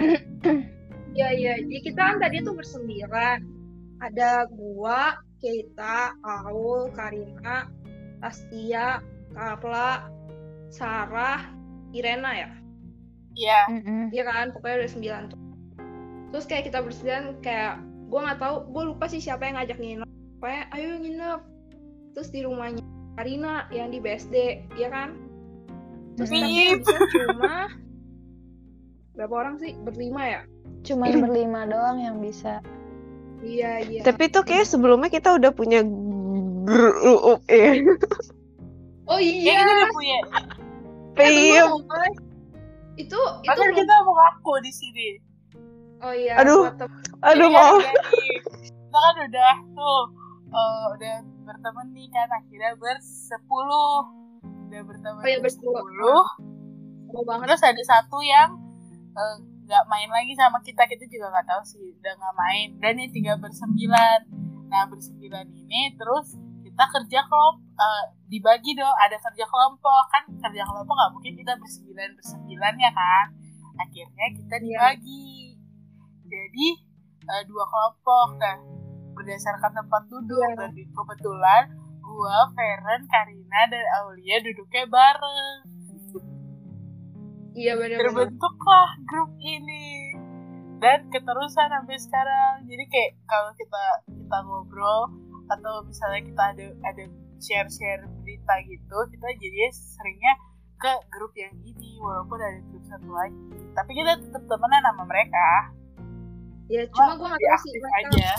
Iya 1.17 1.29
iya. 1.33 1.53
Jadi 1.59 1.79
kita 1.83 2.01
kan 2.01 2.17
tadi 2.19 2.37
tuh 2.41 2.55
bersembilan. 2.55 3.39
Ada 4.01 4.47
gua, 4.49 5.15
Keita, 5.39 6.15
Aul, 6.23 6.89
Karina, 6.91 7.69
Astia, 8.21 9.01
Carla, 9.33 10.09
Sarah, 10.71 11.49
Irena 11.93 12.31
ya. 12.37 12.51
Iya. 13.35 13.61
Iya 14.11 14.23
kan, 14.27 14.53
pokoknya 14.55 14.77
ada 14.85 14.89
sembilan 14.91 15.23
tuh. 15.33 15.41
Terus 16.31 16.45
kayak 16.47 16.65
kita 16.71 16.79
bersembilan 16.85 17.25
kayak 17.43 17.83
gua 18.11 18.21
nggak 18.31 18.39
tahu, 18.39 18.57
gua 18.71 18.83
lupa 18.95 19.05
sih 19.11 19.19
siapa 19.23 19.47
yang 19.49 19.59
ngajak 19.59 19.79
nginep. 19.79 20.09
Pokoknya 20.39 20.63
ayo 20.75 20.89
nginep. 21.01 21.41
Terus 22.15 22.29
di 22.35 22.41
rumahnya 22.43 22.83
Karina 23.19 23.67
yang 23.75 23.91
di 23.91 23.99
BSD, 23.99 24.67
ya 24.79 24.89
kan? 24.91 25.15
Terus 26.19 26.31
tapi 26.31 26.43
Bip. 26.43 26.83
bisa 26.85 26.97
cuma 27.17 27.55
berapa 29.19 29.35
orang 29.35 29.55
sih? 29.63 29.73
Berlima 29.83 30.23
ya? 30.27 30.41
Cuman 30.87 31.09
berlima 31.25 31.67
doang 31.67 31.99
yang 32.03 32.17
bisa. 32.23 32.63
Iya 33.41 33.81
iya. 33.89 34.03
Tapi 34.05 34.29
itu 34.29 34.41
kayak 34.45 34.69
sebelumnya 34.69 35.09
kita 35.09 35.33
udah 35.41 35.51
punya 35.57 35.81
grup 36.63 37.41
ya. 37.47 37.73
Oh 39.07 39.19
Iya. 39.19 39.33
iya. 39.43 39.53
kita 39.59 39.73
udah 39.73 39.89
punya. 39.91 40.19
Eh, 41.17 41.31
Iya. 41.51 41.63
Boy. 41.67 42.11
Itu 42.97 43.19
itu 43.43 43.51
belum- 43.51 43.77
kita 43.77 43.95
mau 44.01 44.15
ngaku 44.15 44.53
di 44.61 44.73
sini. 44.73 45.09
Oh 45.99 46.13
iya. 46.13 46.39
Aduh. 46.39 46.71
tem- 46.73 46.89
Aduh 47.21 47.37
Jadi 47.43 47.53
kan 47.53 47.63
mau. 47.67 47.77
jadi, 47.77 48.25
Kita 48.81 48.99
kan 48.99 49.17
udah 49.21 49.55
tuh 49.71 50.01
eh, 50.51 50.85
udah 50.91 51.15
berteman 51.45 51.87
nih 51.91 52.09
kan 52.09 52.29
akhirnya 52.29 52.73
bersepuluh. 52.75 54.03
Udah 54.67 54.81
berteman 54.83 55.21
Oh 55.21 55.29
iya, 55.29 55.39
bersepuluh. 55.39 56.25
Mau 57.09 57.23
banget. 57.25 57.47
Terus 57.49 57.63
ada 57.65 57.83
satu 57.85 58.19
yang 58.21 58.55
eh, 59.11 59.37
nggak 59.63 59.85
main 59.87 60.09
lagi 60.09 60.35
sama 60.35 60.59
kita 60.61 60.83
kita 60.85 61.05
juga 61.05 61.31
nggak 61.31 61.47
tahu 61.47 61.63
sih 61.65 61.95
udah 61.95 62.13
nggak 62.13 62.35
main 62.37 62.69
dan 62.77 62.93
ini 62.93 63.07
tinggal 63.09 63.39
bersembilan 63.39 64.27
nah 64.67 64.83
bersembilan 64.85 65.47
ini 65.49 65.95
terus 65.95 66.35
kita 66.71 66.85
kerja 66.87 67.21
kelompok 67.27 67.67
eh, 67.77 68.05
dibagi 68.27 68.73
dong 68.73 68.95
ada 68.95 69.17
kerja 69.19 69.45
kelompok. 69.45 70.03
Kan 70.09 70.23
kerja 70.39 70.63
kelompok 70.63 70.95
nggak 70.95 71.13
mungkin 71.13 71.33
kita 71.35 71.53
bersembilan 71.59 72.11
bersembilan 72.15 72.75
ya 72.79 72.91
kan? 72.95 73.27
Akhirnya 73.77 74.27
kita 74.33 74.55
Iya. 74.55 74.63
dibagi. 74.63 75.59
Jadi 76.25 76.67
eh, 77.27 77.43
dua 77.45 77.65
kelompok. 77.67 78.29
Nah 78.39 78.57
berdasarkan 79.13 79.73
tempat 79.77 80.03
duduk 80.09 80.41
Iya. 80.41 80.57
dan 80.57 80.73
kebetulan 80.73 81.65
gua, 82.01 82.49
Feren, 82.57 83.07
Karina 83.07 83.61
dan 83.69 83.85
Aulia 84.03 84.41
duduknya 84.41 84.83
bareng. 84.89 85.59
Iya 87.53 87.75
benar-benar. 87.77 88.01
terbentuklah 88.31 88.89
grup 89.05 89.31
ini. 89.39 90.15
Dan 90.81 91.13
keterusan 91.13 91.69
sampai 91.69 91.97
sekarang. 92.01 92.65
Jadi 92.65 92.85
kayak 92.89 93.13
kalau 93.29 93.53
kita 93.53 93.85
kita 94.09 94.39
ngobrol 94.43 95.13
atau 95.51 95.83
misalnya 95.85 96.23
kita 96.23 96.43
ada 96.55 96.67
ada 96.87 97.05
share 97.41 97.69
share 97.69 98.03
berita 98.23 98.55
gitu 98.69 98.97
kita 99.11 99.27
jadi 99.41 99.59
seringnya 99.75 100.33
ke 100.81 100.93
grup 101.13 101.33
yang 101.37 101.53
ini 101.61 102.01
walaupun 102.01 102.41
ada 102.41 102.57
grup 102.73 102.85
satu 102.89 103.09
lagi. 103.13 103.37
Tapi 103.77 103.91
kita 103.93 104.17
tetap 104.17 104.43
temenan 104.49 104.83
sama 104.89 105.05
mereka. 105.05 105.49
Ya 106.73 106.89
cuma 106.89 107.19
gue 107.21 107.29
nggak 107.29 107.43
tahu 107.45 107.61
sih 107.61 107.73
mereka, 107.77 107.99
aja. 108.01 108.33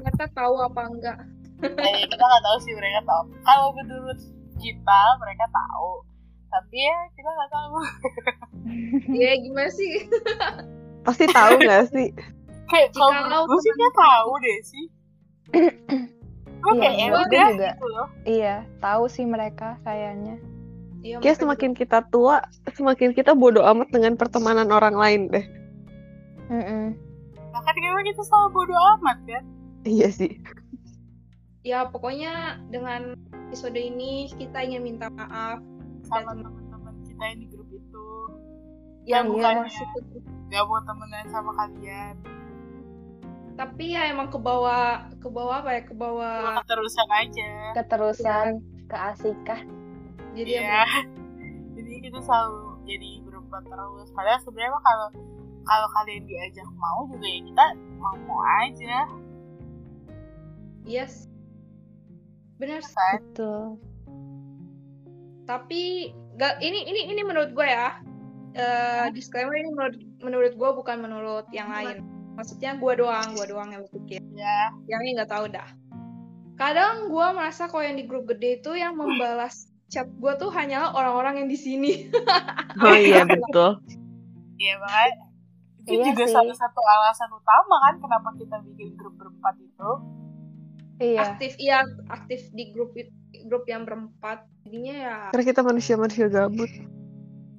mereka 0.00 0.24
tahu 0.32 0.54
apa 0.64 0.80
enggak. 0.88 1.18
eh, 1.64 2.04
kita 2.08 2.24
nggak 2.24 2.44
tahu 2.48 2.56
sih 2.64 2.72
mereka 2.72 3.00
tahu. 3.04 3.22
Kalau 3.44 3.68
menurut 3.76 4.18
kita 4.56 5.00
mereka 5.20 5.44
tahu. 5.52 5.90
Tapi 6.48 6.76
ya 6.80 6.98
kita 7.12 7.30
nggak 7.30 7.52
tahu. 7.52 7.76
Ya 9.12 9.36
gimana 9.36 9.68
sih? 9.68 10.08
Pasti 11.04 11.28
tahu 11.28 11.60
nggak 11.60 11.92
sih? 11.92 12.08
kayak 12.74 12.88
kalau 12.96 13.44
gue 13.44 13.58
sih 13.60 13.72
dia 13.76 13.90
tahu 13.92 14.30
deh 14.40 14.58
sih 14.64 14.84
Iya, 16.64 16.80
kayak 16.80 16.96
ya 16.96 17.06
udah 17.12 17.24
juga. 17.28 17.44
gitu 17.76 17.86
loh 17.92 18.08
Iya, 18.24 18.54
tahu 18.80 19.04
sih 19.04 19.28
mereka 19.28 19.76
kayaknya. 19.84 20.40
Iya, 21.04 21.20
Kayak 21.20 21.44
semakin 21.44 21.70
kita 21.76 22.08
tua, 22.08 22.40
semakin 22.72 23.12
kita 23.12 23.36
bodoh 23.36 23.60
amat 23.68 23.92
dengan 23.92 24.16
pertemanan 24.16 24.72
orang 24.72 24.96
lain 24.96 25.20
deh. 25.28 25.44
Mm-mm. 26.44 26.96
bahkan 27.50 27.72
kayaknya 27.72 28.10
kita 28.10 28.22
sama 28.24 28.50
bodo 28.50 28.74
amat 28.98 29.16
kan 29.24 29.44
Iya 29.82 30.08
sih. 30.10 30.40
ya 31.62 31.86
pokoknya 31.86 32.60
dengan 32.68 33.14
episode 33.48 33.76
ini 33.76 34.28
kita 34.34 34.58
ingin 34.60 34.82
minta 34.82 35.06
maaf 35.08 35.62
sama 36.04 36.34
teman-teman 36.34 36.92
kita 37.06 37.22
yang 37.24 37.38
di 37.38 37.46
grup 37.48 37.68
itu 37.70 38.06
yang 39.06 39.24
iya. 39.24 39.32
bukan 39.32 39.54
grup. 39.64 40.24
gak 40.50 40.64
mau 40.66 40.80
temenan 40.82 41.26
sama 41.30 41.50
kalian 41.54 42.14
tapi 43.54 43.94
ya 43.94 44.10
emang 44.10 44.34
ke 44.34 44.38
bawah 44.38 45.06
ke 45.22 45.28
bawah 45.30 45.62
apa 45.62 45.70
ya? 45.78 45.82
Ke 45.86 45.94
bawah 45.94 46.58
keterusan 46.62 47.08
aja. 47.10 47.50
Keterusan 47.78 48.46
keasikan. 48.90 49.62
jadi 50.34 50.50
Iya. 50.58 50.62
emang 50.66 50.90
jadi 51.78 51.92
kita 52.10 52.18
selalu 52.26 52.82
jadi 52.82 53.10
berempat 53.22 53.62
terus. 53.70 54.08
Padahal 54.10 54.40
sebenarnya 54.42 54.80
kalau 54.82 55.08
kalau 55.64 55.88
kalian 55.96 56.22
diajak 56.26 56.68
mau 56.76 57.06
juga 57.08 57.26
ya 57.30 57.40
kita 57.46 57.64
mau 58.02 58.14
mau 58.26 58.40
aja. 58.66 58.96
Yes. 60.84 61.30
Benar 62.58 62.82
kan? 62.82 63.18
Betul. 63.22 63.64
tapi 65.44 66.08
gak 66.40 66.64
ini 66.64 66.88
ini 66.88 67.12
ini 67.12 67.20
menurut 67.20 67.52
gue 67.52 67.68
ya. 67.68 68.00
Eh 68.56 69.06
disclaimer 69.12 69.52
ini 69.60 69.68
menurut 69.76 69.96
menurut 70.24 70.52
gue 70.56 70.70
bukan 70.72 70.96
menurut 71.04 71.46
yang 71.52 71.68
lain 71.68 72.13
maksudnya 72.34 72.74
gue 72.74 72.92
doang 72.96 73.28
gue 73.32 73.46
doang 73.46 73.70
yang 73.70 73.82
berpikir 73.86 74.20
ya 74.34 74.74
yang 74.86 75.00
ini 75.02 75.16
nggak 75.16 75.30
tahu 75.30 75.46
dah 75.48 75.68
kadang 76.54 77.08
gue 77.08 77.26
merasa 77.34 77.66
kalau 77.66 77.82
yang 77.82 77.94
di 77.94 78.06
grup 78.06 78.26
gede 78.26 78.58
itu 78.58 78.74
yang 78.74 78.94
membalas 78.94 79.66
chat 79.86 80.06
gue 80.06 80.32
tuh 80.36 80.50
hanyalah 80.50 80.94
orang-orang 80.94 81.44
yang 81.44 81.48
di 81.48 81.58
sini 81.58 81.92
Oh 82.84 82.94
iya 82.94 83.22
betul. 83.22 83.78
iya 84.56 84.74
makanya 84.78 85.14
itu 85.84 85.90
Iya 85.94 86.04
juga 86.10 86.24
sih. 86.24 86.32
salah 86.32 86.56
satu 86.56 86.80
alasan 86.80 87.30
utama 87.30 87.74
kan 87.82 87.94
kenapa 87.98 88.28
kita 88.38 88.56
bikin 88.64 88.94
grup 88.94 89.14
berempat 89.14 89.54
itu 89.58 89.90
Iya. 90.94 91.20
aktif 91.34 91.58
iya 91.58 91.82
aktif 92.06 92.48
di 92.50 92.70
grup 92.70 92.94
grup 93.44 93.66
yang 93.66 93.82
berempat 93.82 94.46
jadinya 94.62 94.94
ya 94.94 95.16
Karena 95.28 95.44
kita 95.44 95.60
manusia-manusia 95.60 96.26
gabut. 96.30 96.70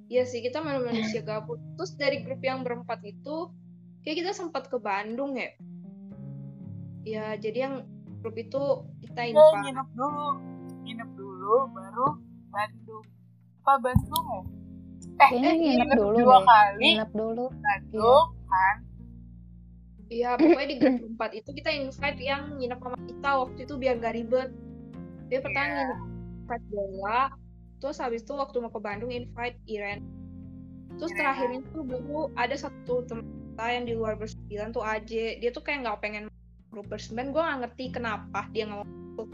Iya 0.08 0.24
sih 0.24 0.40
kita 0.40 0.62
manusia 0.62 1.20
gabut. 1.20 1.60
Terus 1.76 1.94
dari 1.94 2.24
grup 2.24 2.40
yang 2.40 2.64
berempat 2.64 3.04
itu 3.04 3.52
kayak 4.06 4.18
kita 4.22 4.32
sempat 4.32 4.70
ke 4.70 4.78
Bandung 4.78 5.34
ya. 5.34 5.50
Ya 7.02 7.26
jadi 7.36 7.58
yang 7.66 7.76
grup 8.22 8.34
itu 8.36 8.62
kita 9.02 9.22
ya 9.22 9.34
invite. 9.34 9.62
nginep 9.62 9.88
dulu 9.94 10.28
nginep 10.82 11.10
dulu 11.14 11.56
baru 11.70 12.08
Bandung 12.50 13.06
apa 13.62 13.74
Bandung 13.82 14.26
ya 14.30 14.42
eh 15.16 15.30
Kayaknya 15.32 15.50
eh, 15.50 15.58
nginep 15.62 15.90
dulu 15.94 16.18
dua 16.18 16.38
deh. 16.38 16.42
kali 16.44 16.90
Nginep 16.92 17.12
dulu. 17.14 17.46
Bandung 17.56 18.26
kan 18.46 18.78
Iya 20.06 20.30
pokoknya 20.38 20.68
di 20.70 20.76
grup 20.78 20.94
berempat 21.02 21.32
itu 21.34 21.50
kita 21.50 21.70
invite 21.74 22.20
yang 22.22 22.42
nginep 22.58 22.78
sama 22.78 22.98
kita 23.04 23.30
waktu 23.42 23.60
itu 23.66 23.74
biar 23.74 23.98
gak 23.98 24.14
ribet. 24.14 24.50
Dia 25.30 25.40
pertama 25.42 25.66
Iya. 25.66 25.86
invite 26.46 26.66
Bella, 26.70 27.22
terus 27.78 27.98
habis 27.98 28.22
itu 28.22 28.34
waktu 28.38 28.58
mau 28.62 28.70
ke 28.70 28.78
Bandung 28.78 29.10
invite 29.10 29.58
Iren. 29.66 30.06
Terus 30.98 31.10
Iya. 31.10 31.18
terakhirnya 31.18 31.60
tuh 31.70 31.84
dulu 31.86 32.30
ada 32.38 32.54
satu 32.54 33.02
teman 33.06 33.26
kita 33.56 33.72
yang 33.72 33.88
di 33.88 33.96
luar 33.96 34.20
bersembilan 34.20 34.68
tuh 34.70 34.84
AJ. 34.84 35.12
Dia 35.40 35.50
tuh 35.50 35.64
kayak 35.64 35.80
nggak 35.82 36.00
pengen 36.00 36.24
grup 36.68 36.92
bersembilan. 36.92 37.32
Gue 37.32 37.40
nggak 37.40 37.60
ngerti 37.64 37.86
kenapa 37.90 38.52
dia 38.52 38.68
nggak 38.68 38.78
mau 38.78 38.88
masuk. 39.16 39.28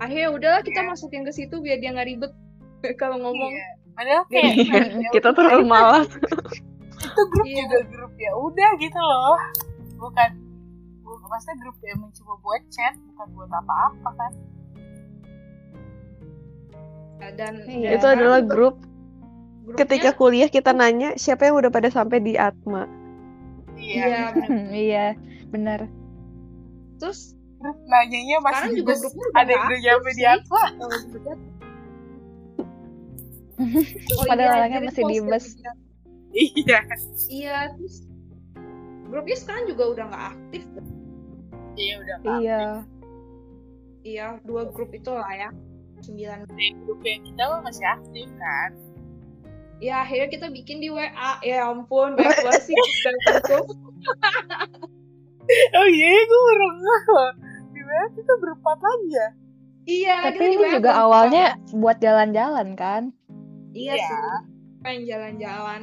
Akhirnya 0.00 0.28
udahlah 0.32 0.62
kita 0.64 0.80
Iya. 0.80 0.88
masukin 0.88 1.22
ke 1.22 1.32
situ 1.34 1.60
biar 1.60 1.76
dia 1.76 1.92
nggak 1.92 2.08
ribet 2.08 2.32
kalau 3.00 3.20
ngomong. 3.20 3.52
Iya. 3.52 3.68
padahal 3.90 4.22
kayak 4.26 4.54
ya 5.04 5.10
Kita 5.12 5.28
terlalu 5.30 5.64
malas. 5.66 6.08
itu 6.08 7.20
grup 7.28 7.44
Iya. 7.44 7.64
juga 7.64 7.78
grup 7.86 8.12
ya 8.16 8.32
udah 8.34 8.70
gitu 8.78 8.96
loh 8.96 9.36
bukan 9.98 10.30
bukan 11.02 11.26
maksudnya 11.26 11.56
grup 11.58 11.76
yang 11.82 11.98
mencoba 11.98 12.32
buat 12.38 12.62
chat 12.70 12.94
bukan 13.02 13.26
buat 13.34 13.50
apa-apa 13.50 14.10
kan 14.14 14.32
dan 17.30 17.54
Iya. 17.62 17.88
Itu 17.94 18.06
adalah 18.06 18.40
grup 18.40 18.80
grupnya- 18.80 19.76
ketika 19.76 20.10
kuliah 20.14 20.48
kita 20.48 20.72
nanya 20.72 21.12
siapa 21.14 21.44
yang 21.44 21.56
udah 21.56 21.68
pada 21.68 21.88
sampai 21.88 22.18
di 22.18 22.34
Atma. 22.34 22.88
Iya 23.80 24.04
iya 24.06 24.24
bener. 24.36 24.48
iya, 24.86 25.06
benar. 25.48 25.80
terus 27.00 27.32
nanyanya 27.60 28.36
masih 28.40 28.56
sekarang 28.56 28.72
di 28.72 28.80
juga 28.80 28.92
grupnya 29.00 29.26
ada 29.36 29.50
yang 29.50 29.60
udah 29.60 29.68
aktif 29.68 29.80
nyampe 29.84 30.10
di 30.12 30.24
disebut. 30.24 31.38
Oh 34.16 34.24
Padahal 34.24 34.48
iya, 34.48 34.56
orangnya 34.64 34.80
masih 34.88 35.04
di 35.04 35.18
bus. 35.20 35.46
iya 36.32 36.80
Iya, 37.28 37.56
terus 37.76 37.96
grupnya 39.12 39.36
sekarang 39.36 39.64
juga 39.68 39.84
udah 39.92 40.04
nggak 40.08 40.24
aktif. 40.32 40.62
iya 41.76 41.94
udah 42.00 42.14
nggak 42.20 42.38
Iya. 42.40 42.62
Iya, 44.00 44.26
dua 44.48 44.64
grup 44.72 44.96
itu 44.96 45.12
lah 45.12 45.28
ya. 45.36 45.50
Sembilan. 46.00 46.48
aktif. 46.48 46.72
grup 46.88 47.00
yang 47.04 47.20
kita 47.28 47.44
masih 47.60 47.84
aktif 47.84 48.28
kan 48.40 48.70
Ya 49.80 50.04
akhirnya 50.04 50.28
kita 50.28 50.46
bikin 50.48 50.78
di 50.78 50.88
WA. 50.88 51.40
Ya 51.40 51.66
ampun, 51.66 52.14
banyak 52.14 52.38
banget 52.46 52.62
sih 52.62 52.76
oh 55.50 55.86
iya 55.88 56.10
gue 56.22 56.40
baru 56.46 56.66
ngeh 56.72 57.04
loh 57.10 57.30
gimana 57.70 58.06
kita 58.14 58.32
berempat 58.38 58.78
lagi 58.78 59.10
ya 59.10 59.28
Iya, 59.82 60.14
kita 60.14 60.28
Tapi 60.30 60.38
di 60.38 60.46
ini 60.46 60.56
WA 60.56 60.70
juga 60.70 60.80
berempat. 60.86 61.02
awalnya 61.02 61.44
buat 61.72 61.96
jalan-jalan 61.98 62.68
kan? 62.78 63.02
Iya 63.72 63.94
Iya. 63.96 64.06
sih. 64.06 64.20
Pengen 64.78 65.02
jalan-jalan. 65.04 65.80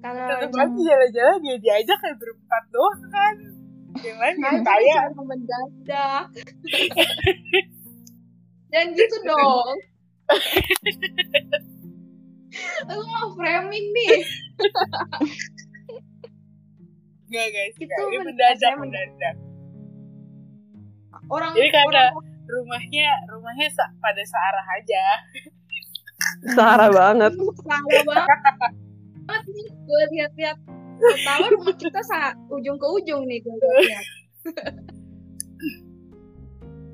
Karena 0.00 0.22
tetap 0.34 0.58
aja 0.58 0.74
jalan-jalan 0.74 1.38
dia 1.38 1.56
diajak 1.60 1.98
kayak 2.02 2.16
berempat 2.18 2.64
doang 2.68 3.00
kan 3.06 3.34
yang 4.02 4.18
lain 4.18 4.36
saya 4.60 4.96
cuma 5.12 5.24
mendadak. 5.28 6.24
Dan 8.66 8.84
gitu 8.92 9.16
dong. 9.28 9.76
Lu 12.86 13.02
mau 13.04 13.28
framing 13.32 13.86
nih. 13.90 14.08
Nggak 17.24 17.46
guys, 17.50 17.74
Itu 17.74 17.84
nggak. 17.84 17.98
ini 18.04 18.16
men- 18.16 18.26
mendadak 18.28 18.72
mendadak. 18.78 19.34
Orang 21.26 21.50
Jadi 21.52 21.70
karena 21.72 21.88
orang 22.12 22.12
rumahnya 22.44 23.08
rumahnya 23.26 23.68
sa- 23.70 23.94
pada 23.98 24.22
searah 24.22 24.66
aja. 24.76 25.04
Sahara 26.52 26.86
banget. 26.88 27.32
salah 27.34 28.02
banget 28.04 29.42
nih 29.46 29.68
gue 29.72 30.02
lihat-lihat 30.12 30.58
pertama 30.94 31.46
rumah 31.50 31.74
kita 31.74 32.00
saat 32.02 32.36
ujung 32.48 32.76
ke 32.76 32.86
ujung 32.86 33.24
nih 33.24 33.40
gue 33.40 33.56
lihat 33.56 34.04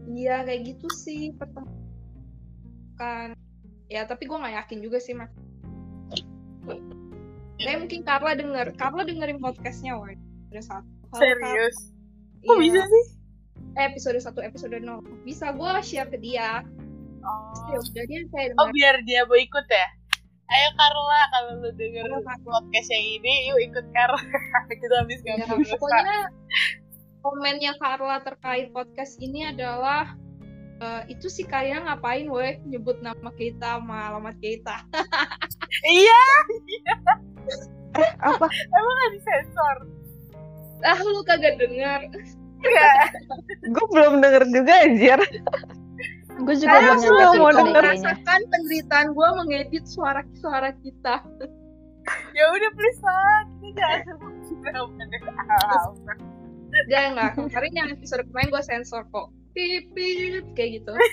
iya 0.08 0.36
kayak 0.42 0.62
gitu 0.64 0.86
sih 0.88 1.34
pertama 1.34 1.68
kan 2.94 3.34
ya 3.86 4.06
tapi 4.06 4.24
gue 4.24 4.34
nggak 4.34 4.56
yakin 4.56 4.78
juga 4.78 4.98
sih 4.98 5.14
mas 5.14 5.30
Kayak 7.60 7.78
mungkin 7.78 8.00
Carla 8.02 8.32
denger 8.32 8.66
Carla 8.74 9.02
dengerin 9.04 9.38
podcastnya 9.38 9.92
woy 9.94 10.16
ada 10.50 10.62
satu 10.64 10.88
Serius? 11.14 11.76
Kok 12.40 12.56
Iya. 12.56 12.60
bisa 12.62 12.80
sih? 12.82 13.04
Eh, 13.76 13.84
episode 13.86 14.18
1 14.18 14.32
episode 14.42 14.76
0 14.76 15.04
bisa 15.22 15.52
gue 15.52 15.70
share 15.82 16.08
ke 16.08 16.18
dia 16.18 16.34
ya 16.34 16.54
Oh. 17.20 17.76
udah 17.76 18.04
dia 18.08 18.20
kayak 18.26 18.56
oh 18.56 18.72
biar 18.72 18.96
dia 19.04 19.28
mau 19.28 19.36
ikut 19.36 19.66
ya? 19.68 19.88
Ayo 20.50 20.68
Carla, 20.72 21.20
kalau 21.30 21.52
lu 21.60 21.70
denger 21.76 22.02
Halo, 22.10 22.26
podcast 22.42 22.88
yang 22.90 23.06
ini, 23.14 23.34
yuk 23.46 23.70
ikut 23.70 23.86
Carla. 23.92 24.18
Kita 24.82 24.94
habis 24.98 25.20
Ya, 25.22 25.38
ngomong 25.38 25.62
pokoknya 25.68 26.16
komennya 27.20 27.72
Carla 27.76 28.18
terkait 28.18 28.72
podcast 28.72 29.20
ini 29.20 29.46
adalah 29.46 30.16
eh, 30.80 31.02
itu 31.12 31.28
si 31.28 31.44
kalian 31.44 31.84
ngapain 31.86 32.24
weh 32.26 32.56
nyebut 32.64 32.98
nama 32.98 33.28
kita 33.30 33.78
sama 33.78 34.10
alamat 34.10 34.40
kita 34.40 34.80
Iya, 36.00 36.22
Apa? 38.22 38.46
emang 38.48 38.94
gak 38.96 39.12
disensor? 39.18 39.76
ah 40.80 40.96
lu 41.04 41.20
kagak 41.28 41.60
denger 41.60 42.00
Iya. 42.60 42.92
Gue 43.72 43.86
belum 43.88 44.20
denger 44.20 44.44
juga 44.52 44.72
anjir. 44.84 45.20
Gue 46.44 46.54
juga 46.60 46.76
Saya 46.76 46.92
belum 46.92 47.00
belum 47.00 47.16
nyampe 47.20 47.40
mau 47.40 47.52
denger. 47.52 47.84
merasakan 47.84 48.40
penderitaan 48.52 49.08
gue 49.16 49.28
mengedit 49.40 49.84
suara-suara 49.88 50.72
kita 50.84 51.24
Ya 52.32 52.44
udah 52.48 52.70
please 52.76 53.00
lah, 53.04 53.40
kita 53.60 53.80
jangan 53.80 54.00
sebut 54.08 54.34
dia 56.88 57.12
nggak 57.12 57.34
kemarin 57.34 57.72
yang 57.74 57.88
episode 57.90 58.22
kemarin 58.30 58.48
gue 58.54 58.62
sensor 58.62 59.02
kok 59.10 59.28
pip 59.52 59.90
pip 59.92 60.44
kayak 60.54 60.80
gitu 60.80 60.92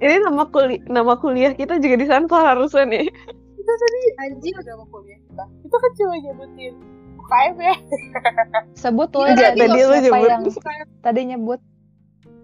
Ini 0.00 0.16
nama 0.24 0.48
kuliah 0.48 0.80
nama 0.88 1.12
kuliah 1.20 1.52
kita 1.52 1.76
juga 1.76 2.00
di 2.00 2.06
sensor 2.08 2.40
harusnya 2.40 2.88
nih. 2.88 3.12
Anjir 4.18 4.54
Udah 4.56 4.74
mau 4.76 4.86
kuliah 4.88 5.18
kita. 5.20 5.44
Itu 5.62 5.76
kan 5.76 5.90
cuma 5.94 6.14
nyebutin 6.18 6.74
UKM 7.16 7.56
ya. 7.58 7.74
Sebut 8.74 9.08
lo 9.10 9.24
Iya, 9.24 9.34
jadi 9.36 9.58
tadi 9.60 9.78
siapa 9.80 10.18
nyebut. 10.18 10.26
yang 10.26 10.42
tadi 11.00 11.20
nyebut. 11.26 11.60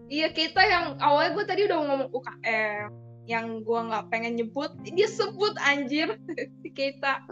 iya 0.07 0.31
kita 0.31 0.63
yang 0.63 0.95
awalnya 0.97 1.35
gue 1.35 1.45
tadi 1.45 1.61
udah 1.67 1.79
ngomong 1.83 2.11
UKM 2.11 2.89
yang 3.27 3.59
gue 3.59 3.81
nggak 3.91 4.07
pengen 4.07 4.39
nyebut 4.39 4.71
dia 4.87 5.11
sebut 5.11 5.51
anjir 5.61 6.15
si 6.63 6.71
kita 6.79 7.27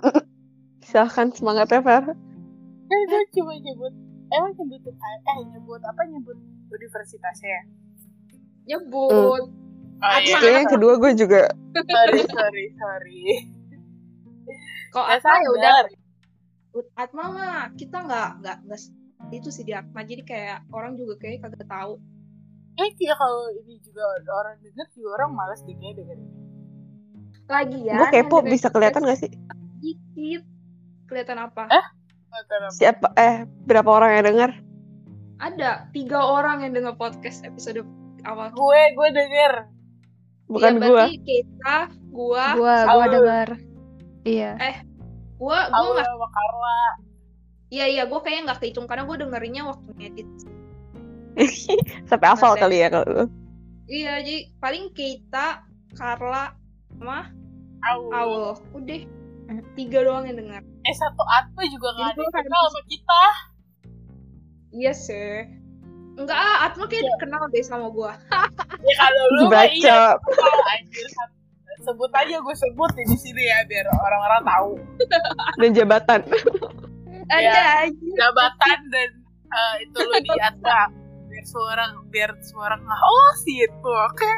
Silahkan 0.82 1.30
semangat 1.30 1.70
ya, 1.70 1.80
Fer. 1.80 2.02
Kan 2.84 3.00
gue 3.08 3.22
cuma 3.32 3.54
nyebut, 3.54 3.94
emang 4.28 4.52
nyebut 4.52 4.82
UKM, 4.84 5.20
eh 5.22 5.38
nyebut 5.48 5.80
apa 5.80 6.02
nyebut 6.04 6.36
universitasnya 6.68 7.48
ya? 7.48 7.62
nyebut 8.66 9.14
Oh 9.14 9.38
Atma. 9.96 10.36
Kayaknya 10.36 10.58
yang 10.58 10.68
kedua 10.68 10.92
gue 10.98 11.12
juga. 11.14 11.42
sorry, 11.72 12.20
sorry, 12.26 12.64
sorry. 12.74 13.22
Kok 14.90 15.06
Atma 15.06 15.34
ya 15.36 15.48
udah. 15.50 15.74
Atma 16.94 17.24
mah 17.30 17.70
kita 17.74 17.98
nggak 18.02 18.28
nggak 18.42 18.56
nggak 18.66 18.80
itu 19.30 19.48
sih 19.48 19.62
di 19.62 19.72
Atma 19.72 20.02
jadi 20.02 20.22
kayak 20.22 20.58
orang 20.70 20.94
juga 20.94 21.16
kayak 21.18 21.42
kagak 21.42 21.66
tahu 21.66 21.96
Eh, 22.74 22.90
kayak 22.98 23.14
kalau 23.14 23.46
ini 23.54 23.78
juga 23.80 24.02
orang 24.34 24.58
denger 24.58 24.86
juga 24.90 25.08
orang 25.14 25.30
males 25.32 25.62
deh 25.62 25.74
kayak 25.74 25.94
dengerin. 25.94 26.26
lagi 27.44 27.78
ya 27.84 27.94
gue 27.94 28.08
kepo 28.10 28.36
bisa 28.42 28.66
kelihatan 28.66 29.04
gak 29.04 29.20
sih? 29.20 29.30
dikit 29.78 30.42
kelihatan 31.06 31.38
apa 31.38 31.68
apa. 31.68 31.80
Siapa 32.72 33.14
eh 33.14 33.46
berapa 33.62 33.86
orang 33.86 34.10
yang 34.18 34.24
denger? 34.26 34.50
ada 35.38 35.86
tiga 35.92 36.18
orang 36.18 36.64
yang 36.64 36.72
denger 36.72 36.96
podcast 36.96 37.44
episode 37.44 37.84
awal 38.24 38.48
Gue, 38.50 38.80
gue 38.90 39.08
denger. 39.12 39.52
Bukan 40.50 40.72
Iya, 40.76 40.88
gue. 40.88 41.04
kita 41.22 41.76
gua 42.10 42.58
Gua 42.58 42.74
gua 42.82 43.04
Saul. 43.06 43.73
Iya. 44.24 44.56
gua 45.36 45.68
gua 45.68 45.76
Aku 45.76 45.88
nggak 45.92 46.06
sama 46.06 46.28
Carla. 46.28 46.80
iya 47.68 47.84
iya 47.86 48.02
gua 48.04 48.20
kayaknya 48.20 48.42
nggak 48.46 48.60
kehitung 48.60 48.86
karena 48.86 49.02
gua 49.02 49.16
dengerinnya 49.16 49.62
waktu 49.64 49.88
ngedit 49.94 50.28
Sampai 52.08 52.26
hafal 52.26 52.54
Masih. 52.54 52.62
kali 52.62 52.76
ya 52.78 52.88
kalau 52.90 53.26
iya 53.84 54.12
jadi 54.18 54.36
paling 54.58 54.90
kita 54.92 55.60
Carla 55.92 56.56
sama 56.90 57.28
Aul. 57.84 58.08
Aul 58.10 58.44
udah 58.72 59.00
tiga 59.74 60.00
doang 60.00 60.24
yang 60.24 60.38
denger 60.38 60.62
Eh, 60.82 60.94
satu 60.94 61.20
Atma 61.26 61.62
juga 61.66 61.88
Jadi 61.90 61.98
gak 61.98 62.06
ada 62.06 62.16
gue 62.16 62.28
kan 62.30 62.42
kenal 62.42 62.62
sama 62.64 62.82
kita. 62.86 63.22
iya 64.72 64.92
sih 64.92 65.32
enggak 66.14 66.38
Atma 66.62 66.84
kayak 66.86 67.18
kenal 67.18 67.42
deh 67.46 67.60
sama 67.60 67.86
gua 67.88 68.16
Ya 68.80 68.94
kalau 68.96 69.22
lu 69.34 69.44
mah 69.46 69.64
iya, 69.66 70.16
Baca. 70.16 70.22
kenal 70.22 70.58
anjir. 70.70 71.06
Sebut 71.82 72.10
aja 72.14 72.36
gue 72.38 72.54
sebut 72.54 72.90
di 72.94 73.16
sini 73.18 73.42
ya 73.50 73.58
biar 73.66 73.86
orang-orang 73.90 74.42
tahu 74.46 74.70
dan 75.58 75.70
jabatan. 75.74 76.20
ada 77.24 77.40
Iya. 77.40 77.88
aja 77.88 78.08
jabatan 78.20 78.78
dan 78.92 79.10
eh, 79.48 79.74
itu 79.88 79.98
lu 79.98 80.14
di 80.20 80.32
Atma 80.38 80.92
biar 81.34 81.44
semua 81.48 81.66
orang 81.74 81.90
biar 82.12 82.30
semua 82.44 82.64
orang 82.70 82.80
nggak 82.84 83.00
oh 83.02 83.32
situ 83.42 83.90
oke 84.12 84.32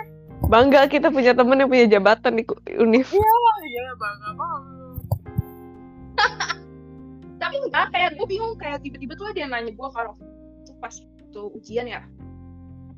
Bangga 0.47 0.87
kita 0.87 1.11
punya 1.11 1.34
temen 1.34 1.59
yang 1.59 1.66
punya 1.66 1.87
jabatan 1.91 2.39
di 2.39 2.45
univ. 2.78 3.11
wah 3.11 3.59
iya 3.66 3.84
bangga 3.99 4.30
banget 4.39 4.97
tapi 7.43 7.57
enggak 7.68 7.87
kayak 7.93 8.11
gue 8.16 8.26
bingung 8.30 8.55
kayak 8.57 8.78
tiba-tiba 8.80 9.12
tuh 9.18 9.26
ada 9.28 9.39
yang 9.45 9.51
nanya 9.53 9.72
gue 9.74 9.89
kalau 9.93 10.14
tuh 10.64 10.76
pas 10.78 10.95
tuh 11.34 11.51
ujian 11.59 11.84
ya 11.84 12.01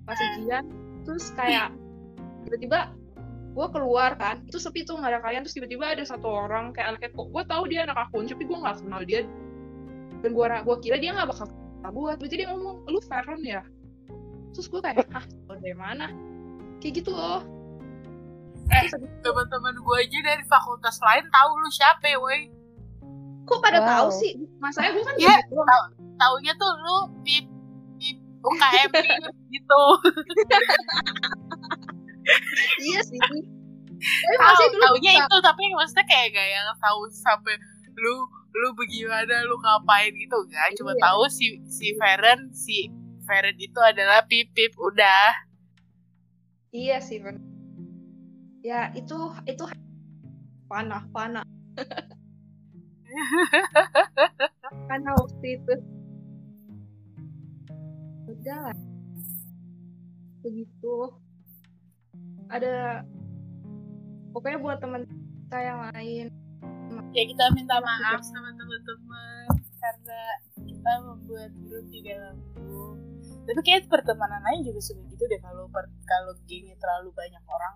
pas 0.07 0.19
ujian 0.37 0.63
terus 1.03 1.33
kayak 1.35 1.73
tiba-tiba 2.47 2.93
gue 3.59 3.67
keluar 3.75 4.15
kan 4.15 4.47
itu 4.47 4.55
sepi 4.57 4.87
tuh 4.87 4.95
nggak 4.95 5.11
ada 5.11 5.21
kalian 5.21 5.43
terus 5.43 5.59
tiba-tiba 5.59 5.91
ada 5.91 6.05
satu 6.07 6.31
orang 6.31 6.71
kayak 6.71 6.95
anaknya 6.95 7.11
kok 7.11 7.27
gue 7.27 7.43
tahu 7.43 7.63
dia 7.67 7.81
anak 7.83 7.99
akun 8.07 8.31
tapi 8.31 8.47
gue 8.47 8.55
nggak 8.55 8.77
kenal 8.79 9.01
dia 9.03 9.21
dan 10.23 10.31
gue 10.31 10.47
gua 10.63 10.77
kira 10.79 10.97
dia 10.97 11.11
nggak 11.11 11.27
bakal 11.27 11.47
kenal 11.51 11.91
gue 11.91 12.11
terus 12.23 12.31
dia 12.31 12.47
ngomong 12.55 12.87
lu 12.87 13.01
Veron 13.03 13.43
ya 13.43 13.63
terus 14.55 14.71
gue 14.71 14.79
kayak 14.79 15.11
ah 15.11 15.27
lo 15.51 15.59
dari 15.59 15.75
mana 15.75 16.07
kayak 16.79 17.03
gitu 17.03 17.11
loh 17.11 17.43
Eh, 18.69 18.85
teman-teman 19.25 19.81
gue 19.81 19.97
aja 19.97 20.19
dari 20.29 20.45
fakultas 20.45 21.01
lain 21.01 21.25
tahu 21.33 21.51
lu 21.57 21.73
siapa, 21.73 22.05
woi. 22.21 22.53
Kok 23.49 23.65
pada 23.65 23.81
Wow. 23.81 23.89
tahu 23.89 24.09
sih? 24.21 24.37
Masalahnya 24.61 24.93
gue 24.93 25.05
kan 25.09 25.15
Iya, 25.17 25.35
gitu 25.41 25.57
doang. 25.57 25.65
tahu. 25.65 25.85
Taunya 26.21 26.53
tuh 26.53 26.73
lu 26.77 26.99
di 27.25 27.37
UKM 28.45 28.91
gitu. 29.49 29.83
suka- 35.11 35.25
itu 35.25 35.37
tapi 35.41 35.63
maksudnya 35.71 36.05
kayak 36.05 36.31
gak 36.31 36.49
yang 36.51 36.67
tahu 36.77 37.11
sampai 37.11 37.59
lu 37.95 38.29
lu 38.51 38.73
bagaimana 38.73 39.45
lu 39.45 39.57
ngapain 39.57 40.11
gitu 40.11 40.47
kan 40.47 40.69
cuma 40.75 40.93
Iya. 40.93 41.03
tahu 41.03 41.29
si 41.29 41.61
si 41.65 41.95
Feren 41.95 42.51
si 42.51 42.91
Feren 43.23 43.55
itu 43.57 43.79
adalah 43.79 44.23
pipip 44.23 44.75
udah 44.75 45.47
Iya 46.69 46.99
sih 46.99 47.19
bener. 47.19 47.41
Ya 48.61 48.93
itu 48.93 49.33
itu 49.43 49.65
panah 50.67 51.07
panah. 51.09 51.41
panah 54.85 55.13
waktu 55.17 55.55
itu. 55.55 55.75
Udah 58.29 58.59
lah. 58.63 58.77
Begitu. 60.41 60.97
Ada 62.49 63.05
pokoknya 64.39 64.59
buat 64.63 64.79
teman 64.79 65.03
kita 65.03 65.59
yang 65.59 65.81
lain. 65.91 66.27
ya 67.11 67.25
kita 67.27 67.45
minta 67.59 67.83
maaf 67.83 68.23
sama 68.23 68.55
teman-teman 68.55 69.49
karena 69.81 70.21
kita 70.63 70.93
membuat 71.03 71.51
grup 71.67 71.87
di 71.91 72.01
dalam 72.05 72.37
grup 72.55 72.99
tapi 73.49 73.61
kayak 73.65 73.89
pertemanan 73.89 74.45
lain 74.45 74.61
juga 74.61 74.81
suka 74.85 75.03
gitu 75.09 75.25
deh 75.25 75.41
kalau 75.41 75.65
per, 75.73 75.89
kalau 76.05 76.37
gengnya 76.45 76.77
terlalu 76.77 77.11
banyak 77.17 77.43
orang 77.49 77.75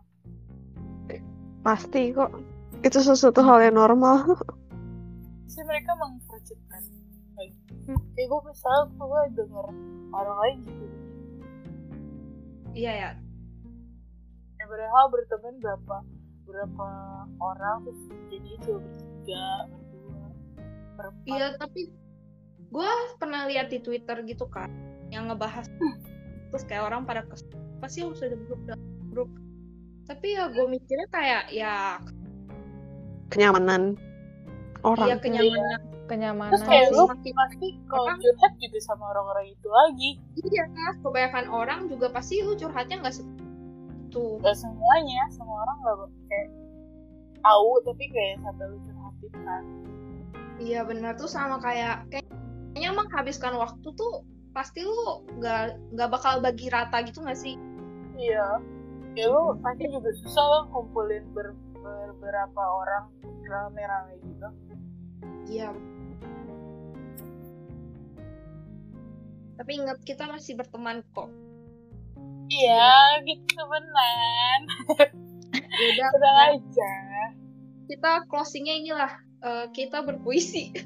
Pasti 1.62 2.10
kok. 2.10 2.34
Itu 2.82 2.98
sesuatu 2.98 3.38
hal 3.46 3.70
yang 3.70 3.78
normal. 3.78 4.34
sih 5.46 5.62
mereka 5.62 5.92
mengkerucutkan 5.94 6.82
kayak 7.36 7.52
kayak 8.16 8.26
gue 8.26 8.40
misal 8.48 8.88
gue 8.88 9.22
denger 9.36 9.66
orang 10.10 10.36
lain 10.42 10.56
gitu 10.64 10.86
Iya 12.72 12.92
ya. 12.96 13.10
ya 14.56 14.64
padahal 14.64 15.04
berteman 15.12 15.60
berapa 15.60 15.96
berapa 16.46 16.88
orang 17.40 17.76
terus 17.86 18.02
jadi 18.28 18.50
cuma 18.66 18.78
bertiga 18.82 19.44
berdua 19.70 20.24
berempat. 20.98 21.26
Iya 21.30 21.46
tapi 21.58 21.80
gue 22.72 22.90
pernah 23.20 23.44
lihat 23.48 23.68
di 23.68 23.78
Twitter 23.84 24.16
gitu 24.24 24.48
kan 24.48 24.68
yang 25.12 25.28
ngebahas 25.28 25.68
terus 26.52 26.64
kayak 26.68 26.88
orang 26.88 27.04
pada 27.04 27.24
kes 27.28 27.44
pasti 27.80 28.04
harus 28.04 28.22
ada 28.22 28.36
grup 28.48 28.60
dalam 28.68 28.82
grup? 29.12 29.30
Tapi 30.08 30.34
ya 30.34 30.50
gue 30.50 30.66
mikirnya 30.66 31.08
kayak 31.12 31.44
ya 31.54 32.00
Kenyamanan 33.32 33.96
orang. 34.84 35.08
ya 35.08 35.16
kenyamanan 35.16 35.80
kenyamanan 36.10 36.52
terus 36.52 36.68
kayak 36.68 36.92
lu 36.92 37.08
pasti 37.08 37.68
kalau 37.88 38.12
curhat 38.20 38.52
juga 38.60 38.78
sama 38.84 39.04
orang-orang 39.16 39.46
itu 39.54 39.68
lagi. 39.70 40.10
Iya 40.44 40.64
kebanyakan 41.00 41.46
orang 41.48 41.80
juga 41.88 42.12
pasti 42.12 42.44
lu 42.44 42.52
curhatnya 42.58 43.00
nggak 43.00 43.14
tuh 44.12 44.38
gak 44.44 44.54
semuanya 44.54 45.24
semua 45.32 45.64
orang 45.64 45.76
gak 45.82 45.96
kayak 46.28 46.48
tahu 47.42 47.70
tapi 47.82 48.04
kayak 48.12 48.38
sampai 48.44 48.64
lu 48.70 48.78
curhatin 48.86 49.32
kan. 49.42 49.64
Iya 50.62 50.80
benar 50.86 51.18
tuh 51.18 51.26
sama 51.26 51.58
kayak 51.58 52.06
kayaknya 52.12 52.90
menghabiskan 52.94 53.58
waktu 53.58 53.88
tuh 53.98 54.22
pasti 54.52 54.84
lu 54.84 55.24
nggak 55.40 55.96
nggak 55.96 56.08
bakal 56.12 56.38
bagi 56.38 56.70
rata 56.70 57.02
gitu 57.02 57.24
nggak 57.24 57.40
sih? 57.40 57.58
Iya. 58.14 58.62
Ya 59.18 59.26
lu 59.28 59.58
pasti 59.60 59.90
juga 59.90 60.12
susah 60.22 60.44
lo 60.44 60.60
kumpulin 60.70 61.24
ber- 61.34 61.58
beberapa 61.82 62.62
orang 62.62 63.10
rame-rame 63.42 64.14
gitu. 64.22 64.48
Iya. 65.50 65.74
Tapi 69.58 69.70
ingat 69.78 69.98
kita 70.06 70.30
masih 70.30 70.56
berteman 70.56 71.02
kok 71.12 71.28
iya 72.52 72.92
gitu 73.24 73.48
temenan. 73.56 74.60
Udah 75.56 76.10
ya, 76.22 76.32
aja. 76.52 76.94
Kita 77.88 78.28
closingnya 78.28 78.76
inilah 78.76 79.12
eh, 79.44 79.66
kita 79.72 80.04
berpuisi. 80.04 80.72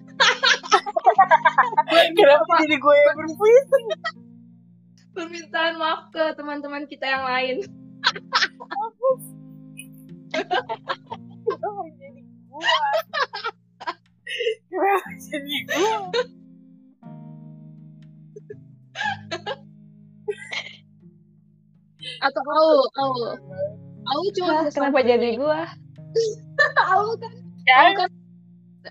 Kenapa 2.19 2.53
jadi 2.63 2.77
gue 2.79 2.95
yang 2.95 3.17
berpuisi? 3.19 3.81
Permintaan 5.17 5.81
maaf 5.81 6.13
ke 6.13 6.23
teman-teman 6.37 6.85
kita 6.87 7.07
yang 7.09 7.25
lain. 7.25 7.57
Kenapa 11.47 11.83
jadi 11.99 12.21
gue? 12.23 12.63
Kenapa 14.71 15.11
jadi 15.19 15.57
gue 15.67 15.91
atau 22.23 22.43
au 22.43 22.71
au. 23.01 23.13
Au 24.07 24.23
cuma 24.39 24.63
bisa 24.63 24.71
kenapa 24.79 25.03
jadi 25.03 25.35
gua? 25.35 25.67
Au 26.95 27.13
kan. 27.19 27.35
Ya. 27.67 27.77
Au 27.77 27.93
kan. 28.05 28.11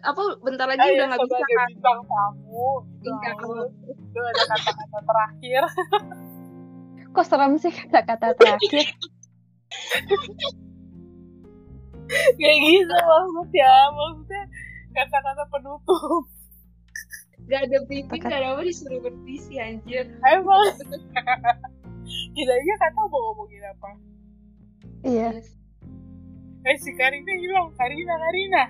Apa 0.04 0.22
bentar 0.44 0.68
lagi 0.68 0.84
udah 0.92 1.08
nggak 1.08 1.24
bisa 1.24 1.40
kan. 1.40 1.70
bintang 1.72 2.02
tamu 2.04 2.84
gitu. 3.00 3.64
Itu 3.96 4.20
ada 4.20 4.44
kata-kata 4.52 5.00
terakhir. 5.08 5.64
Kok 7.16 7.24
serem 7.24 7.56
sih 7.56 7.72
kata-kata 7.72 8.36
terakhir? 8.36 8.86
Kayak 12.38 12.58
gitu 12.62 12.94
maksudnya 12.94 13.72
maksudnya 13.96 14.44
kata-kata 14.94 15.44
penutup. 15.50 16.24
Gak 17.46 17.62
ada 17.70 17.78
briefing, 17.86 18.26
gak 18.26 18.42
ada 18.42 18.58
apa 18.58 18.62
disuruh 18.66 19.06
berpuisi 19.06 19.62
anjir. 19.62 20.10
emang 20.26 20.66
kita 22.08 22.52
aja 22.52 22.74
kan 22.82 22.92
tahu 22.96 23.08
mau 23.10 23.22
ngomongin 23.32 23.64
apa. 23.66 23.90
Iya. 25.06 25.30
Eh 26.66 26.78
si 26.82 26.92
Karina 26.98 27.34
hilang. 27.38 27.70
Karina 27.78 28.14
Karina. 28.18 28.64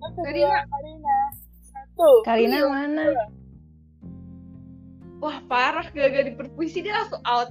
Satu 0.00 0.20
Karina. 0.24 0.46
dua 0.48 0.58
Karina. 0.68 1.16
Satu. 1.64 2.10
Karina 2.24 2.56
Iya. 2.60 2.68
mana? 2.68 3.04
Wah 5.22 5.38
parah, 5.46 5.86
gak 5.94 6.18
di 6.26 6.34
berpuisi 6.34 6.82
dia 6.82 6.98
langsung 6.98 7.22
out. 7.22 7.50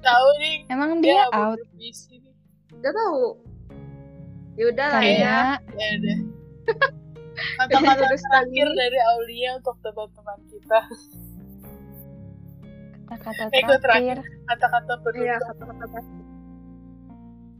tahu 0.00 0.28
nih. 0.40 0.56
Emang 0.72 1.04
dia 1.04 1.28
dia 1.28 1.36
out? 1.36 1.60
Gak 2.80 2.94
tahu. 2.94 3.24
Yaudah 4.56 4.88
lah 4.96 5.02
ya. 5.04 5.60
Karina. 5.60 5.76
Ya 5.76 5.88
udah 6.00 6.18
kata-kata 7.36 8.16
terakhir 8.16 8.68
dari 8.72 8.98
Aulia 9.12 9.50
untuk 9.60 9.76
teman-teman 9.84 10.38
kita 10.48 10.80
kata-kata 13.06 13.42
Eh, 13.48 13.78
terakhir. 13.78 14.16
kata-kata 14.44 14.92
Iya, 14.92 15.02
penutup 15.02 15.40
kata-kata. 15.42 15.84
Terakhir. 15.86 16.24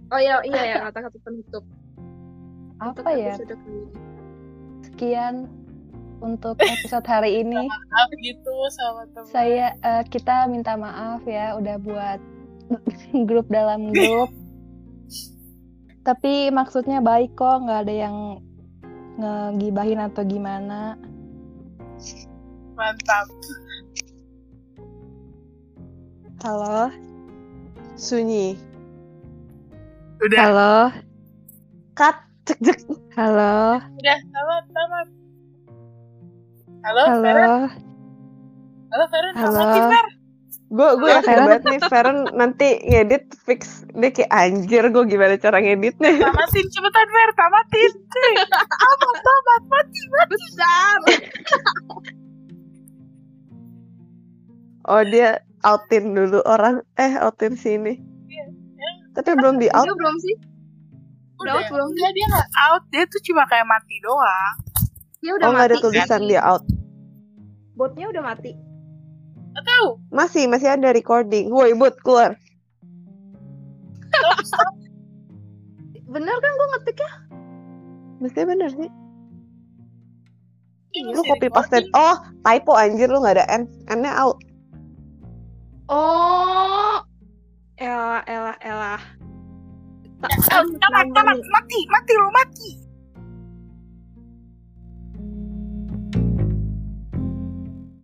Oh 0.07 0.19
iya, 0.19 0.37
iya 0.43 0.63
ya, 0.65 0.77
kata-kata 0.85 1.19
penutup. 1.21 1.65
Untuk 2.77 3.03
apa 3.03 3.11
ya? 3.11 3.35
kali 3.35 3.47
ini. 3.49 3.81
sekian 4.87 5.35
untuk 6.19 6.55
episode 6.57 7.05
hari 7.05 7.31
ini. 7.43 7.63
Maaf 7.65 8.11
gitu 8.17 8.55
sama 8.71 9.03
teman. 9.11 9.27
Saya 9.27 9.67
eh, 9.77 10.03
kita 10.07 10.47
minta 10.47 10.75
maaf 10.75 11.25
ya 11.25 11.55
udah 11.55 11.77
buat 11.79 12.21
grup 13.29 13.47
dalam 13.49 13.91
grup. 13.91 14.31
Tapi 16.07 16.49
maksudnya 16.49 17.01
baik 17.01 17.35
kok 17.35 17.67
nggak 17.67 17.83
ada 17.83 17.95
yang 17.97 18.17
ngegibahin 19.17 19.99
atau 19.99 20.23
gimana. 20.23 20.95
Mantap 22.77 23.27
halo 26.43 26.93
Sunyi. 27.97 28.57
udah 30.21 30.41
halo 30.43 30.75
Cut. 31.97 32.17
Cek 32.47 32.59
cek. 32.63 32.79
halo 33.17 33.81
udah 33.81 34.19
tamat 34.31 34.65
tamat 34.71 35.09
halo 36.85 37.03
Feren 37.25 37.49
halo 37.49 37.59
halo 38.93 39.05
Feren 39.11 39.33
Halo. 39.35 39.63
Fer 39.91 40.07
Gue 40.67 40.99
gue 40.99 41.07
Halo, 41.07 41.23
yakin 41.23 41.39
banget 41.47 41.63
nih 41.65 41.81
Feren 41.87 42.19
nanti 42.35 42.69
ngedit 42.83 43.25
fix 43.47 43.87
dia 43.95 44.11
kayak 44.11 44.31
anjir 44.35 44.83
gue 44.91 45.05
gimana 45.07 45.39
cara 45.39 45.63
ngeditnya. 45.63 46.11
tamatin 46.19 46.67
cepetan 46.67 47.07
Fer 47.07 47.31
tamatin 47.39 47.93
Cuy. 48.11 48.33
tamat 48.51 49.19
tamat 49.23 49.63
mati 49.71 50.01
mati 50.11 50.35
Besar. 50.35 50.99
Oh 54.87 55.03
dia 55.03 55.39
outin 55.67 56.15
dulu 56.15 56.39
orang 56.47 56.79
eh 56.95 57.19
outin 57.19 57.59
sini. 57.59 57.99
Iya. 58.31 58.47
Tapi 59.19 59.35
belum 59.35 59.59
di 59.59 59.67
out. 59.75 59.83
Udah 59.91 59.99
belum 59.99 60.17
sih? 60.23 60.37
Udah 61.43 61.53
out 61.59 61.67
belum? 61.69 61.89
Enggak, 61.91 62.13
dia 62.15 62.27
nggak 62.31 62.49
out 62.71 62.83
dia 62.95 63.05
tuh 63.11 63.21
cuma 63.27 63.43
kayak 63.51 63.67
mati 63.69 63.97
doang 64.01 64.55
Dia 65.21 65.31
udah 65.37 65.45
Oh 65.45 65.53
nggak 65.53 65.69
ada 65.69 65.77
mati. 65.77 65.85
tulisan 65.85 66.23
dia 66.31 66.41
out. 66.47 66.65
Botnya 67.77 68.07
udah 68.09 68.23
mati. 68.25 68.53
nggak 69.53 69.65
tahu 69.65 69.89
Masih 70.13 70.45
masih 70.49 70.69
ada 70.71 70.95
recording. 70.95 71.51
Woi 71.51 71.75
bot 71.75 71.97
keluar. 72.07 72.39
bener 76.07 76.37
kan 76.41 76.53
gue 76.55 76.69
ngetiknya? 76.73 77.11
Mestinya 78.23 78.47
bener 78.57 78.71
sih. 78.73 78.91
Ini 80.97 81.13
Lu 81.13 81.21
masih 81.21 81.29
copy 81.37 81.49
paste. 81.53 81.79
Oh, 81.93 82.17
typo 82.41 82.73
anjir 82.73 83.13
lu 83.13 83.21
nggak 83.21 83.37
ada 83.37 83.45
N. 83.53 83.69
N-nya 83.93 84.17
out. 84.17 84.41
Oh, 85.87 86.99
elah, 87.79 88.23
elah, 88.27 88.57
elah. 88.59 89.01
Ta- 90.19 90.31
Eh, 90.35 90.65
tamat, 90.83 91.07
tamat, 91.15 91.39
mati, 91.55 91.81
mati 91.87 92.13
lu, 92.19 92.29
mati. 92.35 92.71